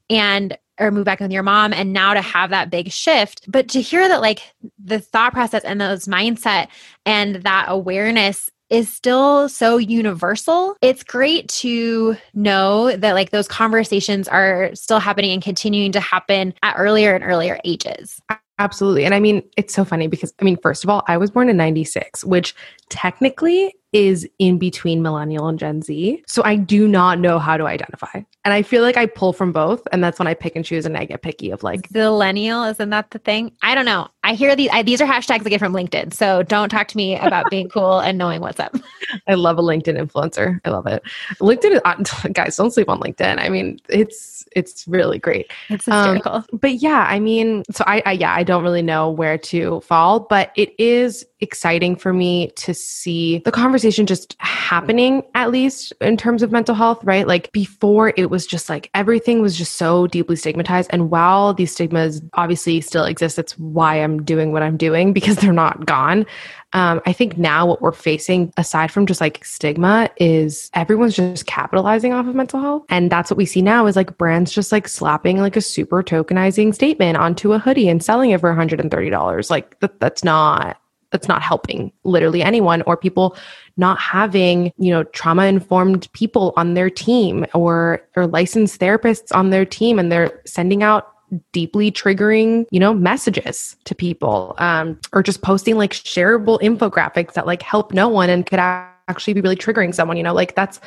and 0.10 0.58
or 0.80 0.90
move 0.90 1.06
back 1.06 1.20
in 1.22 1.26
with 1.26 1.32
your 1.32 1.44
mom 1.44 1.72
and 1.74 1.94
now 1.94 2.14
to 2.14 2.22
have 2.22 2.50
that 2.50 2.70
big 2.70 2.92
shift 2.92 3.50
but 3.52 3.68
to 3.70 3.82
hear 3.82 4.08
that 4.08 4.22
like 4.22 4.54
the 4.84 5.00
thought 5.00 5.34
process 5.34 5.64
and 5.64 5.80
those 5.80 6.06
mindset 6.06 6.68
and 7.06 7.36
that 7.38 7.66
awareness 7.68 8.50
is 8.74 8.92
still 8.92 9.48
so 9.50 9.78
universal. 9.78 10.76
It's 10.82 11.04
great 11.04 11.48
to 11.50 12.18
know 12.34 12.98
that 12.98 13.14
like 13.14 13.30
those 13.30 13.48
conversations 13.48 14.28
are 14.28 14.72
still 14.74 14.98
happening 14.98 15.32
and 15.32 15.44
continuing 15.44 15.92
to 15.92 16.00
happen 16.00 16.56
at 16.64 16.74
earlier 16.76 17.14
and 17.14 17.24
earlier 17.24 17.60
ages. 17.66 18.20
Absolutely. 18.58 19.06
And 19.06 19.14
I 19.14 19.20
mean, 19.20 19.44
it's 19.58 19.76
so 19.76 19.86
funny 19.86 20.08
because 20.08 20.34
I 20.40 20.44
mean, 20.44 20.58
first 20.58 20.84
of 20.84 20.90
all, 20.90 21.04
I 21.08 21.18
was 21.18 21.30
born 21.30 21.50
in 21.50 21.58
96, 21.58 22.24
which 22.26 22.56
technically 22.90 23.76
is 23.94 24.28
in 24.40 24.58
between 24.58 25.02
millennial 25.02 25.48
and 25.48 25.58
Gen 25.58 25.82
Z. 25.82 26.24
So 26.28 26.42
I 26.44 26.56
do 26.56 26.88
not 26.88 27.20
know 27.20 27.40
how 27.40 27.56
to 27.58 27.66
identify. 27.66 28.24
And 28.46 28.54
I 28.54 28.62
feel 28.62 28.82
like 28.82 28.98
I 28.98 29.06
pull 29.06 29.32
from 29.32 29.54
both. 29.54 29.88
And 29.92 30.04
that's 30.04 30.20
when 30.20 30.28
I 30.28 30.34
pick 30.34 30.56
and 30.56 30.66
choose 30.66 30.86
and 30.86 30.98
I 30.98 31.06
get 31.06 31.22
picky 31.22 31.52
of 31.52 31.64
like. 31.64 31.90
Millennial, 31.94 32.64
isn't 32.64 32.90
that 32.90 33.12
the 33.12 33.20
thing? 33.20 33.56
I 33.62 33.74
don't 33.74 33.86
know. 33.86 34.10
I 34.26 34.34
hear 34.34 34.56
these, 34.56 34.70
I, 34.74 34.84
these 34.84 35.00
are 35.00 35.06
hashtags 35.06 35.46
I 35.46 35.50
get 35.50 35.60
from 35.60 35.74
LinkedIn. 35.74 36.14
So 36.14 36.44
don't 36.44 36.70
talk 36.70 36.88
to 36.90 36.98
me 36.98 37.18
about 37.18 37.50
being 37.50 37.70
cool 37.70 38.00
and 38.00 38.18
knowing 38.18 38.42
what's 38.42 38.60
up. 38.60 38.76
I 39.28 39.36
love 39.36 39.60
a 39.60 39.62
LinkedIn 39.62 39.98
influencer. 39.98 40.60
I 40.66 40.70
love 40.72 40.88
it. 40.88 41.04
LinkedIn, 41.40 41.76
is, 41.76 42.32
guys, 42.34 42.58
don't 42.58 42.72
sleep 42.72 42.90
on 42.90 43.00
LinkedIn. 43.00 43.40
I 43.40 43.50
mean, 43.50 43.80
it's, 43.90 44.44
it's 44.56 44.88
really 44.88 45.20
great. 45.20 45.52
It's 45.70 45.86
hysterical. 45.86 46.34
Um, 46.34 46.46
but 46.54 46.76
yeah, 46.76 47.06
I 47.08 47.20
mean, 47.20 47.64
so 47.72 47.84
I, 47.88 48.02
I, 48.06 48.12
yeah, 48.14 48.34
I 48.34 48.44
don't 48.44 48.64
really 48.64 48.82
know 48.82 49.10
where 49.10 49.38
to 49.38 49.82
fall, 49.82 50.22
but 50.22 50.52
it 50.56 50.74
is 50.80 51.26
exciting 51.40 51.96
for 51.96 52.14
me 52.14 52.48
to 52.56 52.74
see 52.74 53.40
the 53.40 53.52
conversation 53.52 53.83
just 53.92 54.36
happening, 54.40 55.24
at 55.36 55.52
least 55.52 55.94
in 56.02 56.18
terms 56.18 56.42
of 56.42 56.52
mental 56.52 56.76
health, 56.76 57.04
right? 57.04 57.28
Like 57.28 57.52
before, 57.52 58.14
it 58.18 58.30
was 58.30 58.46
just 58.48 58.70
like 58.70 58.90
everything 58.94 59.42
was 59.42 59.58
just 59.58 59.74
so 59.74 60.08
deeply 60.08 60.36
stigmatized. 60.36 60.90
And 60.94 61.10
while 61.10 61.54
these 61.54 61.72
stigmas 61.72 62.22
obviously 62.34 62.82
still 62.82 63.06
exist, 63.06 63.36
that's 63.36 63.58
why 63.60 63.96
I'm 63.96 64.24
doing 64.24 64.52
what 64.52 64.64
I'm 64.64 64.78
doing 64.78 65.14
because 65.14 65.36
they're 65.44 65.54
not 65.54 65.86
gone. 65.86 66.26
Um, 66.74 67.02
I 67.06 67.14
think 67.14 67.38
now 67.38 67.68
what 67.68 67.82
we're 67.82 67.92
facing, 67.92 68.52
aside 68.58 68.92
from 68.92 69.06
just 69.06 69.22
like 69.22 69.46
stigma, 69.46 70.10
is 70.18 70.72
everyone's 70.74 71.16
just 71.16 71.46
capitalizing 71.46 72.14
off 72.14 72.28
of 72.28 72.34
mental 72.34 72.60
health. 72.60 72.86
And 72.90 73.12
that's 73.12 73.30
what 73.30 73.38
we 73.38 73.46
see 73.46 73.62
now 73.62 73.86
is 73.86 73.96
like 73.96 74.18
brands 74.18 74.52
just 74.52 74.72
like 74.72 74.88
slapping 74.88 75.38
like 75.38 75.56
a 75.56 75.62
super 75.62 76.02
tokenizing 76.02 76.74
statement 76.74 77.18
onto 77.18 77.54
a 77.54 77.60
hoodie 77.60 77.90
and 77.90 78.04
selling 78.04 78.32
it 78.32 78.40
for 78.40 78.52
$130. 78.54 79.50
Like 79.52 79.80
that, 79.82 80.00
that's 80.00 80.24
not 80.24 80.80
that's 81.14 81.30
not 81.30 81.42
helping 81.42 81.94
literally 82.04 82.44
anyone 82.44 82.82
or 82.82 82.98
people 82.98 83.38
not 83.78 83.98
having 83.98 84.74
you 84.78 84.92
know 84.92 85.04
trauma 85.06 85.46
informed 85.46 86.12
people 86.12 86.54
on 86.58 86.74
their 86.74 86.90
team 86.90 87.46
or 87.54 88.02
or 88.18 88.28
licensed 88.28 88.82
therapists 88.82 89.34
on 89.34 89.52
their 89.52 89.66
team. 89.66 89.98
And 89.98 90.12
they're 90.12 90.42
sending 90.46 90.84
out 90.84 91.08
deeply 91.52 91.92
triggering 91.92 92.66
you 92.70 92.80
know 92.80 92.94
messages 92.94 93.76
to 93.86 93.96
people 93.96 94.56
um, 94.58 95.00
or 95.14 95.24
just 95.24 95.42
posting 95.42 95.78
like 95.78 95.94
shareable 95.94 96.60
infographics 96.62 97.34
that 97.34 97.48
like 97.48 97.62
help 97.62 97.94
no 97.94 98.08
one 98.08 98.30
and 98.30 98.46
could 98.46 98.60
actually 98.60 99.34
be 99.34 99.42
really 99.42 99.56
triggering 99.56 99.94
someone 99.94 100.18
you 100.18 100.24
know 100.24 100.34
like 100.34 100.56
that's 100.56 100.80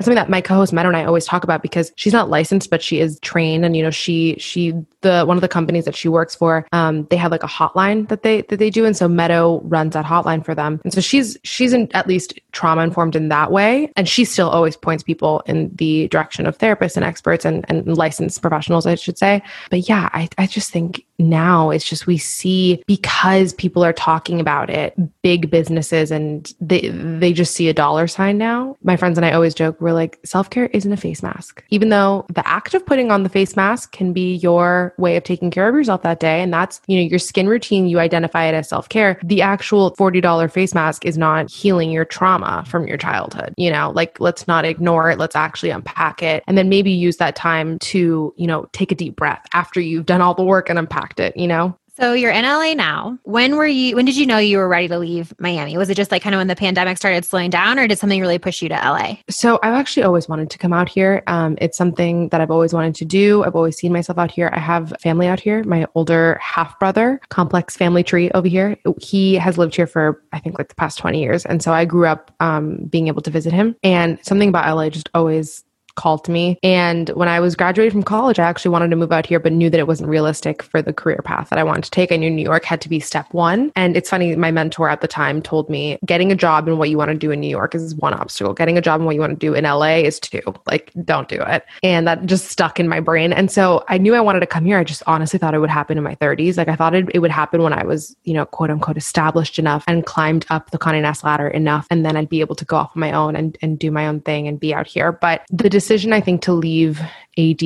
that's 0.00 0.06
something 0.06 0.16
that 0.16 0.30
my 0.30 0.40
co-host 0.40 0.72
Meadow 0.72 0.88
and 0.88 0.96
I 0.96 1.04
always 1.04 1.26
talk 1.26 1.44
about 1.44 1.60
because 1.60 1.92
she's 1.96 2.14
not 2.14 2.30
licensed, 2.30 2.70
but 2.70 2.80
she 2.80 3.00
is 3.00 3.20
trained, 3.20 3.66
and 3.66 3.76
you 3.76 3.82
know, 3.82 3.90
she 3.90 4.34
she 4.38 4.72
the 5.02 5.24
one 5.26 5.36
of 5.36 5.42
the 5.42 5.48
companies 5.48 5.84
that 5.84 5.94
she 5.94 6.08
works 6.08 6.34
for, 6.34 6.66
um, 6.72 7.06
they 7.10 7.16
have 7.16 7.30
like 7.30 7.42
a 7.42 7.46
hotline 7.46 8.08
that 8.08 8.22
they 8.22 8.40
that 8.42 8.58
they 8.58 8.70
do, 8.70 8.86
and 8.86 8.96
so 8.96 9.06
Meadow 9.08 9.60
runs 9.64 9.92
that 9.92 10.06
hotline 10.06 10.42
for 10.42 10.54
them, 10.54 10.80
and 10.84 10.94
so 10.94 11.02
she's 11.02 11.36
she's 11.44 11.74
in, 11.74 11.86
at 11.92 12.06
least 12.06 12.38
trauma 12.52 12.82
informed 12.82 13.14
in 13.14 13.28
that 13.28 13.52
way, 13.52 13.92
and 13.94 14.08
she 14.08 14.24
still 14.24 14.48
always 14.48 14.74
points 14.74 15.02
people 15.02 15.42
in 15.44 15.70
the 15.74 16.08
direction 16.08 16.46
of 16.46 16.56
therapists 16.56 16.96
and 16.96 17.04
experts 17.04 17.44
and 17.44 17.66
and 17.68 17.86
licensed 17.98 18.40
professionals, 18.40 18.86
I 18.86 18.94
should 18.94 19.18
say. 19.18 19.42
But 19.68 19.86
yeah, 19.86 20.08
I 20.14 20.30
I 20.38 20.46
just 20.46 20.70
think 20.70 21.04
now 21.18 21.68
it's 21.68 21.84
just 21.84 22.06
we 22.06 22.16
see 22.16 22.82
because 22.86 23.52
people 23.52 23.84
are 23.84 23.92
talking 23.92 24.40
about 24.40 24.70
it, 24.70 24.96
big 25.22 25.50
businesses 25.50 26.10
and 26.10 26.52
they 26.58 26.88
they 26.88 27.34
just 27.34 27.54
see 27.54 27.68
a 27.68 27.74
dollar 27.74 28.06
sign 28.06 28.38
now. 28.38 28.78
My 28.82 28.96
friends 28.96 29.18
and 29.18 29.26
I 29.26 29.32
always 29.32 29.54
joke 29.54 29.76
we're 29.80 29.89
like, 29.92 30.18
self 30.24 30.50
care 30.50 30.66
isn't 30.66 30.92
a 30.92 30.96
face 30.96 31.22
mask. 31.22 31.64
Even 31.70 31.88
though 31.88 32.26
the 32.34 32.46
act 32.46 32.74
of 32.74 32.84
putting 32.84 33.10
on 33.10 33.22
the 33.22 33.28
face 33.28 33.56
mask 33.56 33.92
can 33.92 34.12
be 34.12 34.36
your 34.36 34.94
way 34.98 35.16
of 35.16 35.24
taking 35.24 35.50
care 35.50 35.68
of 35.68 35.74
yourself 35.74 36.02
that 36.02 36.20
day. 36.20 36.42
And 36.42 36.52
that's, 36.52 36.80
you 36.86 36.96
know, 36.96 37.08
your 37.08 37.18
skin 37.18 37.48
routine, 37.48 37.86
you 37.86 37.98
identify 37.98 38.44
it 38.44 38.54
as 38.54 38.68
self 38.68 38.88
care. 38.88 39.18
The 39.22 39.42
actual 39.42 39.94
$40 39.96 40.50
face 40.50 40.74
mask 40.74 41.04
is 41.04 41.18
not 41.18 41.50
healing 41.50 41.90
your 41.90 42.04
trauma 42.04 42.64
from 42.66 42.86
your 42.86 42.96
childhood. 42.96 43.54
You 43.56 43.70
know, 43.70 43.90
like 43.94 44.20
let's 44.20 44.46
not 44.46 44.64
ignore 44.64 45.10
it. 45.10 45.18
Let's 45.18 45.36
actually 45.36 45.70
unpack 45.70 46.22
it. 46.22 46.42
And 46.46 46.56
then 46.56 46.68
maybe 46.68 46.90
use 46.90 47.16
that 47.18 47.36
time 47.36 47.78
to, 47.80 48.32
you 48.36 48.46
know, 48.46 48.66
take 48.72 48.92
a 48.92 48.94
deep 48.94 49.16
breath 49.16 49.44
after 49.52 49.80
you've 49.80 50.06
done 50.06 50.20
all 50.20 50.34
the 50.34 50.44
work 50.44 50.68
and 50.70 50.78
unpacked 50.78 51.20
it, 51.20 51.36
you 51.36 51.46
know? 51.46 51.76
So 51.96 52.12
you're 52.12 52.30
in 52.30 52.44
LA 52.44 52.74
now. 52.74 53.18
When 53.24 53.56
were 53.56 53.66
you 53.66 53.96
when 53.96 54.04
did 54.04 54.16
you 54.16 54.26
know 54.26 54.38
you 54.38 54.58
were 54.58 54.68
ready 54.68 54.88
to 54.88 54.98
leave 54.98 55.32
Miami? 55.38 55.76
Was 55.76 55.90
it 55.90 55.96
just 55.96 56.10
like 56.10 56.22
kind 56.22 56.34
of 56.34 56.38
when 56.38 56.46
the 56.46 56.56
pandemic 56.56 56.96
started 56.96 57.24
slowing 57.24 57.50
down 57.50 57.78
or 57.78 57.86
did 57.86 57.98
something 57.98 58.20
really 58.20 58.38
push 58.38 58.62
you 58.62 58.68
to 58.68 58.74
LA? 58.74 59.16
So 59.28 59.58
I've 59.62 59.74
actually 59.74 60.04
always 60.04 60.28
wanted 60.28 60.50
to 60.50 60.58
come 60.58 60.72
out 60.72 60.88
here. 60.88 61.22
Um, 61.26 61.56
it's 61.60 61.76
something 61.76 62.28
that 62.30 62.40
I've 62.40 62.50
always 62.50 62.72
wanted 62.72 62.94
to 62.96 63.04
do. 63.04 63.44
I've 63.44 63.56
always 63.56 63.76
seen 63.76 63.92
myself 63.92 64.18
out 64.18 64.30
here. 64.30 64.50
I 64.52 64.58
have 64.58 64.92
family 65.00 65.26
out 65.26 65.40
here. 65.40 65.64
My 65.64 65.86
older 65.94 66.38
half 66.40 66.78
brother, 66.78 67.20
complex 67.28 67.76
family 67.76 68.02
tree 68.02 68.30
over 68.32 68.48
here. 68.48 68.76
He 68.98 69.34
has 69.34 69.58
lived 69.58 69.74
here 69.74 69.86
for 69.86 70.22
I 70.32 70.38
think 70.38 70.58
like 70.58 70.68
the 70.68 70.74
past 70.74 70.98
20 70.98 71.20
years. 71.20 71.44
And 71.46 71.62
so 71.62 71.72
I 71.72 71.84
grew 71.84 72.06
up 72.06 72.30
um, 72.40 72.76
being 72.88 73.08
able 73.08 73.22
to 73.22 73.30
visit 73.30 73.52
him. 73.52 73.76
And 73.82 74.18
something 74.24 74.48
about 74.48 74.74
LA 74.74 74.90
just 74.90 75.10
always 75.14 75.64
called 75.94 76.28
me. 76.28 76.58
And 76.62 77.08
when 77.10 77.28
I 77.28 77.40
was 77.40 77.54
graduating 77.54 77.92
from 77.92 78.02
college, 78.02 78.38
I 78.38 78.44
actually 78.44 78.70
wanted 78.70 78.90
to 78.90 78.96
move 78.96 79.12
out 79.12 79.26
here, 79.26 79.40
but 79.40 79.52
knew 79.52 79.70
that 79.70 79.78
it 79.78 79.86
wasn't 79.86 80.08
realistic 80.08 80.62
for 80.62 80.82
the 80.82 80.92
career 80.92 81.20
path 81.24 81.50
that 81.50 81.58
I 81.58 81.64
wanted 81.64 81.84
to 81.84 81.90
take. 81.90 82.12
I 82.12 82.16
knew 82.16 82.30
New 82.30 82.42
York 82.42 82.64
had 82.64 82.80
to 82.82 82.88
be 82.88 83.00
step 83.00 83.32
one. 83.32 83.72
And 83.76 83.96
it's 83.96 84.10
funny, 84.10 84.34
my 84.36 84.50
mentor 84.50 84.88
at 84.88 85.00
the 85.00 85.08
time 85.08 85.42
told 85.42 85.68
me 85.68 85.98
getting 86.04 86.32
a 86.32 86.34
job 86.34 86.68
in 86.68 86.78
what 86.78 86.90
you 86.90 86.98
want 86.98 87.10
to 87.10 87.16
do 87.16 87.30
in 87.30 87.40
New 87.40 87.48
York 87.48 87.74
is 87.74 87.94
one 87.96 88.14
obstacle. 88.14 88.54
Getting 88.54 88.78
a 88.78 88.80
job 88.80 89.00
in 89.00 89.06
what 89.06 89.14
you 89.14 89.20
want 89.20 89.32
to 89.32 89.46
do 89.46 89.54
in 89.54 89.64
LA 89.64 89.96
is 89.96 90.20
two. 90.20 90.42
Like, 90.66 90.92
don't 91.04 91.28
do 91.28 91.40
it. 91.40 91.64
And 91.82 92.06
that 92.06 92.26
just 92.26 92.48
stuck 92.48 92.80
in 92.80 92.88
my 92.88 93.00
brain. 93.00 93.32
And 93.32 93.50
so 93.50 93.84
I 93.88 93.98
knew 93.98 94.14
I 94.14 94.20
wanted 94.20 94.40
to 94.40 94.46
come 94.46 94.64
here. 94.64 94.78
I 94.78 94.84
just 94.84 95.02
honestly 95.06 95.38
thought 95.38 95.54
it 95.54 95.58
would 95.58 95.70
happen 95.70 95.98
in 95.98 96.04
my 96.04 96.14
30s. 96.16 96.56
Like, 96.56 96.68
I 96.68 96.76
thought 96.76 96.94
it, 96.94 97.08
it 97.14 97.20
would 97.20 97.30
happen 97.30 97.62
when 97.62 97.72
I 97.72 97.84
was, 97.84 98.16
you 98.24 98.34
know, 98.34 98.46
quote 98.46 98.70
unquote, 98.70 98.96
established 98.96 99.58
enough 99.58 99.84
and 99.86 100.06
climbed 100.06 100.46
up 100.50 100.70
the 100.70 100.78
Condé 100.78 101.02
Nast 101.02 101.24
ladder 101.24 101.48
enough. 101.48 101.86
And 101.90 102.04
then 102.04 102.16
I'd 102.16 102.28
be 102.28 102.40
able 102.40 102.56
to 102.56 102.64
go 102.64 102.76
off 102.76 102.92
on 102.94 103.00
my 103.00 103.12
own 103.12 103.36
and, 103.36 103.56
and 103.62 103.78
do 103.78 103.90
my 103.90 104.06
own 104.06 104.20
thing 104.20 104.46
and 104.46 104.58
be 104.58 104.74
out 104.74 104.86
here. 104.86 105.12
But 105.12 105.42
the 105.50 105.68
decision, 105.80 106.12
I 106.12 106.20
think, 106.20 106.42
to 106.42 106.52
leave 106.52 107.00
AD 107.38 107.62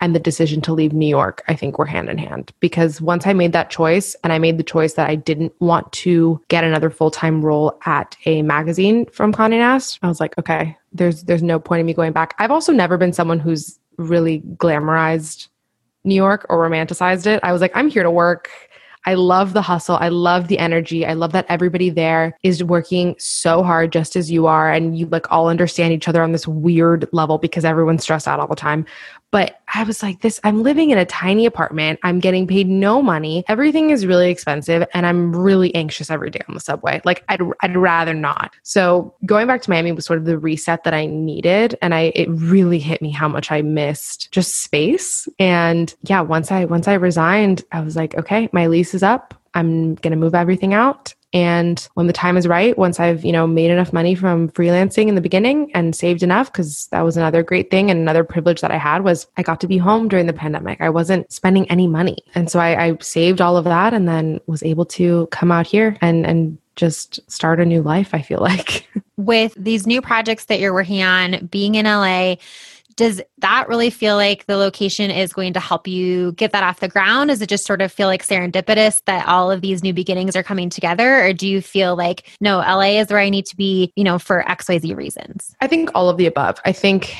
and 0.00 0.14
the 0.14 0.20
decision 0.20 0.62
to 0.62 0.72
leave 0.72 0.94
New 0.94 1.06
York, 1.06 1.42
I 1.48 1.54
think 1.54 1.78
were 1.78 1.84
hand 1.84 2.08
in 2.08 2.16
hand 2.16 2.50
because 2.60 2.98
once 3.02 3.26
I 3.26 3.34
made 3.34 3.52
that 3.52 3.68
choice 3.68 4.16
and 4.24 4.32
I 4.32 4.38
made 4.38 4.56
the 4.56 4.62
choice 4.64 4.94
that 4.94 5.10
I 5.10 5.16
didn't 5.16 5.52
want 5.60 5.92
to 6.04 6.40
get 6.48 6.64
another 6.64 6.88
full-time 6.88 7.44
role 7.44 7.78
at 7.84 8.16
a 8.24 8.40
magazine 8.40 9.04
from 9.12 9.34
Condé 9.34 9.58
Nast, 9.58 9.98
I 10.02 10.08
was 10.08 10.18
like, 10.18 10.38
okay, 10.38 10.78
there's 10.92 11.24
there's 11.24 11.42
no 11.42 11.60
point 11.60 11.80
in 11.80 11.86
me 11.86 11.92
going 11.92 12.12
back. 12.12 12.34
I've 12.38 12.50
also 12.50 12.72
never 12.72 12.96
been 12.96 13.12
someone 13.12 13.38
who's 13.38 13.78
really 13.98 14.40
glamorized 14.56 15.48
New 16.04 16.14
York 16.14 16.46
or 16.48 16.66
romanticized 16.66 17.26
it. 17.26 17.38
I 17.42 17.52
was 17.52 17.60
like, 17.60 17.72
I'm 17.74 17.90
here 17.90 18.02
to 18.02 18.10
work. 18.10 18.48
I 19.06 19.14
love 19.14 19.52
the 19.52 19.62
hustle. 19.62 19.96
I 19.96 20.08
love 20.08 20.48
the 20.48 20.58
energy. 20.58 21.06
I 21.06 21.14
love 21.14 21.32
that 21.32 21.46
everybody 21.48 21.90
there 21.90 22.36
is 22.42 22.62
working 22.62 23.14
so 23.18 23.62
hard 23.62 23.92
just 23.92 24.16
as 24.16 24.30
you 24.30 24.46
are 24.46 24.70
and 24.70 24.98
you 24.98 25.06
like 25.06 25.30
all 25.30 25.48
understand 25.48 25.92
each 25.92 26.08
other 26.08 26.22
on 26.22 26.32
this 26.32 26.46
weird 26.46 27.08
level 27.12 27.38
because 27.38 27.64
everyone's 27.64 28.02
stressed 28.02 28.28
out 28.28 28.40
all 28.40 28.48
the 28.48 28.54
time. 28.54 28.84
But 29.30 29.60
I 29.74 29.82
was 29.82 30.02
like, 30.02 30.22
this, 30.22 30.40
I'm 30.42 30.62
living 30.62 30.90
in 30.90 30.98
a 30.98 31.04
tiny 31.04 31.44
apartment. 31.44 32.00
I'm 32.02 32.18
getting 32.18 32.46
paid 32.46 32.68
no 32.68 33.02
money. 33.02 33.44
Everything 33.46 33.90
is 33.90 34.06
really 34.06 34.30
expensive. 34.30 34.86
And 34.94 35.04
I'm 35.04 35.36
really 35.36 35.74
anxious 35.74 36.10
every 36.10 36.30
day 36.30 36.40
on 36.48 36.54
the 36.54 36.60
subway. 36.60 37.02
Like, 37.04 37.24
I'd, 37.28 37.42
I'd 37.60 37.76
rather 37.76 38.14
not. 38.14 38.54
So 38.62 39.14
going 39.26 39.46
back 39.46 39.60
to 39.62 39.70
Miami 39.70 39.92
was 39.92 40.06
sort 40.06 40.18
of 40.18 40.24
the 40.24 40.38
reset 40.38 40.84
that 40.84 40.94
I 40.94 41.06
needed. 41.06 41.76
And 41.82 41.94
I, 41.94 42.12
it 42.14 42.28
really 42.30 42.78
hit 42.78 43.02
me 43.02 43.10
how 43.10 43.28
much 43.28 43.52
I 43.52 43.60
missed 43.60 44.32
just 44.32 44.62
space. 44.62 45.28
And 45.38 45.94
yeah, 46.02 46.22
once 46.22 46.50
I, 46.50 46.64
once 46.64 46.88
I 46.88 46.94
resigned, 46.94 47.64
I 47.70 47.80
was 47.80 47.96
like, 47.96 48.14
okay, 48.16 48.48
my 48.52 48.66
lease 48.66 48.94
is 48.94 49.02
up. 49.02 49.34
I'm 49.54 49.96
going 49.96 50.12
to 50.12 50.16
move 50.16 50.34
everything 50.34 50.72
out 50.72 51.14
and 51.32 51.86
when 51.94 52.06
the 52.06 52.12
time 52.12 52.38
is 52.38 52.48
right, 52.48 52.76
once 52.78 52.98
I've, 52.98 53.22
you 53.24 53.32
know, 53.32 53.46
made 53.46 53.70
enough 53.70 53.92
money 53.92 54.14
from 54.14 54.48
freelancing 54.50 55.08
in 55.08 55.14
the 55.14 55.20
beginning 55.20 55.70
and 55.74 55.94
saved 55.94 56.22
enough, 56.22 56.50
because 56.50 56.86
that 56.86 57.02
was 57.02 57.18
another 57.18 57.42
great 57.42 57.70
thing 57.70 57.90
and 57.90 58.00
another 58.00 58.24
privilege 58.24 58.62
that 58.62 58.70
I 58.70 58.78
had 58.78 59.04
was 59.04 59.26
I 59.36 59.42
got 59.42 59.60
to 59.60 59.68
be 59.68 59.76
home 59.76 60.08
during 60.08 60.26
the 60.26 60.32
pandemic. 60.32 60.80
I 60.80 60.88
wasn't 60.88 61.30
spending 61.30 61.70
any 61.70 61.86
money. 61.86 62.16
And 62.34 62.50
so 62.50 62.58
I, 62.58 62.86
I 62.86 62.96
saved 63.00 63.42
all 63.42 63.58
of 63.58 63.64
that 63.64 63.92
and 63.92 64.08
then 64.08 64.40
was 64.46 64.62
able 64.62 64.86
to 64.86 65.26
come 65.30 65.52
out 65.52 65.66
here 65.66 65.98
and 66.00 66.24
and 66.26 66.58
just 66.76 67.20
start 67.30 67.60
a 67.60 67.64
new 67.64 67.82
life, 67.82 68.14
I 68.14 68.22
feel 68.22 68.40
like. 68.40 68.88
With 69.16 69.52
these 69.56 69.86
new 69.86 70.00
projects 70.00 70.44
that 70.46 70.60
you're 70.60 70.72
working 70.72 71.02
on, 71.02 71.46
being 71.50 71.74
in 71.74 71.86
LA, 71.86 72.36
does 72.98 73.22
that 73.38 73.68
really 73.68 73.90
feel 73.90 74.16
like 74.16 74.44
the 74.46 74.56
location 74.56 75.08
is 75.08 75.32
going 75.32 75.52
to 75.52 75.60
help 75.60 75.86
you 75.86 76.32
get 76.32 76.50
that 76.50 76.64
off 76.64 76.80
the 76.80 76.88
ground? 76.88 77.28
Does 77.28 77.40
it 77.40 77.48
just 77.48 77.64
sort 77.64 77.80
of 77.80 77.92
feel 77.92 78.08
like 78.08 78.26
serendipitous 78.26 79.02
that 79.04 79.26
all 79.28 79.52
of 79.52 79.60
these 79.60 79.84
new 79.84 79.94
beginnings 79.94 80.34
are 80.34 80.42
coming 80.42 80.68
together? 80.68 81.24
Or 81.24 81.32
do 81.32 81.46
you 81.46 81.62
feel 81.62 81.94
like, 81.94 82.28
no, 82.40 82.58
LA 82.58 82.98
is 82.98 83.08
where 83.08 83.20
I 83.20 83.30
need 83.30 83.46
to 83.46 83.56
be, 83.56 83.92
you 83.94 84.02
know, 84.02 84.18
for 84.18 84.42
XYZ 84.48 84.96
reasons? 84.96 85.54
I 85.60 85.68
think 85.68 85.90
all 85.94 86.08
of 86.08 86.16
the 86.16 86.26
above. 86.26 86.60
I 86.64 86.72
think 86.72 87.16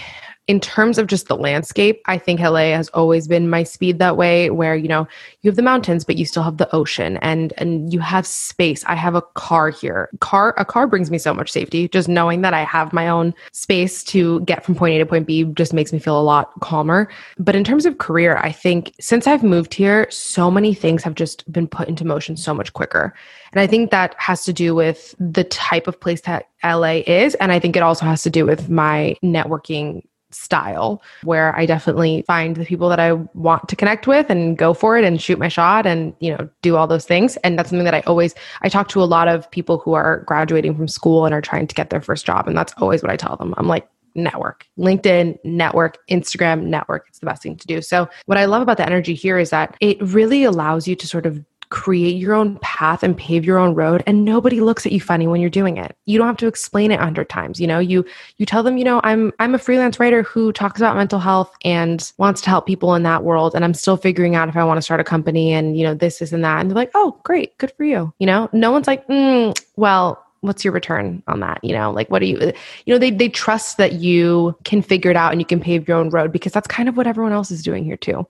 in 0.49 0.61
terms 0.61 0.97
of 0.97 1.07
just 1.07 1.29
the 1.29 1.37
landscape, 1.37 2.01
I 2.07 2.17
think 2.17 2.41
LA 2.41 2.73
has 2.73 2.89
always 2.89 3.29
been 3.29 3.51
my 3.51 3.63
speed 3.63 3.99
that 3.99 4.17
way 4.17 4.49
where, 4.49 4.75
you 4.75 4.89
know, 4.89 5.07
you 5.43 5.51
have 5.51 5.57
the 5.57 5.63
mountains, 5.63 6.07
but 6.07 6.17
you 6.17 6.25
still 6.25 6.43
have 6.43 6.57
the 6.57 6.75
ocean 6.75 7.19
and 7.19 7.53
and 7.59 7.93
you 7.93 8.01
have 8.01 8.27
space. 8.27 8.83
I 8.87 8.95
have 8.95 9.15
a 9.15 9.21
car 9.21 9.69
here. 9.69 10.09
Car 10.21 10.55
a 10.57 10.65
car 10.65 10.87
brings 10.87 11.11
me 11.11 11.19
so 11.19 11.35
much 11.35 11.53
safety. 11.53 11.87
Just 11.89 12.09
knowing 12.09 12.41
that 12.41 12.55
I 12.55 12.65
have 12.65 12.95
my 12.95 13.09
own 13.09 13.35
space 13.53 14.03
to 14.05 14.41
get 14.41 14.65
from 14.65 14.75
point 14.75 14.95
A 14.95 14.99
to 14.99 15.07
point 15.07 15.27
B 15.27 15.45
just 15.45 15.75
makes 15.75 15.93
me 15.93 15.99
feel 15.99 16.19
a 16.19 16.23
lot 16.23 16.51
calmer. 16.61 17.11
But 17.39 17.55
in 17.55 17.63
terms 17.63 17.85
of 17.85 17.99
career, 17.99 18.39
I 18.39 18.51
think 18.51 18.95
since 18.99 19.27
I've 19.27 19.43
moved 19.43 19.75
here, 19.75 20.11
so 20.11 20.51
many 20.51 20.73
things 20.73 21.03
have 21.03 21.15
just 21.15 21.51
been 21.53 21.69
put 21.69 21.89
into 21.89 22.07
motion 22.07 22.39
so 22.39 22.55
much 22.55 22.73
quicker. 22.73 23.13
And 23.53 23.61
I 23.61 23.67
think 23.67 23.91
that 23.91 24.15
has 24.17 24.45
to 24.45 24.55
do 24.55 24.75
with 24.75 25.15
the 25.19 25.45
type 25.45 25.87
of 25.87 26.01
place 26.01 26.23
that 26.23 26.49
LA 26.65 27.03
is. 27.07 27.35
And 27.35 27.53
I 27.53 27.59
think 27.59 27.77
it 27.77 27.83
also 27.83 28.07
has 28.07 28.23
to 28.23 28.31
do 28.31 28.47
with 28.47 28.71
my 28.71 29.15
networking 29.23 30.03
style 30.31 31.03
where 31.23 31.57
I 31.57 31.67
definitely 31.67 32.23
find 32.27 32.57
the 32.57 32.65
people 32.65 32.89
that 32.89 33.01
I 33.01 33.13
want 33.13 33.69
to 33.69 33.77
connect 33.77 34.07
with 34.07 34.29
and 34.29 34.59
go 34.59 34.75
for 34.75 34.99
it 34.99 35.05
and 35.05 35.21
shoot 35.21 35.39
my 35.39 35.49
shot 35.49 35.87
and 35.87 36.15
you 36.21 36.37
know 36.37 36.49
do 36.63 36.77
all 36.77 36.87
those 36.87 37.07
things 37.07 37.37
and 37.39 37.59
that's 37.59 37.71
something 37.71 37.85
that 37.85 37.95
I 37.95 38.01
always 38.01 38.35
I 38.63 38.69
talk 38.69 38.89
to 38.89 39.03
a 39.03 39.05
lot 39.05 39.29
of 39.29 39.51
people 39.51 39.79
who 39.79 39.95
are 39.95 40.25
graduating 40.27 40.77
from 40.77 40.89
school 40.89 41.25
and 41.25 41.35
are 41.35 41.41
trying 41.41 41.67
to 41.67 41.75
get 41.75 41.91
their 41.91 42.03
first 42.03 42.27
job 42.27 42.47
and 42.47 42.57
that's 42.57 42.75
always 42.79 43.03
what 43.03 43.11
I 43.11 43.17
tell 43.17 43.37
them. 43.37 43.55
I'm 43.57 43.69
like 43.69 43.89
network. 44.15 44.67
LinkedIn, 44.79 45.39
network, 45.45 45.99
Instagram, 46.11 46.65
network. 46.65 47.07
It's 47.09 47.21
the 47.21 47.27
best 47.27 47.43
thing 47.43 47.57
to 47.57 47.67
do. 47.67 47.81
So, 47.81 48.09
what 48.27 48.37
I 48.37 48.45
love 48.45 48.63
about 48.63 48.77
the 48.77 48.87
energy 48.87 49.15
here 49.15 49.39
is 49.39 49.51
that 49.51 49.77
it 49.81 50.01
really 50.03 50.45
allows 50.45 50.87
you 50.87 50.97
to 50.97 51.07
sort 51.07 51.25
of 51.25 51.43
create 51.71 52.17
your 52.17 52.35
own 52.35 52.59
path 52.61 53.03
and 53.03 53.17
pave 53.17 53.45
your 53.45 53.59
own 53.59 53.75
road 53.75 54.03
and 54.07 54.25
nobody 54.25 54.61
looks 54.61 54.87
at 54.87 54.93
you 54.93 55.01
funny 55.01 55.27
when 55.27 55.41
you're 55.41 55.51
doing 55.51 55.77
it. 55.77 55.97
You 56.07 56.19
don't 56.19 56.27
have 56.27 56.37
to 56.39 56.47
explain 56.47 56.91
it 56.91 57.01
a 57.01 57.05
hundred 57.05 57.29
times 57.29 57.61
you 57.61 57.67
know? 57.67 57.79
You 57.79 58.05
you 58.37 58.47
tell 58.47 58.63
them 58.63 58.79
you 58.79 58.85
know 58.85 59.01
i'm 59.05 59.33
i'm 59.39 59.55
a 59.55 59.59
freelance 59.59 60.01
writer 60.01 60.23
who 60.23 60.53
talks 60.53 60.81
about 60.81 60.97
mental 60.97 61.19
health 61.19 61.55
and 61.65 62.13
wants 62.19 62.41
to 62.43 62.51
help 62.51 62.67
people 62.67 62.95
in 62.95 63.03
that 63.03 63.25
world 63.25 63.55
and 63.55 63.65
i'm 63.65 63.75
still 63.75 63.97
figuring 63.97 64.35
out 64.35 64.49
if 64.49 64.57
i 64.57 64.65
want 64.65 64.79
to 64.79 64.83
start 64.83 65.01
a 65.01 65.05
company 65.05 65.53
and 65.53 65.77
you 65.79 65.85
know 65.85 65.95
this 65.95 66.21
is 66.23 66.33
and 66.33 66.45
that. 66.45 66.61
And 66.61 66.71
they're 66.71 66.77
like 66.77 66.91
oh 66.95 67.19
great 67.25 67.57
good 67.59 67.73
for 67.73 67.85
you 67.85 68.13
you 68.19 68.27
know? 68.27 68.49
No 68.53 68.71
one's 68.71 68.87
like 68.87 69.07
mm, 69.09 69.59
well 69.77 70.25
what's 70.41 70.65
your 70.65 70.73
return 70.73 71.23
on 71.27 71.41
that? 71.41 71.63
You 71.63 71.75
know 71.75 71.91
like 71.91 72.11
what 72.11 72.21
do 72.21 72.27
you 72.27 72.39
you 72.85 72.95
know 72.95 72.99
they 72.99 73.11
they 73.11 73.29
trust 73.29 73.77
that 73.79 73.95
you 73.95 74.57
can 74.65 74.83
figure 74.83 75.11
it 75.11 75.17
out 75.17 75.33
and 75.33 75.41
you 75.41 75.47
can 75.47 75.61
pave 75.61 75.89
your 75.89 75.97
own 75.97 76.11
road 76.11 76.33
because 76.33 76.53
that's 76.53 76.69
kind 76.69 76.89
of 76.89 76.97
what 76.97 77.07
everyone 77.07 77.33
else 77.33 77.51
is 77.51 77.63
doing 77.63 77.85
here 77.85 77.97
too 77.97 78.27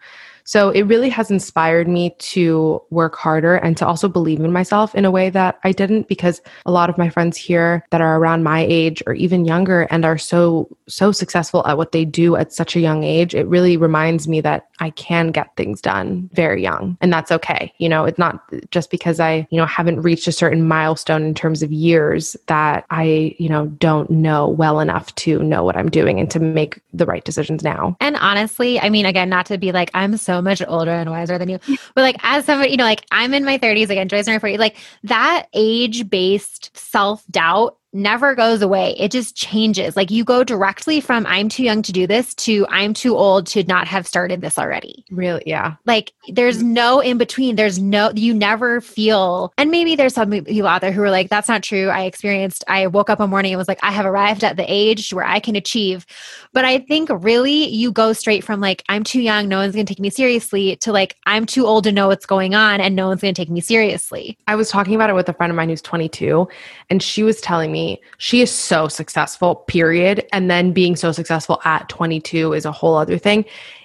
so 0.48 0.70
it 0.70 0.84
really 0.84 1.11
has 1.11 1.30
inspired 1.30 1.88
me 1.88 2.16
to 2.20 2.82
work 2.88 3.16
harder 3.16 3.56
and 3.56 3.76
to 3.76 3.87
also 3.87 4.08
believe 4.08 4.40
in 4.40 4.50
myself 4.50 4.94
in 4.94 5.04
a 5.04 5.11
way 5.11 5.28
that 5.28 5.58
I 5.62 5.72
didn't 5.72 6.08
because 6.08 6.40
a 6.64 6.70
lot 6.70 6.88
of 6.88 6.96
my 6.96 7.11
friends 7.11 7.37
here 7.37 7.84
that 7.90 8.00
are 8.00 8.16
around 8.16 8.44
my 8.44 8.64
age 8.66 9.02
or 9.06 9.12
even 9.12 9.44
younger 9.44 9.82
and 9.90 10.06
are 10.06 10.16
so 10.16 10.74
so 10.88 11.12
successful 11.12 11.66
at 11.66 11.76
what 11.76 11.92
they 11.92 12.06
do 12.06 12.34
at 12.34 12.50
such 12.50 12.74
a 12.74 12.80
young 12.80 13.04
age, 13.04 13.34
it 13.34 13.46
really 13.46 13.76
reminds 13.76 14.26
me 14.26 14.40
that 14.40 14.68
I 14.78 14.88
can 14.88 15.32
get 15.32 15.54
things 15.54 15.82
done 15.82 16.30
very 16.32 16.62
young 16.62 16.96
and 17.02 17.12
that's 17.12 17.30
okay. 17.30 17.70
You 17.76 17.90
know, 17.90 18.06
it's 18.06 18.18
not 18.18 18.42
just 18.70 18.90
because 18.90 19.20
I, 19.20 19.46
you 19.50 19.58
know, 19.58 19.66
haven't 19.66 20.00
reached 20.00 20.28
a 20.28 20.32
certain 20.32 20.66
milestone 20.66 21.24
in 21.24 21.34
terms 21.34 21.62
of 21.62 21.70
years 21.72 22.38
that 22.46 22.87
I, 22.88 23.37
you 23.38 23.50
know, 23.50 23.66
don't 23.66 24.08
know 24.08 24.48
well 24.48 24.80
enough 24.80 25.14
to 25.16 25.42
know 25.42 25.62
what 25.62 25.76
I'm 25.76 25.90
doing 25.90 26.18
and 26.18 26.30
to 26.30 26.40
make 26.40 26.80
the 26.94 27.04
right 27.04 27.24
decisions 27.26 27.62
now. 27.62 27.98
And 28.00 28.16
honestly, 28.16 28.80
I 28.80 28.88
mean 28.88 29.04
again, 29.04 29.28
not 29.28 29.44
to 29.46 29.58
be 29.58 29.72
like 29.72 29.90
I'm 29.92 30.16
so 30.16 30.38
much 30.40 30.62
older 30.66 30.90
and 30.90 31.11
wiser 31.11 31.38
than 31.38 31.48
you. 31.48 31.59
But 31.94 32.03
like 32.03 32.16
as 32.22 32.44
somebody, 32.44 32.70
you 32.70 32.77
know, 32.77 32.85
like 32.85 33.05
I'm 33.11 33.35
in 33.35 33.44
my 33.44 33.59
30s 33.59 33.90
again, 33.90 34.09
Joy's 34.09 34.27
in 34.29 34.35
her 34.35 34.40
40s, 34.40 34.59
like 34.59 34.77
that 35.05 35.46
age-based 35.53 36.77
self-doubt 36.77 37.77
never 37.92 38.35
goes 38.35 38.61
away. 38.61 38.94
It 38.98 39.11
just 39.11 39.35
changes. 39.35 39.96
Like 39.96 40.11
you 40.11 40.24
go 40.24 40.44
directly 40.44 41.01
from 41.01 41.27
I'm 41.27 41.48
too 41.48 41.62
young 41.62 41.83
to 41.83 41.92
do 41.92 42.07
this 42.07 42.35
to 42.37 42.66
I'm 42.68 42.92
too 42.92 43.16
old 43.16 43.46
to 43.48 43.64
not 43.64 43.88
have 43.88 44.07
started 44.07 44.40
this 44.40 44.59
already. 44.59 45.05
Really? 45.11 45.42
Yeah. 45.46 45.77
Like 45.87 46.12
there's 46.29 46.62
no 46.62 47.01
in 47.01 47.16
between. 47.18 47.57
There's 47.57 47.79
no, 47.79 48.12
you 48.14 48.35
never 48.35 48.81
feel, 48.81 49.53
and 49.57 49.70
maybe 49.70 49.96
there's 49.96 50.14
some 50.14 50.31
people 50.31 50.66
out 50.66 50.81
there 50.81 50.92
who 50.92 51.03
are 51.03 51.11
like, 51.11 51.31
that's 51.31 51.48
not 51.48 51.62
true. 51.62 51.88
I 51.88 52.03
experienced, 52.03 52.62
I 52.68 52.87
woke 52.88 53.09
up 53.09 53.20
one 53.20 53.31
morning 53.31 53.53
and 53.53 53.59
was 53.59 53.68
like, 53.68 53.81
I 53.83 53.92
have 53.92 54.07
arrived 54.07 54.44
at 54.44 54.57
the 54.57 54.66
age 54.68 55.12
where 55.12 55.24
I 55.24 55.40
can 55.40 55.57
achieve. 55.57 56.05
But 56.53 56.64
I 56.64 56.81
think 56.81 57.09
really 57.11 57.68
you 57.68 57.90
go 57.90 58.12
straight 58.12 58.44
from 58.44 58.61
like, 58.61 58.83
I'm 58.88 59.05
too 59.05 59.20
young, 59.20 59.48
no 59.48 59.59
one's 59.59 59.74
going 59.74 59.87
to 59.87 59.94
take 59.94 60.01
me 60.01 60.11
seriously 60.11 60.77
to 60.77 60.92
like, 60.92 61.16
I'm 61.27 61.46
too 61.46 61.66
old 61.66 61.85
to 61.85 61.92
know 61.92 62.09
what's 62.09 62.27
going 62.27 62.55
on 62.55 62.81
and 62.81 62.94
no 62.94 63.09
one's 63.09 63.22
going 63.22 63.35
to 63.35 63.40
take 63.40 63.51
me 63.51 63.61
seriously. 63.61 64.37
I 64.46 64.57
was 64.57 64.68
talking 64.68 64.94
about 64.94 65.11
it 65.11 65.14
with 65.14 65.29
a 65.29 65.33
friend 65.33 65.51
of 65.51 65.57
mine 65.57 65.70
who's 65.70 65.83
22 65.83 66.46
and 66.90 67.03
she 67.03 67.22
was 67.22 67.40
telling 67.40 67.72
me, 67.72 67.77
she 68.18 68.40
is 68.40 68.50
so 68.50 68.88
successful, 68.88 69.54
period. 69.54 70.26
And 70.32 70.50
then 70.50 70.72
being 70.72 70.96
so 70.96 71.12
successful 71.12 71.60
at 71.64 71.88
22 71.88 72.52
is 72.52 72.64
a 72.64 72.72
whole 72.72 72.96
other 72.96 73.18
thing. 73.18 73.44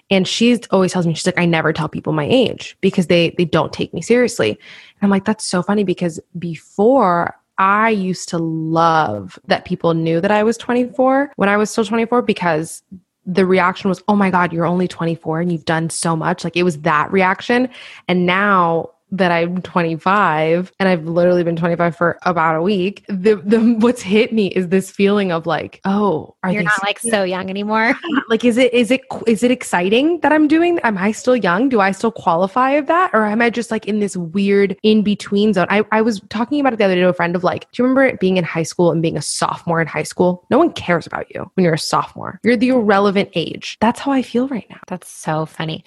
And 0.09 0.27
she 0.27 0.59
always 0.71 0.91
tells 0.91 1.07
me, 1.07 1.13
she's 1.13 1.25
like, 1.25 1.39
I 1.39 1.45
never 1.45 1.73
tell 1.73 1.89
people 1.89 2.13
my 2.13 2.25
age 2.25 2.77
because 2.81 3.07
they 3.07 3.33
they 3.37 3.45
don't 3.45 3.73
take 3.73 3.93
me 3.93 4.01
seriously. 4.01 4.51
And 4.51 5.01
I'm 5.01 5.09
like, 5.09 5.25
that's 5.25 5.45
so 5.45 5.63
funny 5.63 5.83
because 5.83 6.19
before 6.37 7.35
I 7.57 7.89
used 7.89 8.29
to 8.29 8.37
love 8.37 9.39
that 9.47 9.65
people 9.65 9.93
knew 9.93 10.19
that 10.21 10.31
I 10.31 10.43
was 10.43 10.57
24 10.57 11.31
when 11.35 11.49
I 11.49 11.57
was 11.57 11.69
still 11.69 11.85
24 11.85 12.21
because 12.23 12.83
the 13.25 13.45
reaction 13.45 13.89
was, 13.89 14.03
oh 14.07 14.15
my 14.15 14.29
God, 14.29 14.51
you're 14.51 14.65
only 14.65 14.87
24 14.87 15.41
and 15.41 15.51
you've 15.51 15.65
done 15.65 15.89
so 15.89 16.15
much. 16.15 16.43
Like 16.43 16.57
it 16.57 16.63
was 16.63 16.79
that 16.81 17.11
reaction. 17.11 17.69
And 18.07 18.25
now 18.25 18.89
that 19.13 19.31
I'm 19.31 19.61
25 19.61 20.71
and 20.79 20.89
I've 20.89 21.05
literally 21.05 21.43
been 21.43 21.55
25 21.55 21.95
for 21.95 22.17
about 22.23 22.55
a 22.55 22.61
week, 22.63 23.05
the, 23.07 23.35
the 23.35 23.59
what's 23.79 24.01
hit 24.01 24.33
me 24.33 24.47
is 24.47 24.69
this 24.69 24.89
feeling 24.89 25.31
of 25.31 25.45
like, 25.45 25.79
oh, 25.85 26.35
are 26.41 26.51
you're 26.51 26.63
not 26.63 26.81
like 26.83 26.97
so 26.99 27.23
young 27.23 27.49
anymore? 27.49 27.93
like, 28.29 28.43
is 28.43 28.57
it 28.57 28.73
is 28.73 28.89
it 28.89 29.01
is 29.27 29.43
it 29.43 29.51
exciting 29.51 30.19
that 30.21 30.33
I'm 30.33 30.47
doing? 30.47 30.79
Am 30.79 30.97
I 30.97 31.11
still 31.11 31.35
young? 31.35 31.69
Do 31.69 31.79
I 31.79 31.91
still 31.91 32.11
qualify 32.11 32.71
of 32.71 32.87
that, 32.87 33.11
or 33.13 33.25
am 33.25 33.41
I 33.41 33.51
just 33.51 33.69
like 33.69 33.85
in 33.85 33.99
this 33.99 34.17
weird 34.17 34.75
in 34.81 35.03
between 35.03 35.53
zone? 35.53 35.67
I 35.69 35.85
I 35.91 36.01
was 36.01 36.19
talking 36.29 36.59
about 36.59 36.73
it 36.73 36.77
the 36.77 36.85
other 36.85 36.95
day 36.95 37.01
to 37.01 37.09
a 37.09 37.13
friend 37.13 37.35
of 37.35 37.43
like, 37.43 37.71
do 37.71 37.83
you 37.83 37.87
remember 37.87 38.17
being 38.17 38.37
in 38.37 38.43
high 38.43 38.63
school 38.63 38.91
and 38.91 39.01
being 39.01 39.15
a 39.15 39.21
sophomore 39.21 39.79
in 39.79 39.87
high 39.87 40.03
school? 40.03 40.43
No 40.49 40.57
one 40.57 40.73
cares 40.73 41.05
about 41.05 41.33
you 41.33 41.49
when 41.53 41.63
you're 41.63 41.75
a 41.75 41.79
sophomore. 41.79 42.39
You're 42.43 42.57
the 42.57 42.69
irrelevant 42.69 43.29
age. 43.35 43.77
That's 43.79 43.99
how 43.99 44.11
I 44.11 44.23
feel 44.23 44.47
right 44.47 44.67
now. 44.71 44.79
That's 44.87 45.09
so 45.09 45.45
funny. 45.45 45.85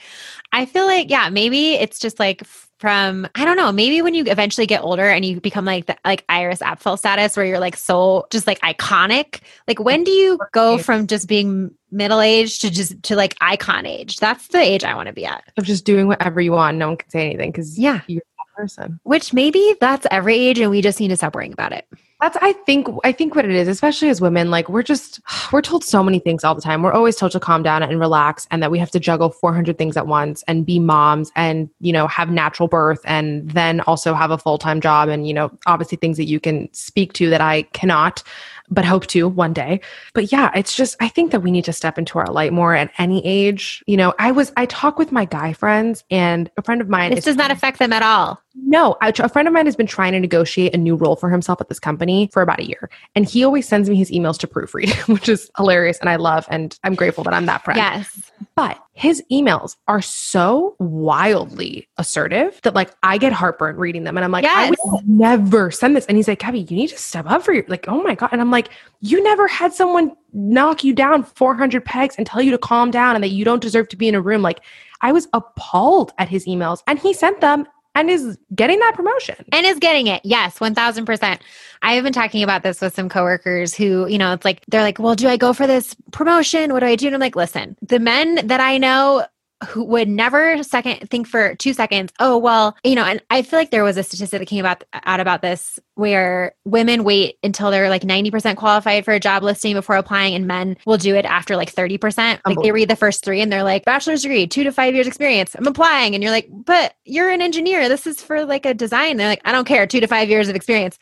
I 0.52 0.64
feel 0.64 0.86
like 0.86 1.10
yeah, 1.10 1.28
maybe 1.28 1.74
it's 1.74 1.98
just 1.98 2.20
like 2.20 2.46
from 2.78 3.26
I 3.34 3.44
don't 3.44 3.56
know, 3.56 3.72
maybe 3.72 4.02
when 4.02 4.14
you 4.14 4.24
eventually 4.26 4.66
get 4.66 4.82
older 4.82 5.08
and 5.08 5.24
you 5.24 5.40
become 5.40 5.64
like 5.64 5.86
the, 5.86 5.96
like 6.04 6.24
Iris 6.28 6.60
Apfel 6.60 6.98
status 6.98 7.36
where 7.36 7.46
you're 7.46 7.58
like 7.58 7.76
so 7.76 8.26
just 8.30 8.46
like 8.46 8.60
iconic. 8.60 9.40
Like 9.66 9.80
when 9.80 10.04
do 10.04 10.10
you 10.10 10.38
go 10.52 10.78
from 10.78 11.06
just 11.06 11.28
being 11.28 11.74
middle 11.90 12.20
aged 12.20 12.60
to 12.62 12.70
just 12.70 13.02
to 13.04 13.16
like 13.16 13.34
icon 13.40 13.86
age? 13.86 14.18
That's 14.18 14.48
the 14.48 14.58
age 14.58 14.84
I 14.84 14.94
want 14.94 15.06
to 15.06 15.12
be 15.12 15.24
at. 15.24 15.44
Of 15.56 15.64
just 15.64 15.84
doing 15.84 16.06
whatever 16.06 16.40
you 16.40 16.52
want, 16.52 16.76
no 16.76 16.88
one 16.88 16.96
can 16.96 17.10
say 17.10 17.24
anything 17.26 17.50
because 17.50 17.78
yeah, 17.78 18.02
you're 18.06 18.22
that 18.38 18.56
person. 18.56 19.00
Which 19.04 19.32
maybe 19.32 19.74
that's 19.80 20.06
every 20.10 20.36
age, 20.36 20.58
and 20.58 20.70
we 20.70 20.82
just 20.82 21.00
need 21.00 21.08
to 21.08 21.16
stop 21.16 21.34
worrying 21.34 21.52
about 21.52 21.72
it. 21.72 21.86
That's 22.20 22.38
I 22.40 22.54
think 22.54 22.88
I 23.04 23.12
think 23.12 23.34
what 23.34 23.44
it 23.44 23.50
is, 23.50 23.68
especially 23.68 24.08
as 24.08 24.22
women, 24.22 24.50
like 24.50 24.70
we're 24.70 24.82
just 24.82 25.20
we're 25.52 25.60
told 25.60 25.84
so 25.84 26.02
many 26.02 26.18
things 26.18 26.44
all 26.44 26.54
the 26.54 26.62
time. 26.62 26.82
We're 26.82 26.92
always 26.92 27.16
told 27.16 27.32
to 27.32 27.40
calm 27.40 27.62
down 27.62 27.82
and 27.82 28.00
relax 28.00 28.46
and 28.50 28.62
that 28.62 28.70
we 28.70 28.78
have 28.78 28.90
to 28.92 29.00
juggle 29.00 29.28
400 29.28 29.76
things 29.76 29.96
at 29.98 30.06
once 30.06 30.42
and 30.48 30.64
be 30.64 30.78
moms 30.78 31.30
and, 31.36 31.68
you 31.80 31.92
know, 31.92 32.06
have 32.06 32.30
natural 32.30 32.68
birth 32.68 33.00
and 33.04 33.50
then 33.50 33.80
also 33.82 34.14
have 34.14 34.30
a 34.30 34.38
full-time 34.38 34.80
job 34.80 35.10
and, 35.10 35.28
you 35.28 35.34
know, 35.34 35.50
obviously 35.66 35.96
things 35.96 36.16
that 36.16 36.24
you 36.24 36.40
can 36.40 36.72
speak 36.72 37.12
to 37.14 37.28
that 37.28 37.42
I 37.42 37.62
cannot 37.74 38.22
but 38.68 38.84
hope 38.84 39.06
to 39.08 39.28
one 39.28 39.52
day. 39.52 39.80
But 40.14 40.32
yeah, 40.32 40.50
it's 40.54 40.74
just, 40.74 40.96
I 41.00 41.08
think 41.08 41.32
that 41.32 41.40
we 41.40 41.50
need 41.50 41.64
to 41.66 41.72
step 41.72 41.98
into 41.98 42.18
our 42.18 42.30
light 42.30 42.52
more 42.52 42.74
at 42.74 42.90
any 42.98 43.24
age. 43.24 43.82
You 43.86 43.96
know, 43.96 44.14
I 44.18 44.32
was, 44.32 44.52
I 44.56 44.66
talk 44.66 44.98
with 44.98 45.12
my 45.12 45.24
guy 45.24 45.52
friends 45.52 46.04
and 46.10 46.50
a 46.56 46.62
friend 46.62 46.80
of 46.80 46.88
mine. 46.88 47.14
This 47.14 47.24
does 47.24 47.36
not 47.36 47.50
affect 47.50 47.78
them 47.78 47.92
at 47.92 48.02
all. 48.02 48.40
No, 48.54 48.96
a 49.02 49.28
friend 49.28 49.46
of 49.46 49.54
mine 49.54 49.66
has 49.66 49.76
been 49.76 49.86
trying 49.86 50.12
to 50.12 50.20
negotiate 50.20 50.74
a 50.74 50.78
new 50.78 50.96
role 50.96 51.16
for 51.16 51.28
himself 51.28 51.60
at 51.60 51.68
this 51.68 51.78
company 51.78 52.30
for 52.32 52.42
about 52.42 52.60
a 52.60 52.66
year. 52.66 52.88
And 53.14 53.28
he 53.28 53.44
always 53.44 53.68
sends 53.68 53.90
me 53.90 53.96
his 53.96 54.10
emails 54.10 54.38
to 54.38 54.46
proofread, 54.46 54.92
which 55.12 55.28
is 55.28 55.50
hilarious 55.56 55.98
and 55.98 56.08
I 56.08 56.16
love 56.16 56.46
and 56.50 56.78
I'm 56.82 56.94
grateful 56.94 57.24
that 57.24 57.34
I'm 57.34 57.46
that 57.46 57.64
friend. 57.64 57.78
Yes. 57.78 58.30
But 58.54 58.78
his 58.96 59.22
emails 59.30 59.76
are 59.88 60.00
so 60.00 60.74
wildly 60.78 61.86
assertive 61.98 62.58
that 62.62 62.74
like 62.74 62.90
I 63.02 63.18
get 63.18 63.30
heartburn 63.30 63.76
reading 63.76 64.04
them 64.04 64.16
and 64.16 64.24
I'm 64.24 64.32
like, 64.32 64.44
yes. 64.44 64.74
I 64.74 64.90
would 64.90 65.06
never 65.06 65.70
send 65.70 65.94
this. 65.94 66.06
And 66.06 66.16
he's 66.16 66.26
like, 66.26 66.38
Gabby, 66.38 66.60
you 66.60 66.74
need 66.74 66.88
to 66.88 66.96
step 66.96 67.26
up 67.28 67.42
for 67.42 67.52
your 67.52 67.66
like, 67.68 67.88
oh 67.88 68.02
my 68.02 68.14
God. 68.14 68.30
And 68.32 68.40
I'm 68.40 68.50
like, 68.50 68.70
you 69.02 69.22
never 69.22 69.48
had 69.48 69.74
someone 69.74 70.16
knock 70.32 70.82
you 70.82 70.94
down 70.94 71.24
400 71.24 71.84
pegs 71.84 72.14
and 72.16 72.26
tell 72.26 72.40
you 72.40 72.50
to 72.52 72.56
calm 72.56 72.90
down 72.90 73.14
and 73.14 73.22
that 73.22 73.28
you 73.28 73.44
don't 73.44 73.60
deserve 73.60 73.86
to 73.90 73.96
be 73.96 74.08
in 74.08 74.14
a 74.14 74.20
room. 74.22 74.40
Like 74.40 74.60
I 75.02 75.12
was 75.12 75.28
appalled 75.34 76.14
at 76.16 76.30
his 76.30 76.46
emails 76.46 76.82
and 76.86 76.98
he 76.98 77.12
sent 77.12 77.42
them 77.42 77.68
and 77.96 78.10
is 78.10 78.38
getting 78.54 78.78
that 78.78 78.94
promotion. 78.94 79.36
And 79.52 79.66
is 79.66 79.78
getting 79.78 80.06
it. 80.06 80.20
Yes, 80.24 80.58
1000%. 80.58 81.40
I 81.82 81.94
have 81.94 82.04
been 82.04 82.12
talking 82.12 82.42
about 82.42 82.62
this 82.62 82.80
with 82.80 82.94
some 82.94 83.08
coworkers 83.08 83.74
who, 83.74 84.06
you 84.06 84.18
know, 84.18 84.32
it's 84.32 84.44
like, 84.44 84.62
they're 84.68 84.82
like, 84.82 84.98
well, 84.98 85.14
do 85.14 85.28
I 85.28 85.36
go 85.36 85.52
for 85.52 85.66
this 85.66 85.96
promotion? 86.12 86.72
What 86.72 86.80
do 86.80 86.86
I 86.86 86.96
do? 86.96 87.06
And 87.06 87.14
I'm 87.14 87.20
like, 87.20 87.36
listen, 87.36 87.76
the 87.82 87.98
men 87.98 88.46
that 88.46 88.60
I 88.60 88.78
know 88.78 89.26
who 89.68 89.84
would 89.84 90.08
never 90.08 90.62
second 90.62 91.08
think 91.08 91.26
for 91.26 91.54
two 91.56 91.72
seconds 91.72 92.12
oh 92.20 92.36
well 92.36 92.76
you 92.84 92.94
know 92.94 93.04
and 93.04 93.22
i 93.30 93.40
feel 93.40 93.58
like 93.58 93.70
there 93.70 93.84
was 93.84 93.96
a 93.96 94.02
statistic 94.02 94.38
that 94.38 94.46
came 94.46 94.60
about 94.60 94.84
out 95.04 95.20
about 95.20 95.40
this 95.40 95.78
where 95.94 96.54
women 96.64 97.04
wait 97.04 97.38
until 97.42 97.70
they're 97.70 97.88
like 97.88 98.02
90% 98.02 98.56
qualified 98.56 99.04
for 99.04 99.14
a 99.14 99.20
job 99.20 99.42
listing 99.42 99.74
before 99.74 99.96
applying 99.96 100.34
and 100.34 100.46
men 100.46 100.76
will 100.84 100.98
do 100.98 101.14
it 101.14 101.24
after 101.24 101.56
like 101.56 101.74
30% 101.74 102.40
like 102.44 102.58
they 102.62 102.70
read 102.70 102.90
the 102.90 102.96
first 102.96 103.24
three 103.24 103.40
and 103.40 103.50
they're 103.50 103.62
like 103.62 103.84
bachelor's 103.84 104.22
degree 104.22 104.46
two 104.46 104.62
to 104.62 104.72
five 104.72 104.94
years 104.94 105.06
experience 105.06 105.54
i'm 105.54 105.66
applying. 105.66 106.14
And 106.14 106.22
you're 106.22 106.32
like 106.32 106.48
but 106.50 106.94
you're 107.04 107.30
an 107.30 107.40
engineer. 107.40 107.88
This 107.88 108.06
is 108.06 108.20
for 108.20 108.44
like 108.44 108.66
a 108.66 108.74
design. 108.74 109.16
They're 109.16 109.28
like 109.28 109.42
i 109.44 109.52
don't 109.52 109.66
care. 109.66 109.86
Two 109.86 110.00
to 110.00 110.06
five 110.06 110.28
years 110.28 110.48
of 110.48 110.56
experience. 110.56 110.98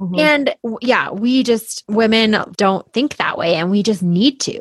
Mm-hmm. 0.00 0.18
And 0.18 0.54
yeah, 0.80 1.10
we 1.10 1.42
just, 1.42 1.84
women 1.86 2.44
don't 2.56 2.90
think 2.92 3.16
that 3.16 3.36
way 3.36 3.56
and 3.56 3.70
we 3.70 3.82
just 3.82 4.02
need 4.02 4.40
to. 4.40 4.60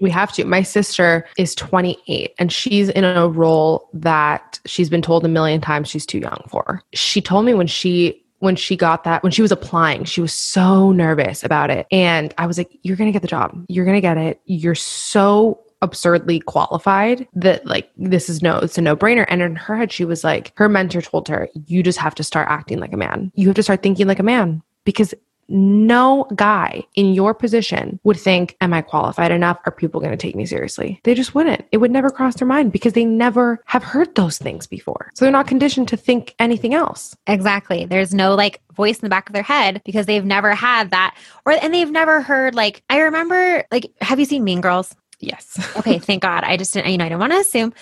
We 0.00 0.10
have 0.10 0.32
to. 0.32 0.44
My 0.44 0.62
sister 0.62 1.26
is 1.36 1.54
28 1.54 2.34
and 2.38 2.52
she's 2.52 2.88
in 2.90 3.04
a 3.04 3.28
role 3.28 3.88
that 3.92 4.60
she's 4.64 4.88
been 4.88 5.02
told 5.02 5.24
a 5.24 5.28
million 5.28 5.60
times 5.60 5.88
she's 5.88 6.06
too 6.06 6.18
young 6.18 6.42
for. 6.48 6.82
She 6.92 7.20
told 7.20 7.44
me 7.44 7.54
when 7.54 7.66
she 7.66 8.24
when 8.40 8.54
she 8.54 8.76
got 8.76 9.02
that 9.02 9.20
when 9.24 9.32
she 9.32 9.42
was 9.42 9.50
applying 9.50 10.04
she 10.04 10.20
was 10.20 10.32
so 10.32 10.92
nervous 10.92 11.42
about 11.42 11.70
it. 11.70 11.86
And 11.90 12.32
i 12.38 12.46
was 12.46 12.56
like 12.58 12.70
you're 12.82 12.96
going 12.96 13.08
to 13.08 13.12
get 13.12 13.22
the 13.22 13.28
job. 13.28 13.64
You're 13.68 13.84
going 13.84 13.96
to 13.96 14.00
get 14.00 14.16
it. 14.16 14.40
You're 14.44 14.74
so 14.76 15.60
absurdly 15.80 16.40
qualified 16.40 17.26
that 17.34 17.64
like 17.64 17.88
this 17.96 18.28
is 18.28 18.42
no 18.42 18.58
it's 18.58 18.78
a 18.78 18.82
no-brainer. 18.82 19.26
And 19.28 19.42
in 19.42 19.56
her 19.56 19.76
head 19.76 19.92
she 19.92 20.04
was 20.04 20.22
like 20.22 20.52
her 20.56 20.68
mentor 20.68 21.02
told 21.02 21.28
her 21.28 21.48
you 21.66 21.82
just 21.82 21.98
have 21.98 22.14
to 22.16 22.24
start 22.24 22.48
acting 22.48 22.78
like 22.78 22.92
a 22.92 22.96
man. 22.96 23.32
You 23.34 23.48
have 23.48 23.56
to 23.56 23.62
start 23.62 23.82
thinking 23.82 24.06
like 24.06 24.20
a 24.20 24.24
man 24.24 24.62
because 24.84 25.14
no 25.48 26.26
guy 26.34 26.82
in 26.94 27.14
your 27.14 27.34
position 27.34 27.98
would 28.04 28.18
think, 28.18 28.56
Am 28.60 28.72
I 28.72 28.82
qualified 28.82 29.30
enough? 29.30 29.58
Are 29.64 29.72
people 29.72 30.00
going 30.00 30.12
to 30.12 30.16
take 30.16 30.34
me 30.36 30.46
seriously? 30.46 31.00
They 31.04 31.14
just 31.14 31.34
wouldn't. 31.34 31.64
It 31.72 31.78
would 31.78 31.90
never 31.90 32.10
cross 32.10 32.36
their 32.36 32.48
mind 32.48 32.72
because 32.72 32.92
they 32.92 33.04
never 33.04 33.62
have 33.66 33.84
heard 33.84 34.14
those 34.14 34.38
things 34.38 34.66
before. 34.66 35.10
So 35.14 35.24
they're 35.24 35.32
not 35.32 35.46
conditioned 35.46 35.88
to 35.88 35.96
think 35.96 36.34
anything 36.38 36.74
else. 36.74 37.16
Exactly. 37.26 37.84
There's 37.84 38.14
no 38.14 38.34
like 38.34 38.60
voice 38.74 38.98
in 38.98 39.06
the 39.06 39.10
back 39.10 39.28
of 39.28 39.32
their 39.32 39.42
head 39.42 39.82
because 39.84 40.06
they've 40.06 40.24
never 40.24 40.54
had 40.54 40.90
that 40.90 41.16
or 41.44 41.52
and 41.52 41.74
they've 41.74 41.90
never 41.90 42.22
heard 42.22 42.54
like 42.54 42.82
I 42.88 43.00
remember 43.00 43.64
like 43.72 43.90
have 44.00 44.20
you 44.20 44.24
seen 44.24 44.44
Mean 44.44 44.60
Girls? 44.60 44.94
Yes. 45.20 45.58
okay, 45.76 45.98
thank 45.98 46.22
God. 46.22 46.44
I 46.44 46.56
just 46.56 46.72
didn't, 46.74 46.90
you 46.90 46.98
know, 46.98 47.04
I 47.04 47.08
don't 47.08 47.18
want 47.18 47.32
to 47.32 47.38
assume. 47.38 47.72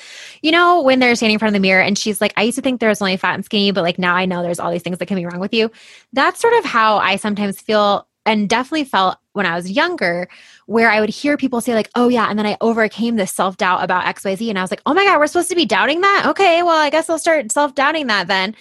You 0.42 0.52
know, 0.52 0.82
when 0.82 0.98
they're 0.98 1.14
standing 1.14 1.34
in 1.34 1.38
front 1.38 1.54
of 1.54 1.60
the 1.60 1.66
mirror 1.66 1.82
and 1.82 1.98
she's 1.98 2.20
like, 2.20 2.32
I 2.36 2.42
used 2.42 2.56
to 2.56 2.62
think 2.62 2.80
there 2.80 2.88
was 2.88 3.02
only 3.02 3.16
fat 3.16 3.34
and 3.34 3.44
skinny, 3.44 3.70
but 3.72 3.82
like 3.82 3.98
now 3.98 4.14
I 4.14 4.26
know 4.26 4.42
there's 4.42 4.58
all 4.58 4.70
these 4.70 4.82
things 4.82 4.98
that 4.98 5.06
can 5.06 5.16
be 5.16 5.26
wrong 5.26 5.40
with 5.40 5.52
you. 5.52 5.70
That's 6.12 6.40
sort 6.40 6.54
of 6.54 6.64
how 6.64 6.96
I 6.96 7.16
sometimes 7.16 7.60
feel 7.60 8.06
and 8.24 8.48
definitely 8.48 8.84
felt 8.84 9.18
when 9.34 9.46
I 9.46 9.54
was 9.54 9.70
younger, 9.70 10.28
where 10.66 10.90
I 10.90 10.98
would 10.98 11.10
hear 11.10 11.36
people 11.36 11.60
say, 11.60 11.74
like, 11.74 11.90
oh, 11.94 12.08
yeah. 12.08 12.28
And 12.28 12.36
then 12.36 12.46
I 12.46 12.56
overcame 12.60 13.14
this 13.14 13.32
self 13.32 13.56
doubt 13.56 13.84
about 13.84 14.04
XYZ. 14.04 14.48
And 14.48 14.58
I 14.58 14.62
was 14.62 14.72
like, 14.72 14.82
oh 14.84 14.94
my 14.94 15.04
God, 15.04 15.20
we're 15.20 15.28
supposed 15.28 15.50
to 15.50 15.54
be 15.54 15.66
doubting 15.66 16.00
that? 16.00 16.24
Okay, 16.26 16.62
well, 16.64 16.76
I 16.76 16.90
guess 16.90 17.08
I'll 17.08 17.18
start 17.18 17.52
self 17.52 17.74
doubting 17.74 18.08
that 18.08 18.26
then 18.26 18.56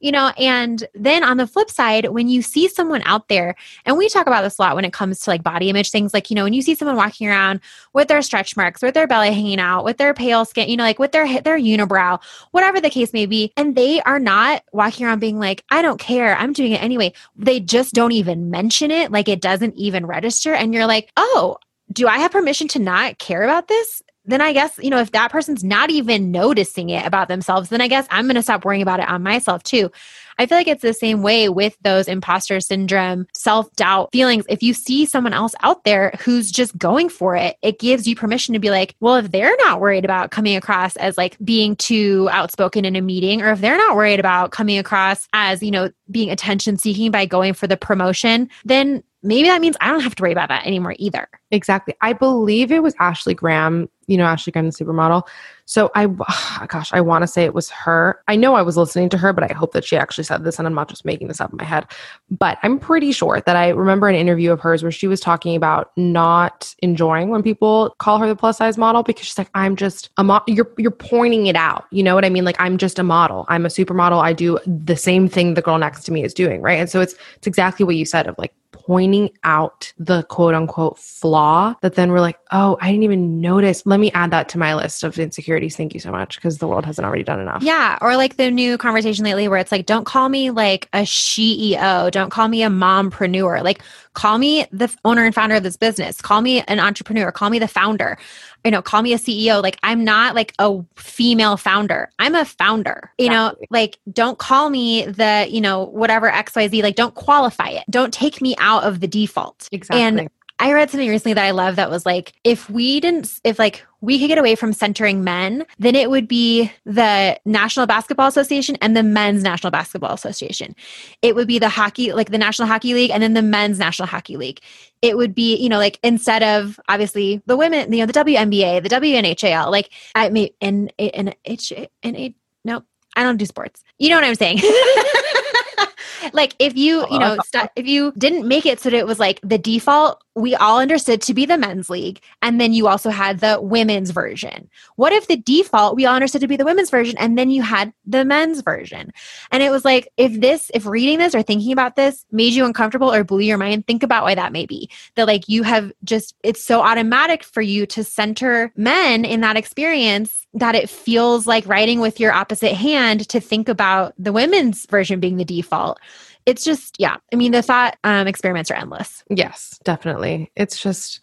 you 0.00 0.12
know 0.12 0.32
and 0.38 0.86
then 0.94 1.24
on 1.24 1.36
the 1.36 1.46
flip 1.46 1.70
side 1.70 2.06
when 2.10 2.28
you 2.28 2.42
see 2.42 2.68
someone 2.68 3.02
out 3.04 3.28
there 3.28 3.54
and 3.84 3.96
we 3.96 4.08
talk 4.08 4.26
about 4.26 4.42
this 4.42 4.58
a 4.58 4.62
lot 4.62 4.74
when 4.74 4.84
it 4.84 4.92
comes 4.92 5.20
to 5.20 5.30
like 5.30 5.42
body 5.42 5.70
image 5.70 5.90
things 5.90 6.12
like 6.12 6.30
you 6.30 6.36
know 6.36 6.44
when 6.44 6.52
you 6.52 6.62
see 6.62 6.74
someone 6.74 6.96
walking 6.96 7.28
around 7.28 7.60
with 7.92 8.08
their 8.08 8.22
stretch 8.22 8.56
marks 8.56 8.82
with 8.82 8.94
their 8.94 9.06
belly 9.06 9.32
hanging 9.32 9.58
out 9.58 9.84
with 9.84 9.96
their 9.96 10.14
pale 10.14 10.44
skin 10.44 10.68
you 10.68 10.76
know 10.76 10.84
like 10.84 10.98
with 10.98 11.12
their 11.12 11.26
their 11.42 11.58
unibrow 11.58 12.22
whatever 12.50 12.80
the 12.80 12.90
case 12.90 13.12
may 13.12 13.26
be 13.26 13.52
and 13.56 13.74
they 13.74 14.00
are 14.02 14.20
not 14.20 14.62
walking 14.72 15.06
around 15.06 15.18
being 15.18 15.38
like 15.38 15.64
i 15.70 15.82
don't 15.82 15.98
care 15.98 16.36
i'm 16.36 16.52
doing 16.52 16.72
it 16.72 16.82
anyway 16.82 17.12
they 17.36 17.60
just 17.60 17.94
don't 17.94 18.12
even 18.12 18.50
mention 18.50 18.90
it 18.90 19.10
like 19.10 19.28
it 19.28 19.40
doesn't 19.40 19.74
even 19.76 20.06
register 20.06 20.52
and 20.52 20.74
you're 20.74 20.86
like 20.86 21.10
oh 21.16 21.56
do 21.92 22.08
I 22.08 22.18
have 22.18 22.32
permission 22.32 22.68
to 22.68 22.78
not 22.78 23.18
care 23.18 23.42
about 23.42 23.68
this? 23.68 24.02
Then 24.26 24.40
I 24.40 24.52
guess, 24.52 24.78
you 24.82 24.90
know, 24.90 24.98
if 24.98 25.12
that 25.12 25.30
person's 25.30 25.64
not 25.64 25.90
even 25.90 26.30
noticing 26.30 26.90
it 26.90 27.06
about 27.06 27.28
themselves, 27.28 27.68
then 27.68 27.80
I 27.80 27.88
guess 27.88 28.06
I'm 28.10 28.26
going 28.26 28.36
to 28.36 28.42
stop 28.42 28.64
worrying 28.64 28.82
about 28.82 29.00
it 29.00 29.08
on 29.08 29.22
myself 29.22 29.62
too. 29.62 29.90
I 30.38 30.46
feel 30.46 30.58
like 30.58 30.68
it's 30.68 30.82
the 30.82 30.92
same 30.92 31.22
way 31.22 31.48
with 31.48 31.76
those 31.80 32.08
imposter 32.08 32.60
syndrome, 32.60 33.26
self 33.32 33.72
doubt 33.74 34.10
feelings. 34.12 34.44
If 34.48 34.62
you 34.62 34.74
see 34.74 35.06
someone 35.06 35.32
else 35.32 35.54
out 35.62 35.84
there 35.84 36.12
who's 36.20 36.50
just 36.50 36.76
going 36.76 37.08
for 37.08 37.36
it, 37.36 37.56
it 37.62 37.78
gives 37.78 38.06
you 38.06 38.14
permission 38.14 38.52
to 38.52 38.58
be 38.58 38.70
like, 38.70 38.94
well, 39.00 39.16
if 39.16 39.30
they're 39.30 39.56
not 39.60 39.80
worried 39.80 40.04
about 40.04 40.30
coming 40.30 40.56
across 40.56 40.96
as 40.96 41.16
like 41.16 41.38
being 41.42 41.74
too 41.76 42.28
outspoken 42.30 42.84
in 42.84 42.96
a 42.96 43.00
meeting, 43.00 43.40
or 43.40 43.50
if 43.50 43.60
they're 43.60 43.78
not 43.78 43.96
worried 43.96 44.20
about 44.20 44.50
coming 44.50 44.78
across 44.78 45.26
as, 45.32 45.62
you 45.62 45.70
know, 45.70 45.90
being 46.10 46.30
attention 46.30 46.76
seeking 46.76 47.10
by 47.10 47.24
going 47.24 47.54
for 47.54 47.66
the 47.66 47.76
promotion, 47.76 48.50
then 48.64 49.02
maybe 49.26 49.48
that 49.48 49.60
means 49.60 49.76
I 49.80 49.90
don't 49.90 50.00
have 50.00 50.14
to 50.14 50.22
worry 50.22 50.32
about 50.32 50.48
that 50.48 50.66
anymore 50.66 50.94
either. 50.98 51.28
Exactly. 51.50 51.94
I 52.00 52.12
believe 52.12 52.72
it 52.72 52.82
was 52.82 52.94
Ashley 52.98 53.34
Graham, 53.34 53.88
you 54.06 54.16
know, 54.16 54.24
Ashley 54.24 54.52
Graham, 54.52 54.66
the 54.66 54.72
supermodel. 54.72 55.26
So 55.64 55.90
I, 55.94 56.06
gosh, 56.68 56.92
I 56.92 57.00
want 57.00 57.22
to 57.22 57.26
say 57.26 57.44
it 57.44 57.54
was 57.54 57.70
her. 57.70 58.20
I 58.26 58.36
know 58.36 58.54
I 58.54 58.62
was 58.62 58.76
listening 58.76 59.08
to 59.10 59.18
her, 59.18 59.32
but 59.32 59.48
I 59.48 59.52
hope 59.52 59.72
that 59.72 59.84
she 59.84 59.96
actually 59.96 60.24
said 60.24 60.44
this 60.44 60.58
and 60.58 60.66
I'm 60.66 60.74
not 60.74 60.88
just 60.88 61.04
making 61.04 61.28
this 61.28 61.40
up 61.40 61.50
in 61.50 61.56
my 61.56 61.64
head. 61.64 61.86
But 62.30 62.58
I'm 62.62 62.78
pretty 62.78 63.12
sure 63.12 63.40
that 63.44 63.56
I 63.56 63.68
remember 63.68 64.08
an 64.08 64.14
interview 64.14 64.52
of 64.52 64.60
hers 64.60 64.82
where 64.82 64.92
she 64.92 65.06
was 65.06 65.20
talking 65.20 65.54
about 65.54 65.92
not 65.96 66.74
enjoying 66.80 67.28
when 67.28 67.42
people 67.42 67.94
call 67.98 68.18
her 68.18 68.26
the 68.26 68.36
plus 68.36 68.58
size 68.58 68.78
model 68.78 69.02
because 69.02 69.26
she's 69.26 69.38
like, 69.38 69.50
I'm 69.54 69.76
just 69.76 70.10
a 70.16 70.24
model. 70.24 70.52
You're, 70.52 70.70
you're 70.78 70.90
pointing 70.90 71.46
it 71.46 71.56
out. 71.56 71.84
You 71.90 72.02
know 72.02 72.14
what 72.14 72.24
I 72.24 72.28
mean? 72.28 72.44
Like, 72.44 72.56
I'm 72.58 72.78
just 72.78 72.98
a 72.98 73.04
model. 73.04 73.44
I'm 73.48 73.66
a 73.66 73.68
supermodel. 73.68 74.22
I 74.22 74.32
do 74.32 74.58
the 74.66 74.96
same 74.96 75.28
thing 75.28 75.54
the 75.54 75.62
girl 75.62 75.78
next 75.78 76.04
to 76.04 76.12
me 76.12 76.24
is 76.24 76.34
doing. 76.34 76.60
Right. 76.60 76.78
And 76.78 76.90
so 76.90 77.00
it's, 77.00 77.14
it's 77.36 77.46
exactly 77.46 77.84
what 77.84 77.96
you 77.96 78.04
said 78.04 78.26
of 78.26 78.36
like 78.38 78.52
pointing 78.84 79.30
out 79.44 79.92
the 79.98 80.22
quote 80.24 80.54
unquote 80.54 80.98
flaw 80.98 81.74
that 81.82 81.94
then 81.94 82.12
we're 82.12 82.20
like, 82.20 82.38
oh, 82.52 82.76
I 82.80 82.90
didn't 82.90 83.04
even 83.04 83.40
notice. 83.40 83.84
Let 83.86 84.00
me 84.00 84.12
add 84.12 84.30
that 84.30 84.48
to 84.50 84.58
my 84.58 84.74
list 84.74 85.02
of 85.02 85.18
insecurities. 85.18 85.76
Thank 85.76 85.94
you 85.94 86.00
so 86.00 86.10
much 86.10 86.36
because 86.36 86.58
the 86.58 86.68
world 86.68 86.84
hasn't 86.84 87.06
already 87.06 87.24
done 87.24 87.40
enough. 87.40 87.62
Yeah. 87.62 87.98
Or 88.00 88.16
like 88.16 88.36
the 88.36 88.50
new 88.50 88.78
conversation 88.78 89.24
lately 89.24 89.48
where 89.48 89.58
it's 89.58 89.72
like, 89.72 89.86
don't 89.86 90.04
call 90.04 90.28
me 90.28 90.50
like 90.50 90.88
a 90.92 91.00
CEO, 91.00 92.10
don't 92.10 92.30
call 92.30 92.48
me 92.48 92.62
a 92.62 92.68
mompreneur. 92.68 93.62
Like, 93.62 93.82
call 94.16 94.38
me 94.38 94.66
the 94.72 94.92
owner 95.04 95.24
and 95.24 95.34
founder 95.34 95.54
of 95.54 95.62
this 95.62 95.76
business. 95.76 96.20
Call 96.20 96.40
me 96.40 96.62
an 96.62 96.80
entrepreneur. 96.80 97.30
Call 97.30 97.50
me 97.50 97.58
the 97.60 97.68
founder. 97.68 98.18
You 98.64 98.72
know 98.72 98.82
call 98.82 99.02
me 99.02 99.12
a 99.12 99.16
ceo 99.16 99.62
like 99.62 99.78
i'm 99.84 100.02
not 100.02 100.34
like 100.34 100.52
a 100.58 100.82
female 100.96 101.56
founder. 101.56 102.10
I'm 102.18 102.34
a 102.34 102.44
founder. 102.44 103.12
You 103.16 103.26
exactly. 103.26 103.60
know 103.60 103.66
like 103.70 103.98
don't 104.12 104.38
call 104.38 104.70
me 104.70 105.06
the 105.06 105.46
you 105.48 105.60
know 105.60 105.84
whatever 105.84 106.28
xyz 106.28 106.82
like 106.82 106.96
don't 106.96 107.14
qualify 107.14 107.68
it. 107.68 107.84
Don't 107.88 108.12
take 108.12 108.42
me 108.42 108.56
out 108.58 108.82
of 108.82 108.98
the 108.98 109.06
default. 109.06 109.68
Exactly. 109.70 110.02
And 110.02 110.28
I 110.58 110.72
read 110.72 110.90
something 110.90 111.08
recently 111.08 111.34
that 111.34 111.44
I 111.44 111.50
love 111.50 111.76
that 111.76 111.90
was 111.90 112.06
like, 112.06 112.32
if 112.42 112.70
we 112.70 112.98
didn't, 113.00 113.40
if 113.44 113.58
like 113.58 113.84
we 114.06 114.20
could 114.20 114.28
get 114.28 114.38
away 114.38 114.54
from 114.54 114.72
centering 114.72 115.24
men, 115.24 115.66
then 115.80 115.96
it 115.96 116.10
would 116.10 116.28
be 116.28 116.70
the 116.84 117.36
National 117.44 117.86
Basketball 117.86 118.28
Association 118.28 118.76
and 118.80 118.96
the 118.96 119.02
Men's 119.02 119.42
National 119.42 119.72
Basketball 119.72 120.14
Association. 120.14 120.76
It 121.22 121.34
would 121.34 121.48
be 121.48 121.58
the 121.58 121.68
hockey, 121.68 122.12
like 122.12 122.30
the 122.30 122.38
National 122.38 122.68
Hockey 122.68 122.94
League 122.94 123.10
and 123.10 123.20
then 123.20 123.34
the 123.34 123.42
Men's 123.42 123.80
National 123.80 124.06
Hockey 124.06 124.36
League. 124.36 124.60
It 125.02 125.16
would 125.16 125.34
be, 125.34 125.56
you 125.56 125.68
know, 125.68 125.78
like 125.78 125.98
instead 126.04 126.44
of 126.44 126.78
obviously 126.88 127.42
the 127.46 127.56
women, 127.56 127.92
you 127.92 127.98
know, 127.98 128.06
the 128.06 128.12
WNBA, 128.12 128.80
the 128.84 128.88
WNHL, 128.88 129.72
like 129.72 129.90
I 130.14 130.28
mean, 130.28 130.50
and, 130.60 130.92
and, 131.00 131.34
and, 131.44 131.82
and, 132.04 132.34
nope, 132.64 132.84
I 133.16 133.24
don't 133.24 133.38
do 133.38 133.44
sports. 133.44 133.82
You 133.98 134.10
know 134.10 134.16
what 134.16 134.24
I'm 134.24 134.36
saying? 134.36 134.58
like 136.32 136.54
if 136.60 136.76
you, 136.76 137.00
you 137.00 137.06
oh, 137.10 137.18
know, 137.18 137.38
st- 137.44 137.70
if 137.74 137.88
you 137.88 138.12
didn't 138.16 138.46
make 138.46 138.66
it 138.66 138.78
so 138.78 138.88
that 138.90 138.96
it 138.96 139.06
was 139.06 139.18
like 139.18 139.40
the 139.42 139.58
default, 139.58 140.22
we 140.36 140.54
all 140.54 140.78
understood 140.78 141.22
to 141.22 141.34
be 141.34 141.46
the 141.46 141.56
men's 141.56 141.88
league. 141.88 142.20
And 142.42 142.60
then 142.60 142.74
you 142.74 142.86
also 142.86 143.08
had 143.08 143.40
the 143.40 143.58
women's 143.60 144.10
version. 144.10 144.68
What 144.96 145.14
if 145.14 145.26
the 145.26 145.38
default, 145.38 145.96
we 145.96 146.04
all 146.04 146.14
understood 146.14 146.42
to 146.42 146.46
be 146.46 146.56
the 146.56 146.64
women's 146.64 146.90
version, 146.90 147.16
and 147.18 147.38
then 147.38 147.50
you 147.50 147.62
had 147.62 147.92
the 148.04 148.24
men's 148.24 148.60
version? 148.60 149.12
And 149.50 149.62
it 149.62 149.70
was 149.70 149.84
like, 149.84 150.08
if 150.18 150.38
this, 150.38 150.70
if 150.74 150.84
reading 150.84 151.18
this 151.18 151.34
or 151.34 151.42
thinking 151.42 151.72
about 151.72 151.96
this 151.96 152.26
made 152.30 152.52
you 152.52 152.66
uncomfortable 152.66 153.12
or 153.12 153.24
blew 153.24 153.40
your 153.40 153.56
mind, 153.56 153.86
think 153.86 154.02
about 154.02 154.24
why 154.24 154.34
that 154.34 154.52
may 154.52 154.66
be. 154.66 154.90
That 155.14 155.26
like 155.26 155.48
you 155.48 155.62
have 155.62 155.90
just, 156.04 156.34
it's 156.42 156.62
so 156.62 156.82
automatic 156.82 157.42
for 157.42 157.62
you 157.62 157.86
to 157.86 158.04
center 158.04 158.72
men 158.76 159.24
in 159.24 159.40
that 159.40 159.56
experience 159.56 160.46
that 160.52 160.74
it 160.74 160.90
feels 160.90 161.46
like 161.46 161.66
writing 161.66 162.00
with 162.00 162.20
your 162.20 162.32
opposite 162.32 162.74
hand 162.74 163.26
to 163.30 163.40
think 163.40 163.70
about 163.70 164.12
the 164.18 164.32
women's 164.32 164.86
version 164.86 165.18
being 165.18 165.36
the 165.36 165.44
default 165.44 165.98
it's 166.46 166.64
just 166.64 166.96
yeah. 166.98 167.16
I 167.32 167.36
mean 167.36 167.52
the 167.52 167.62
thought 167.62 167.98
um, 168.04 168.26
experiments 168.26 168.70
are 168.70 168.74
endless. 168.74 169.22
Yes 169.28 169.76
definitely. 169.86 170.50
It's 170.56 170.82
just 170.82 171.20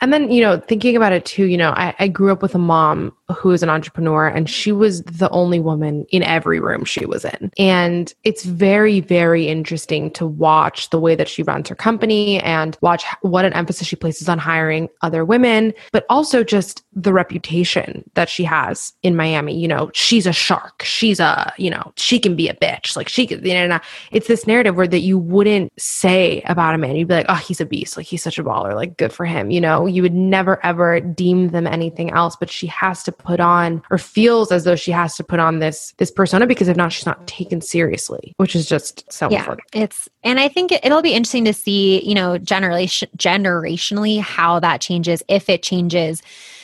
and 0.00 0.12
then 0.12 0.30
you 0.30 0.42
know 0.42 0.60
thinking 0.60 0.94
about 0.96 1.12
it 1.12 1.24
too 1.24 1.46
you 1.46 1.56
know 1.56 1.70
I, 1.70 1.94
I 1.98 2.08
grew 2.08 2.30
up 2.30 2.42
with 2.42 2.54
a 2.54 2.58
mom 2.58 3.16
who 3.34 3.50
is 3.50 3.62
an 3.62 3.70
entrepreneur 3.70 4.28
and 4.28 4.48
she 4.48 4.70
was 4.70 5.02
the 5.04 5.30
only 5.30 5.58
woman 5.58 6.04
in 6.10 6.22
every 6.22 6.60
room 6.60 6.84
she 6.84 7.06
was 7.06 7.24
in. 7.24 7.50
And 7.58 8.12
it's 8.24 8.44
very 8.44 9.00
very 9.00 9.48
interesting 9.48 10.10
to 10.12 10.26
watch 10.26 10.90
the 10.90 11.00
way 11.00 11.14
that 11.14 11.28
she 11.28 11.42
runs 11.42 11.68
her 11.68 11.74
company 11.74 12.40
and 12.40 12.76
watch 12.82 13.04
what 13.22 13.44
an 13.44 13.54
emphasis 13.54 13.88
she 13.88 13.96
places 13.96 14.28
on 14.28 14.38
hiring 14.38 14.88
other 15.00 15.24
women 15.24 15.72
but 15.92 16.04
also 16.10 16.44
just 16.44 16.84
the 16.92 17.12
reputation 17.12 18.08
that 18.14 18.28
she 18.28 18.44
has 18.44 18.92
in 19.02 19.16
miami. 19.16 19.58
You 19.58 19.68
know 19.68 19.90
she's 19.94 20.26
a 20.26 20.32
shark. 20.32 20.82
She's 20.82 21.18
a 21.18 21.52
you 21.56 21.70
know 21.70 21.92
she 21.96 22.18
can 22.18 22.36
be 22.36 22.48
a 22.48 22.54
bitch. 22.54 22.94
Like 22.94 23.08
she 23.08 23.26
could 23.26 23.44
you 23.46 23.54
know 23.54 23.80
it's 24.10 24.28
this 24.28 24.46
narrative 24.46 24.61
narrative 24.62 24.76
where 24.76 24.86
that 24.86 25.00
you 25.00 25.18
wouldn't 25.18 25.72
say 25.80 26.42
about 26.46 26.74
a 26.74 26.78
man. 26.78 26.96
You'd 26.96 27.08
be 27.08 27.14
like, 27.14 27.26
oh, 27.28 27.34
he's 27.34 27.60
a 27.60 27.66
beast. 27.66 27.96
Like 27.96 28.06
he's 28.06 28.22
such 28.22 28.38
a 28.38 28.44
baller. 28.44 28.74
Like 28.74 28.96
good 28.96 29.12
for 29.12 29.26
him. 29.26 29.50
You 29.50 29.60
know, 29.60 29.86
you 29.86 30.02
would 30.02 30.14
never 30.14 30.64
ever 30.64 31.00
deem 31.00 31.48
them 31.48 31.66
anything 31.66 32.10
else, 32.10 32.36
but 32.36 32.50
she 32.50 32.66
has 32.68 33.02
to 33.04 33.12
put 33.12 33.40
on 33.40 33.82
or 33.90 33.98
feels 33.98 34.52
as 34.52 34.64
though 34.64 34.76
she 34.76 34.90
has 34.92 35.16
to 35.16 35.24
put 35.24 35.40
on 35.40 35.58
this, 35.58 35.94
this 35.98 36.10
persona 36.10 36.46
because 36.46 36.68
if 36.68 36.76
not, 36.76 36.92
she's 36.92 37.06
not 37.06 37.26
taken 37.26 37.60
seriously, 37.60 38.34
which 38.36 38.54
is 38.54 38.66
just 38.66 39.10
so 39.12 39.28
yeah, 39.30 39.40
important. 39.40 39.68
It's, 39.72 40.08
and 40.22 40.38
I 40.38 40.48
think 40.48 40.72
it, 40.72 40.82
will 40.84 41.02
be 41.02 41.14
interesting 41.14 41.44
to 41.46 41.54
see, 41.54 42.06
you 42.06 42.14
know, 42.14 42.38
generation, 42.38 43.08
generationally 43.16 44.20
how 44.20 44.60
that 44.60 44.80
changes, 44.80 45.22
if 45.28 45.48
it 45.48 45.62
changes 45.62 46.22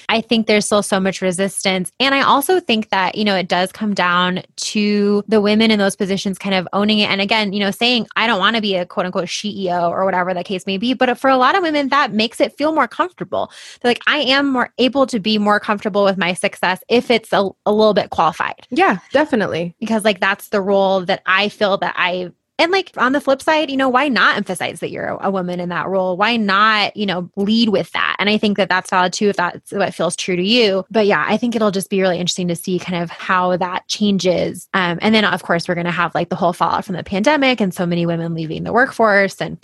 I 0.09 0.21
think 0.21 0.47
there's 0.47 0.67
still 0.67 0.83
so 0.83 0.99
much 0.99 1.21
resistance. 1.21 1.93
And 2.01 2.15
I 2.15 2.23
also 2.23 2.61
think 2.61 2.91
that, 2.91 3.15
you 3.15 3.25
know, 3.25 3.37
it 3.37 3.49
does 3.49 3.73
come 3.73 3.95
down 3.95 4.43
to 4.57 5.23
the 5.29 5.41
women 5.41 5.71
in 5.71 5.79
those 5.79 5.97
positions 5.97 6.39
kind 6.39 6.55
of 6.55 6.67
owning 6.73 7.01
it. 7.01 7.11
And 7.11 7.21
again, 7.21 7.53
you 7.53 7.61
know, 7.61 7.71
saying, 7.71 8.07
I 8.17 8.27
don't 8.27 8.39
want 8.39 8.57
to 8.57 8.63
be 8.63 8.75
a 8.77 8.87
quote 8.87 9.07
unquote 9.07 9.27
CEO 9.27 9.91
or 9.91 10.05
whatever 10.05 10.33
the 10.33 10.45
case 10.45 10.67
may 10.67 10.79
be. 10.79 10.95
But 10.95 11.19
for 11.19 11.29
a 11.29 11.37
lot 11.37 11.57
of 11.57 11.63
women, 11.63 11.89
that 11.89 12.13
makes 12.13 12.41
it 12.41 12.57
feel 12.57 12.73
more 12.73 12.89
comfortable. 12.89 13.51
They're 13.81 13.91
like, 13.91 14.03
I 14.07 14.19
am 14.19 14.51
more 14.51 14.73
able 14.79 15.07
to 15.07 15.21
be 15.21 15.39
more 15.39 15.61
comfortable 15.61 16.05
with 16.05 16.17
my 16.17 16.33
success 16.33 16.83
if 16.89 17.11
it's 17.11 17.33
a, 17.33 17.49
a 17.67 17.73
little 17.73 17.95
bit 17.95 18.11
qualified. 18.11 18.67
Yeah, 18.71 18.99
definitely. 19.13 19.75
Because 19.81 20.05
like 20.05 20.21
that's 20.21 20.49
the 20.49 20.61
role 20.61 21.05
that 21.05 21.23
I 21.27 21.49
feel 21.49 21.77
that 21.79 21.95
I 21.97 22.33
and 22.59 22.73
like 22.73 22.91
on 22.97 23.13
the 23.13 23.21
flip 23.21 23.41
side, 23.41 23.71
you 23.71 23.77
know, 23.77 23.89
why 23.89 24.09
not 24.09 24.37
emphasize 24.37 24.81
that 24.81 24.91
you're 24.91 25.07
a 25.21 25.31
woman 25.31 25.61
in 25.61 25.69
that 25.69 25.87
role? 25.87 26.17
Why 26.17 26.37
not, 26.37 26.97
you 26.97 27.07
know, 27.07 27.31
lead 27.37 27.69
with 27.69 27.93
that? 27.93 28.17
And 28.19 28.29
I 28.29 28.37
think 28.37 28.57
that 28.57 28.69
that's 28.69 28.91
valid 28.91 29.13
too 29.13 29.29
if 29.29 29.37
that's 29.37 29.73
what 29.73 29.95
feels 29.95 30.17
true 30.17 30.35
to 30.35 30.43
you. 30.43 30.85
But 30.91 31.07
yeah, 31.07 31.25
I 31.27 31.37
think 31.37 31.55
it'll 31.55 31.71
just 31.71 31.89
be 31.89 32.01
really 32.01 32.19
interesting 32.19 32.49
to 32.49 32.57
see 32.57 32.81
kind 32.81 33.01
of 33.03 33.11
how 33.11 33.57
that 33.57 33.87
changes. 33.87 34.69
Um, 34.75 34.99
and 35.01 35.15
then 35.15 35.25
of 35.25 35.45
course 35.45 35.69
we're 35.69 35.77
going 35.77 35.85
to 35.85 35.93
have 35.93 36.15
like 36.17 36.31
the 36.31 36.37
whole 36.37 36.53
fallout 36.53 36.85
from 36.85 36.97
the 36.97 37.05
pandemic 37.05 37.61
and 37.61 37.73
so 37.73 37.87
many 37.87 38.07
women 38.07 38.35
leaving 38.35 38.65
the 38.65 38.73
workforce 38.73 39.41
and 39.41 39.59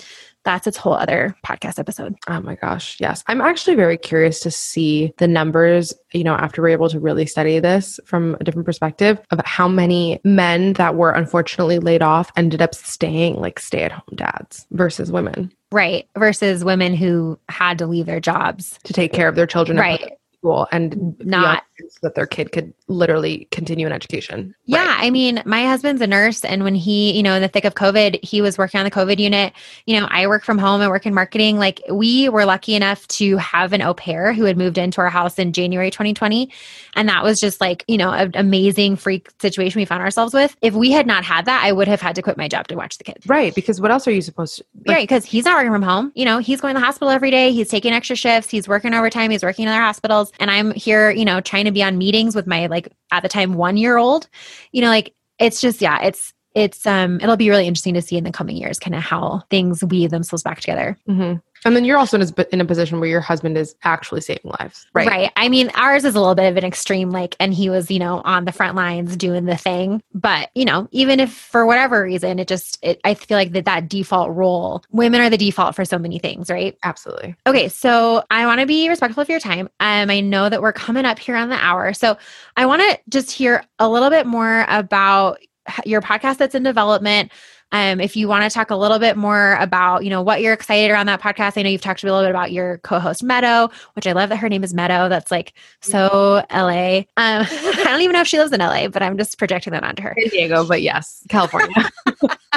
that's 0.44 0.66
its 0.66 0.76
whole 0.76 0.94
other 0.94 1.34
podcast 1.44 1.78
episode. 1.78 2.14
Oh 2.28 2.40
my 2.40 2.54
gosh. 2.54 2.96
Yes. 3.00 3.24
I'm 3.26 3.40
actually 3.40 3.76
very 3.76 3.96
curious 3.96 4.40
to 4.40 4.50
see 4.50 5.12
the 5.18 5.26
numbers, 5.26 5.92
you 6.12 6.24
know, 6.24 6.34
after 6.34 6.62
we're 6.62 6.68
able 6.68 6.88
to 6.90 7.00
really 7.00 7.26
study 7.26 7.58
this 7.58 7.98
from 8.04 8.36
a 8.40 8.44
different 8.44 8.66
perspective 8.66 9.18
of 9.30 9.40
how 9.44 9.68
many 9.68 10.20
men 10.24 10.74
that 10.74 10.94
were 10.94 11.12
unfortunately 11.12 11.78
laid 11.78 12.02
off 12.02 12.30
ended 12.36 12.62
up 12.62 12.74
staying 12.74 13.36
like 13.36 13.58
stay 13.58 13.82
at 13.82 13.92
home 13.92 14.14
dads 14.14 14.66
versus 14.70 15.10
women. 15.10 15.52
Right. 15.72 16.08
Versus 16.16 16.64
women 16.64 16.94
who 16.94 17.38
had 17.48 17.78
to 17.78 17.86
leave 17.86 18.06
their 18.06 18.20
jobs 18.20 18.78
to 18.84 18.92
take 18.92 19.12
care 19.12 19.28
of 19.28 19.34
their 19.34 19.46
children. 19.46 19.78
Right 19.78 20.12
school 20.44 20.68
and 20.72 21.16
not 21.20 21.64
that 22.02 22.14
their 22.14 22.26
kid 22.26 22.52
could 22.52 22.72
literally 22.88 23.48
continue 23.50 23.86
an 23.86 23.92
education. 23.92 24.54
Yeah. 24.66 24.86
Right. 24.86 25.04
I 25.04 25.10
mean, 25.10 25.42
my 25.44 25.66
husband's 25.66 26.00
a 26.02 26.06
nurse. 26.06 26.44
And 26.44 26.64
when 26.64 26.74
he, 26.74 27.12
you 27.12 27.22
know, 27.22 27.34
in 27.34 27.42
the 27.42 27.48
thick 27.48 27.64
of 27.64 27.74
COVID, 27.74 28.24
he 28.24 28.40
was 28.40 28.58
working 28.58 28.78
on 28.78 28.84
the 28.84 28.90
COVID 28.90 29.18
unit. 29.18 29.52
You 29.86 30.00
know, 30.00 30.06
I 30.10 30.26
work 30.26 30.44
from 30.44 30.58
home 30.58 30.80
and 30.80 30.90
work 30.90 31.06
in 31.06 31.14
marketing. 31.14 31.58
Like, 31.58 31.80
we 31.90 32.28
were 32.28 32.44
lucky 32.44 32.74
enough 32.74 33.06
to 33.08 33.36
have 33.38 33.72
an 33.72 33.82
au 33.82 33.94
pair 33.94 34.32
who 34.32 34.44
had 34.44 34.56
moved 34.56 34.78
into 34.78 35.00
our 35.00 35.08
house 35.08 35.38
in 35.38 35.52
January 35.52 35.90
2020. 35.90 36.50
And 36.94 37.08
that 37.08 37.24
was 37.24 37.40
just 37.40 37.60
like, 37.60 37.84
you 37.88 37.98
know, 37.98 38.10
an 38.10 38.32
amazing 38.34 38.96
freak 38.96 39.30
situation 39.40 39.80
we 39.80 39.84
found 39.84 40.02
ourselves 40.02 40.32
with. 40.32 40.56
If 40.62 40.74
we 40.74 40.92
had 40.92 41.06
not 41.06 41.24
had 41.24 41.44
that, 41.46 41.62
I 41.64 41.72
would 41.72 41.88
have 41.88 42.00
had 42.00 42.14
to 42.16 42.22
quit 42.22 42.36
my 42.36 42.48
job 42.48 42.68
to 42.68 42.76
watch 42.76 42.98
the 42.98 43.04
kids. 43.04 43.26
Right. 43.26 43.54
Because 43.54 43.80
what 43.80 43.90
else 43.90 44.06
are 44.06 44.12
you 44.12 44.22
supposed 44.22 44.58
to? 44.58 44.64
Like- 44.86 44.94
right. 44.94 45.08
Because 45.08 45.24
he's 45.24 45.44
not 45.44 45.56
working 45.56 45.72
from 45.72 45.82
home. 45.82 46.12
You 46.14 46.24
know, 46.24 46.38
he's 46.38 46.60
going 46.60 46.74
to 46.74 46.80
the 46.80 46.84
hospital 46.84 47.10
every 47.10 47.30
day. 47.30 47.52
He's 47.52 47.68
taking 47.68 47.92
extra 47.92 48.16
shifts. 48.16 48.50
He's 48.50 48.68
working 48.68 48.94
overtime. 48.94 49.30
He's 49.30 49.42
working 49.42 49.64
in 49.64 49.68
other 49.68 49.80
hospitals. 49.80 50.32
And 50.38 50.50
I'm 50.50 50.72
here, 50.72 51.10
you 51.10 51.24
know, 51.24 51.40
trying 51.40 51.63
to 51.64 51.72
be 51.72 51.82
on 51.82 51.98
meetings 51.98 52.34
with 52.34 52.46
my 52.46 52.66
like 52.66 52.92
at 53.10 53.22
the 53.22 53.28
time 53.28 53.54
one 53.54 53.76
year 53.76 53.96
old. 53.96 54.28
You 54.72 54.82
know, 54.82 54.88
like 54.88 55.14
it's 55.38 55.60
just 55.60 55.80
yeah, 55.80 56.02
it's 56.02 56.33
it's 56.54 56.86
um 56.86 57.20
it'll 57.20 57.36
be 57.36 57.50
really 57.50 57.66
interesting 57.66 57.94
to 57.94 58.02
see 58.02 58.16
in 58.16 58.24
the 58.24 58.32
coming 58.32 58.56
years 58.56 58.78
kind 58.78 58.94
of 58.94 59.02
how 59.02 59.42
things 59.50 59.84
weave 59.84 60.10
themselves 60.10 60.42
back 60.42 60.60
together. 60.60 60.96
Mm-hmm. 61.08 61.38
And 61.66 61.74
then 61.74 61.86
you're 61.86 61.96
also 61.96 62.20
in 62.20 62.28
a, 62.28 62.54
in 62.54 62.60
a 62.60 62.64
position 62.66 63.00
where 63.00 63.08
your 63.08 63.22
husband 63.22 63.56
is 63.56 63.74
actually 63.84 64.20
saving 64.20 64.52
lives, 64.60 64.86
right? 64.92 65.08
Right. 65.08 65.32
I 65.36 65.48
mean, 65.48 65.70
ours 65.74 66.04
is 66.04 66.14
a 66.14 66.20
little 66.20 66.34
bit 66.34 66.50
of 66.50 66.58
an 66.58 66.64
extreme, 66.64 67.10
like, 67.10 67.34
and 67.40 67.54
he 67.54 67.70
was, 67.70 67.90
you 67.90 67.98
know, 67.98 68.20
on 68.24 68.44
the 68.44 68.52
front 68.52 68.76
lines 68.76 69.16
doing 69.16 69.46
the 69.46 69.56
thing. 69.56 70.02
But, 70.12 70.50
you 70.54 70.66
know, 70.66 70.88
even 70.90 71.20
if 71.20 71.32
for 71.32 71.64
whatever 71.64 72.02
reason, 72.02 72.38
it 72.38 72.48
just, 72.48 72.78
it, 72.82 73.00
I 73.04 73.14
feel 73.14 73.38
like 73.38 73.52
that 73.52 73.64
that 73.64 73.88
default 73.88 74.30
role, 74.36 74.84
women 74.90 75.22
are 75.22 75.30
the 75.30 75.38
default 75.38 75.74
for 75.74 75.86
so 75.86 75.98
many 75.98 76.18
things, 76.18 76.50
right? 76.50 76.76
Absolutely. 76.84 77.34
Okay. 77.46 77.68
So 77.70 78.22
I 78.30 78.44
want 78.44 78.60
to 78.60 78.66
be 78.66 78.90
respectful 78.90 79.22
of 79.22 79.30
your 79.30 79.40
time. 79.40 79.70
Um, 79.80 80.10
I 80.10 80.20
know 80.20 80.50
that 80.50 80.60
we're 80.60 80.74
coming 80.74 81.06
up 81.06 81.18
here 81.18 81.36
on 81.36 81.48
the 81.48 81.56
hour. 81.56 81.94
So 81.94 82.18
I 82.58 82.66
want 82.66 82.82
to 82.82 83.00
just 83.08 83.30
hear 83.30 83.64
a 83.78 83.88
little 83.88 84.10
bit 84.10 84.26
more 84.26 84.66
about 84.68 85.38
your 85.84 86.00
podcast 86.00 86.38
that's 86.38 86.54
in 86.54 86.62
development 86.62 87.30
um, 87.74 88.00
if 88.00 88.16
you 88.16 88.28
want 88.28 88.44
to 88.44 88.54
talk 88.54 88.70
a 88.70 88.76
little 88.76 89.00
bit 89.00 89.16
more 89.16 89.56
about, 89.56 90.04
you 90.04 90.10
know, 90.10 90.22
what 90.22 90.40
you're 90.40 90.52
excited 90.52 90.92
around 90.92 91.06
that 91.06 91.20
podcast, 91.20 91.58
I 91.58 91.62
know 91.62 91.70
you've 91.70 91.80
talked 91.80 92.04
a 92.04 92.06
little 92.06 92.22
bit 92.22 92.30
about 92.30 92.52
your 92.52 92.78
co-host 92.78 93.24
Meadow, 93.24 93.68
which 93.94 94.06
I 94.06 94.12
love 94.12 94.28
that 94.28 94.36
her 94.36 94.48
name 94.48 94.62
is 94.62 94.72
Meadow. 94.72 95.08
That's 95.08 95.32
like 95.32 95.54
so 95.80 96.44
LA. 96.52 96.98
Um, 97.16 97.46
I 97.50 97.82
don't 97.84 98.00
even 98.02 98.12
know 98.12 98.20
if 98.20 98.28
she 98.28 98.38
lives 98.38 98.52
in 98.52 98.60
LA, 98.60 98.86
but 98.86 99.02
I'm 99.02 99.18
just 99.18 99.38
projecting 99.38 99.72
that 99.72 99.82
onto 99.82 100.04
her. 100.04 100.14
San 100.20 100.28
Diego, 100.30 100.64
but 100.66 100.82
yes, 100.82 101.24
California. 101.28 101.90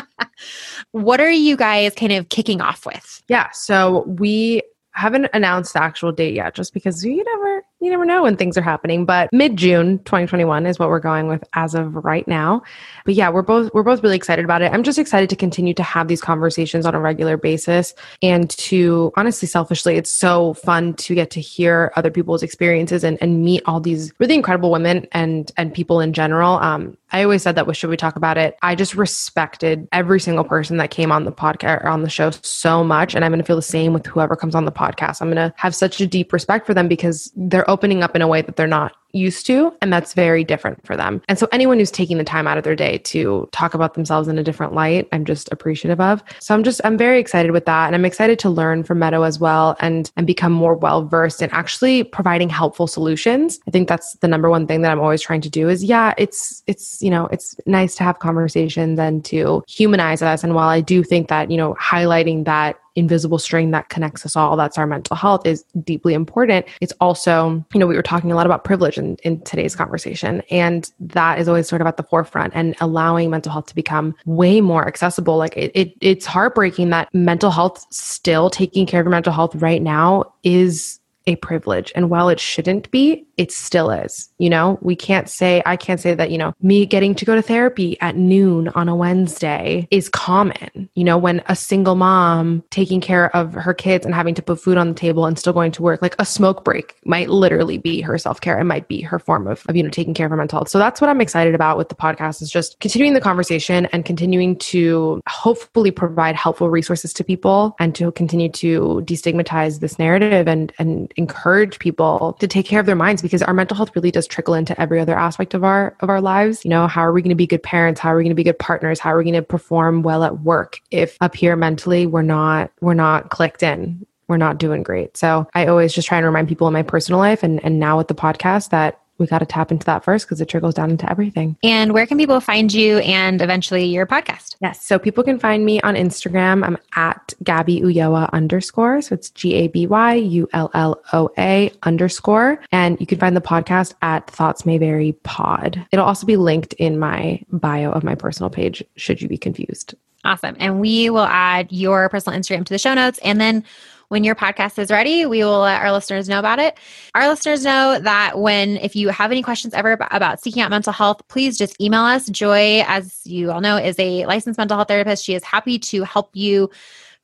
what 0.92 1.20
are 1.20 1.32
you 1.32 1.58
guys 1.58 1.96
kind 1.96 2.12
of 2.12 2.30
kicking 2.30 2.62
off 2.62 2.86
with? 2.86 3.24
Yeah, 3.28 3.50
so 3.54 4.04
we 4.08 4.62
haven't 4.92 5.30
announced 5.34 5.74
the 5.74 5.82
actual 5.82 6.12
date 6.12 6.36
yet, 6.36 6.54
just 6.54 6.76
because 6.76 7.04
you 7.04 7.24
never 7.24 7.64
you 7.80 7.92
never 7.92 8.06
know 8.06 8.24
when 8.24 8.36
things 8.36 8.58
are 8.58 8.62
happening. 8.62 9.06
But 9.06 9.30
mid 9.32 9.56
June 9.56 10.00
2021 10.00 10.66
is 10.66 10.80
what 10.80 10.90
we're 10.90 11.00
going 11.00 11.28
with 11.28 11.44
as 11.54 11.76
of 11.76 11.94
right 11.96 12.28
now. 12.28 12.64
But 13.06 13.14
yeah, 13.14 13.30
we're 13.30 13.44
both 13.44 13.72
we're 13.74 13.84
both 13.84 14.02
really 14.02 14.16
excited 14.16 14.44
about 14.44 14.62
it. 14.62 14.74
I'm 14.74 14.84
just 14.84 14.98
excited 14.98 15.30
to 15.30 15.36
continue 15.36 15.74
to 15.76 15.84
have 15.84 16.08
these 16.08 16.22
conversations 16.22 16.86
on 16.86 16.96
a 16.96 17.00
regular 17.00 17.38
basis 17.38 17.94
and 18.24 18.50
to 18.52 19.12
honestly, 19.16 19.48
selfishly, 19.48 19.96
it's 19.96 20.12
so 20.12 20.56
fun 20.56 20.96
to 20.96 21.14
get 21.14 21.30
to 21.32 21.42
hear 21.42 21.92
other 21.96 22.10
people's 22.10 22.42
experiences 22.42 23.04
and, 23.04 23.18
and 23.22 23.44
meet 23.44 23.62
all 23.66 23.80
these 23.80 24.12
really 24.20 24.36
incredible 24.36 24.72
women 24.72 25.08
and 25.12 25.52
and 25.58 25.74
people 25.74 26.00
in 26.00 26.14
general. 26.14 26.58
Um, 26.58 26.98
I 27.12 27.24
always 27.24 27.42
said 27.42 27.56
that 27.56 27.68
with 27.68 27.78
Should 27.78 27.90
We 27.90 27.98
Talk 27.98 28.18
About 28.18 28.38
It? 28.38 28.58
I 28.62 28.76
just 28.76 28.94
respected 28.94 29.88
every 29.94 30.20
single 30.20 30.44
person 30.44 30.78
that 30.78 30.92
came 30.92 31.12
on 31.12 31.24
the 31.24 31.32
podcast 31.32 31.84
or 31.84 31.88
on 31.88 32.02
the 32.02 32.10
show 32.10 32.32
so 32.32 32.84
much. 32.84 33.16
And 33.16 33.24
I'm 33.24 33.32
going 33.32 33.40
to 33.40 33.46
feel 33.46 33.56
the 33.56 33.62
same 33.62 33.94
with 33.94 34.06
whoever 34.06 34.36
comes 34.36 34.56
on 34.56 34.66
the 34.66 34.74
podcast. 34.74 35.22
I'm 35.22 35.32
going 35.32 35.38
to 35.38 35.54
have 35.58 35.74
such 35.74 36.02
a 36.02 36.08
deep 36.08 36.34
respect 36.34 36.66
for 36.66 36.74
them 36.74 36.90
because 36.90 37.32
they're 37.36 37.67
opening 37.68 38.04
up 38.04 38.16
in 38.16 38.22
a 38.22 38.28
way 38.28 38.42
that 38.42 38.56
they're 38.56 38.68
not 38.68 38.94
used 39.14 39.46
to. 39.48 39.74
And 39.82 39.92
that's 39.92 40.14
very 40.14 40.44
different 40.44 40.86
for 40.86 40.96
them. 40.96 41.22
And 41.28 41.40
so 41.40 41.48
anyone 41.52 41.80
who's 41.80 41.92
taking 41.92 42.18
the 42.18 42.24
time 42.24 42.48
out 42.48 42.58
of 42.58 42.64
their 42.64 42.76
day 42.76 43.00
to 43.00 43.48
talk 43.52 43.74
about 43.74 43.94
themselves 43.94 44.28
in 44.28 44.38
a 44.38 44.44
different 44.44 44.74
light, 44.74 45.08
I'm 45.12 45.26
just 45.26 45.52
appreciative 45.52 46.00
of. 46.00 46.24
So 46.40 46.54
I'm 46.54 46.64
just, 46.64 46.82
I'm 46.84 46.98
very 46.98 47.20
excited 47.20 47.52
with 47.52 47.66
that. 47.66 47.88
And 47.88 47.96
I'm 47.96 48.06
excited 48.06 48.38
to 48.40 48.50
learn 48.50 48.84
from 48.84 49.00
Meadow 49.00 49.24
as 49.24 49.40
well 49.40 49.76
and, 49.80 50.12
and 50.18 50.28
become 50.28 50.52
more 50.52 50.76
well 50.76 51.06
versed 51.06 51.42
in 51.42 51.50
actually 51.52 52.04
providing 52.04 52.50
helpful 52.50 52.88
solutions. 52.88 53.60
I 53.68 53.72
think 53.72 53.88
that's 53.88 54.14
the 54.18 54.28
number 54.28 54.50
one 54.50 54.68
thing 54.68 54.82
that 54.82 54.92
I'm 54.92 55.00
always 55.00 55.22
trying 55.22 55.42
to 55.42 55.50
do 55.50 55.70
is 55.70 55.84
yeah, 55.84 56.14
it's, 56.18 56.64
it's, 56.68 57.02
you 57.02 57.10
know, 57.10 57.28
it's 57.28 57.56
nice 57.66 57.96
to 57.96 58.04
have 58.04 58.20
conversations 58.20 59.00
and 59.00 59.24
to 59.26 59.64
humanize 59.68 60.22
us. 60.22 60.44
And 60.44 60.54
while 60.54 60.70
I 60.70 60.82
do 60.82 61.04
think 61.04 61.30
that, 61.30 61.50
you 61.50 61.58
know, 61.58 61.76
highlighting 61.76 62.46
that 62.46 62.80
invisible 62.98 63.40
string 63.40 63.72
that 63.72 63.90
connects 63.90 64.26
us 64.26 64.36
all 64.36 64.58
that's 64.58 64.78
our 64.78 64.86
mental 64.86 65.16
health 65.16 65.46
is 65.46 65.64
deeply 65.84 66.14
important 66.14 66.66
it's 66.82 66.94
also 67.00 67.64
you 67.74 67.80
know 67.80 67.88
we 67.88 67.96
were 67.96 68.02
talking 68.02 68.32
a 68.32 68.36
lot 68.36 68.46
about 68.46 68.64
privilege 68.64 68.98
in, 68.98 69.16
in 69.24 69.42
today's 69.42 69.76
conversation. 69.76 70.42
And 70.52 70.92
that 71.00 71.40
is 71.40 71.48
always 71.48 71.68
sort 71.68 71.82
of 71.82 71.88
at 71.88 71.98
the 71.98 72.04
forefront 72.04 72.54
and 72.56 72.76
allowing 72.82 73.30
mental 73.30 73.52
health 73.52 73.68
to 73.68 73.76
become 73.76 74.16
way 74.26 74.62
more 74.62 74.88
accessible. 74.88 75.38
Like 75.38 75.56
it, 75.56 75.72
it 75.74 75.94
it's 76.02 76.26
heartbreaking 76.26 76.90
that 76.90 77.14
mental 77.14 77.52
health 77.52 77.86
still 77.92 78.50
taking 78.50 78.86
care 78.86 79.02
of 79.02 79.06
your 79.06 79.12
mental 79.12 79.34
health 79.34 79.56
right 79.56 79.82
now 79.82 80.34
is 80.44 81.00
a 81.28 81.36
privilege. 81.36 81.92
And 81.96 82.10
while 82.10 82.30
it 82.30 82.40
shouldn't 82.40 82.90
be, 82.90 83.28
it 83.38 83.52
still 83.52 83.92
is. 83.92 84.30
You 84.40 84.50
know, 84.50 84.80
we 84.82 84.96
can't 84.96 85.30
say, 85.30 85.62
I 85.66 85.76
can't 85.76 86.00
say 86.00 86.16
that, 86.16 86.32
you 86.32 86.38
know, 86.38 86.54
me 86.62 86.86
getting 86.86 87.14
to 87.16 87.26
go 87.26 87.36
to 87.36 87.42
therapy 87.42 88.00
at 88.02 88.16
noon 88.16 88.70
on 88.70 88.90
a 88.90 88.96
Wednesday 88.96 89.88
is 89.92 90.10
common. 90.10 90.90
You 90.96 91.04
know, 91.04 91.18
when 91.18 91.44
a 91.48 91.56
single 91.56 91.96
mom 91.96 92.64
taking 92.72 93.02
care 93.02 93.36
of 93.36 93.54
her 93.54 93.74
kids 93.74 94.06
and 94.06 94.16
having 94.16 94.34
to 94.36 94.42
put 94.42 94.60
food 94.60 94.78
on 94.78 94.88
the 94.88 94.96
table 94.96 95.26
and 95.26 95.38
still 95.38 95.54
going 95.54 95.72
to 95.74 95.84
work, 95.84 96.02
like 96.02 96.16
a 96.18 96.26
smoke 96.26 96.64
break 96.64 96.96
might 97.06 97.30
literally 97.30 97.78
be 97.78 98.02
her 98.02 98.18
self 98.18 98.42
care. 98.42 98.58
It 98.60 98.64
might 98.64 98.88
be 98.88 99.02
her 99.02 99.20
form 99.20 99.48
of, 99.48 99.64
of, 99.68 99.76
you 99.76 99.84
know, 99.84 99.90
taking 99.90 100.14
care 100.14 100.26
of 100.26 100.32
her 100.32 100.38
mental 100.38 100.60
health. 100.60 100.70
So 100.70 100.80
that's 100.80 101.00
what 101.00 101.10
I'm 101.10 101.22
excited 101.22 101.54
about 101.54 101.78
with 101.78 101.90
the 101.90 101.96
podcast 101.96 102.42
is 102.42 102.50
just 102.50 102.80
continuing 102.80 103.14
the 103.14 103.22
conversation 103.22 103.86
and 103.88 104.06
continuing 104.06 104.58
to 104.58 105.22
hopefully 105.28 105.92
provide 105.92 106.36
helpful 106.36 106.70
resources 106.70 107.14
to 107.14 107.24
people 107.24 107.76
and 107.80 107.94
to 107.96 108.12
continue 108.14 108.50
to 108.50 109.04
destigmatize 109.06 109.80
this 109.80 110.00
narrative 110.00 110.48
and, 110.48 110.72
and 110.80 111.14
encourage 111.18 111.80
people 111.80 112.38
to 112.40 112.48
take 112.48 112.66
care 112.66 112.80
of 112.80 112.86
their 112.86 112.96
minds 112.96 113.22
because 113.22 113.42
our 113.42 113.54
mental 113.54 113.76
health 113.76 113.92
really 113.96 114.12
does 114.12 114.28
trickle 114.28 114.54
into 114.54 114.80
every 114.80 115.00
other 115.00 115.18
aspect 115.18 115.54
of 115.54 115.64
our 115.64 115.96
of 116.00 116.10
our 116.10 116.22
lives. 116.22 116.64
You 116.64 116.70
know, 116.70 116.88
how 116.88 117.02
are 117.02 117.12
we 117.12 117.22
going 117.22 117.30
to 117.30 117.36
be 117.36 117.48
good 117.48 117.64
parents? 117.64 118.00
How 118.00 118.14
are 118.14 118.18
we 118.18 118.24
going 118.24 118.32
to 118.32 118.36
be 118.36 118.44
good 118.44 118.60
partners? 118.60 119.00
How 119.00 119.14
are 119.14 119.18
we 119.18 119.24
going 119.24 119.34
to 119.34 119.42
perform 119.42 120.04
well 120.04 120.24
at 120.24 120.42
work 120.42 120.80
if 120.92 121.18
up 121.20 121.36
here 121.36 121.56
mentally 121.56 122.06
we're 122.06 122.22
not 122.22 122.72
we're 122.82 122.94
not 122.94 123.30
clicked 123.30 123.64
in? 123.64 124.06
We're 124.28 124.38
not 124.38 124.58
doing 124.58 124.84
great. 124.84 125.16
So 125.18 125.48
I 125.54 125.68
always 125.68 125.94
just 125.94 126.08
try 126.08 126.18
and 126.18 126.26
remind 126.26 126.50
people 126.50 126.68
in 126.68 126.74
my 126.74 126.84
personal 126.84 127.20
life 127.20 127.44
and 127.44 127.64
and 127.64 127.80
now 127.80 127.98
with 127.98 128.08
the 128.08 128.16
podcast 128.16 128.70
that 128.70 129.02
we 129.18 129.28
got 129.28 129.40
to 129.40 129.46
tap 129.46 129.72
into 129.72 129.86
that 129.86 130.04
first 130.04 130.26
because 130.26 130.42
it 130.42 130.48
trickles 130.48 130.74
down 130.74 130.92
into 130.92 131.10
everything. 131.10 131.58
And 131.64 131.94
where 131.94 132.06
can 132.06 132.18
people 132.18 132.40
find 132.40 132.74
you 132.74 133.00
and 133.00 133.42
eventually 133.42 133.86
your 133.86 134.06
podcast? 134.06 134.56
Yes. 134.62 134.84
So 134.86 135.00
people 135.00 135.24
can 135.24 135.40
find 135.40 135.66
me 135.66 135.82
on 135.82 135.96
Instagram. 135.96 136.66
I'm 136.66 136.78
at 136.96 137.34
Gabby 137.44 137.82
Ulloa 137.82 138.32
underscore. 138.32 139.02
So 139.02 139.14
it's 139.16 139.30
G 139.32 139.54
A 139.56 139.68
B 139.68 139.88
Y 139.88 140.14
U 140.14 140.48
L 140.54 140.70
L 140.74 141.02
O 141.14 141.30
A 141.38 141.72
underscore. 141.84 142.62
And 142.72 143.00
you 143.00 143.08
can 143.08 143.20
find 143.20 143.36
the 143.36 143.42
podcast 143.42 143.94
at 144.02 144.30
Thoughts 144.30 144.66
May 144.66 144.78
Vary 144.78 145.14
Pod. 145.24 145.86
It'll 145.92 146.06
also 146.06 146.26
be 146.26 146.38
linked 146.38 146.74
in 146.74 147.00
my 147.00 147.42
bio 147.52 147.92
of 147.92 148.04
my 148.04 148.16
personal 148.16 148.50
page, 148.50 148.84
should 148.96 149.22
you 149.22 149.28
be 149.28 149.38
confused. 149.38 149.96
Awesome. 150.24 150.56
And 150.60 150.82
we 150.82 151.10
will 151.10 151.20
add 151.22 151.72
your 151.72 152.10
personal 152.10 152.38
Instagram 152.38 152.66
to 152.66 152.74
the 152.74 152.80
show 152.80 152.94
notes. 152.94 153.20
And 153.24 153.40
then 153.40 153.64
when 154.10 154.24
your 154.24 154.36
podcast 154.36 154.80
is 154.80 154.90
ready, 154.90 155.26
we 155.26 155.44
will 155.44 155.60
let 155.60 155.82
our 155.82 155.92
listeners 155.92 156.30
know 156.30 156.40
about 156.40 156.60
it. 156.60 156.78
Our 157.14 157.28
listeners 157.28 157.64
know 157.64 158.00
that 158.00 158.40
when, 158.40 158.78
if 158.78 158.96
you 158.96 159.10
have 159.10 159.32
any 159.32 159.42
questions 159.42 159.74
ever 159.74 159.98
about 160.12 160.42
seeking 160.42 160.62
out 160.62 160.70
mental 160.70 160.94
health, 160.94 161.22
please 161.28 161.58
just 161.58 161.80
email 161.82 162.02
us. 162.02 162.28
Joy, 162.30 162.84
as 162.88 163.20
you 163.26 163.52
all 163.52 163.62
know, 163.62 163.78
is 163.78 163.98
a 164.00 164.26
licensed 164.26 164.58
mental 164.58 164.78
health 164.78 164.88
therapist. 164.88 165.26
She 165.26 165.36
is 165.36 165.44
happy 165.44 165.78
to 165.80 166.04
help 166.04 166.30
you 166.34 166.70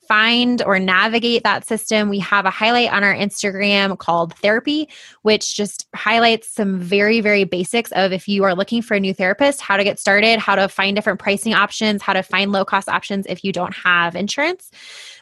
find 0.07 0.61
or 0.63 0.79
navigate 0.79 1.43
that 1.43 1.65
system, 1.65 2.09
we 2.09 2.19
have 2.19 2.45
a 2.45 2.49
highlight 2.49 2.91
on 2.91 3.03
our 3.03 3.13
Instagram 3.13 3.97
called 3.97 4.35
Therapy, 4.35 4.89
which 5.21 5.55
just 5.55 5.87
highlights 5.95 6.49
some 6.49 6.79
very, 6.79 7.21
very 7.21 7.43
basics 7.43 7.91
of 7.93 8.11
if 8.11 8.27
you 8.27 8.43
are 8.43 8.55
looking 8.55 8.81
for 8.81 8.95
a 8.95 8.99
new 8.99 9.13
therapist, 9.13 9.61
how 9.61 9.77
to 9.77 9.83
get 9.83 9.99
started, 9.99 10.39
how 10.39 10.55
to 10.55 10.67
find 10.67 10.95
different 10.95 11.19
pricing 11.19 11.53
options, 11.53 12.01
how 12.01 12.13
to 12.13 12.23
find 12.23 12.51
low 12.51 12.65
cost 12.65 12.89
options 12.89 13.25
if 13.27 13.43
you 13.43 13.51
don't 13.51 13.73
have 13.73 14.15
insurance. 14.15 14.71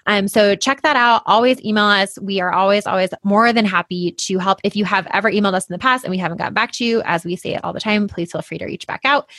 Um, 0.07 0.27
so 0.27 0.55
check 0.55 0.81
that 0.81 0.95
out. 0.95 1.23
Always 1.25 1.63
email 1.63 1.85
us. 1.85 2.17
We 2.19 2.39
are 2.39 2.51
always, 2.51 2.85
always 2.85 3.09
more 3.23 3.53
than 3.53 3.65
happy 3.65 4.11
to 4.11 4.37
help. 4.39 4.59
If 4.63 4.75
you 4.75 4.85
have 4.85 5.07
ever 5.11 5.31
emailed 5.31 5.53
us 5.53 5.67
in 5.67 5.73
the 5.73 5.79
past 5.79 6.03
and 6.03 6.11
we 6.11 6.17
haven't 6.17 6.37
gotten 6.37 6.53
back 6.53 6.71
to 6.73 6.85
you, 6.85 7.01
as 7.03 7.25
we 7.25 7.35
say 7.35 7.53
it 7.53 7.63
all 7.63 7.73
the 7.73 7.79
time, 7.79 8.07
please 8.07 8.31
feel 8.31 8.41
free 8.41 8.57
to 8.57 8.65
reach 8.65 8.87
back 8.87 9.01
out. 9.03 9.29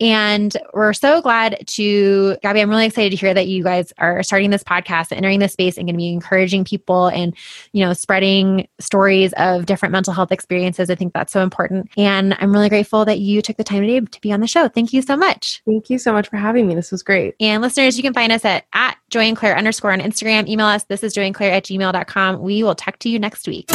And 0.00 0.56
we're 0.72 0.92
so 0.92 1.22
glad 1.22 1.64
to, 1.66 2.36
Gabby, 2.42 2.60
I'm 2.60 2.70
really 2.70 2.86
excited 2.86 3.10
to 3.10 3.16
hear 3.16 3.32
that 3.32 3.46
you 3.46 3.62
guys 3.62 3.92
are 3.98 4.22
starting 4.22 4.50
this 4.50 4.64
podcast 4.64 5.12
entering 5.12 5.38
this 5.38 5.52
space 5.52 5.76
and 5.76 5.86
going 5.86 5.94
to 5.94 5.98
be 5.98 6.12
encouraging 6.12 6.64
people 6.64 7.08
and, 7.08 7.34
you 7.72 7.84
know, 7.84 7.92
spreading 7.92 8.68
stories 8.80 9.32
of 9.34 9.66
different 9.66 9.92
mental 9.92 10.12
health 10.12 10.32
experiences. 10.32 10.90
I 10.90 10.94
think 10.94 11.12
that's 11.12 11.32
so 11.32 11.42
important. 11.42 11.90
And 11.96 12.36
I'm 12.40 12.52
really 12.52 12.68
grateful 12.68 13.04
that 13.04 13.20
you 13.20 13.40
took 13.40 13.56
the 13.56 13.64
time 13.64 13.82
today 13.82 14.00
to 14.00 14.20
be 14.20 14.32
on 14.32 14.40
the 14.40 14.48
show. 14.48 14.68
Thank 14.68 14.92
you 14.92 15.00
so 15.00 15.16
much. 15.16 15.62
Thank 15.64 15.90
you 15.90 15.98
so 15.98 16.12
much 16.12 16.28
for 16.28 16.36
having 16.36 16.66
me. 16.66 16.74
This 16.74 16.90
was 16.90 17.02
great. 17.02 17.34
And 17.38 17.62
listeners, 17.62 17.96
you 17.96 18.02
can 18.02 18.14
find 18.14 18.32
us 18.32 18.44
at, 18.44 18.66
at 18.72 18.96
Joy 19.10 19.22
and 19.22 19.36
Claire 19.36 19.56
underscore 19.56 19.92
on 19.92 20.00
Instagram. 20.00 20.48
Email 20.48 20.66
us. 20.66 20.84
This 20.84 21.04
is 21.04 21.14
Joy 21.14 21.22
and 21.22 21.34
Claire 21.34 21.52
at 21.52 21.64
gmail.com. 21.64 22.40
We 22.40 22.62
will 22.62 22.74
talk 22.74 22.98
to 23.00 23.08
you 23.08 23.18
next 23.18 23.46
week. 23.46 23.70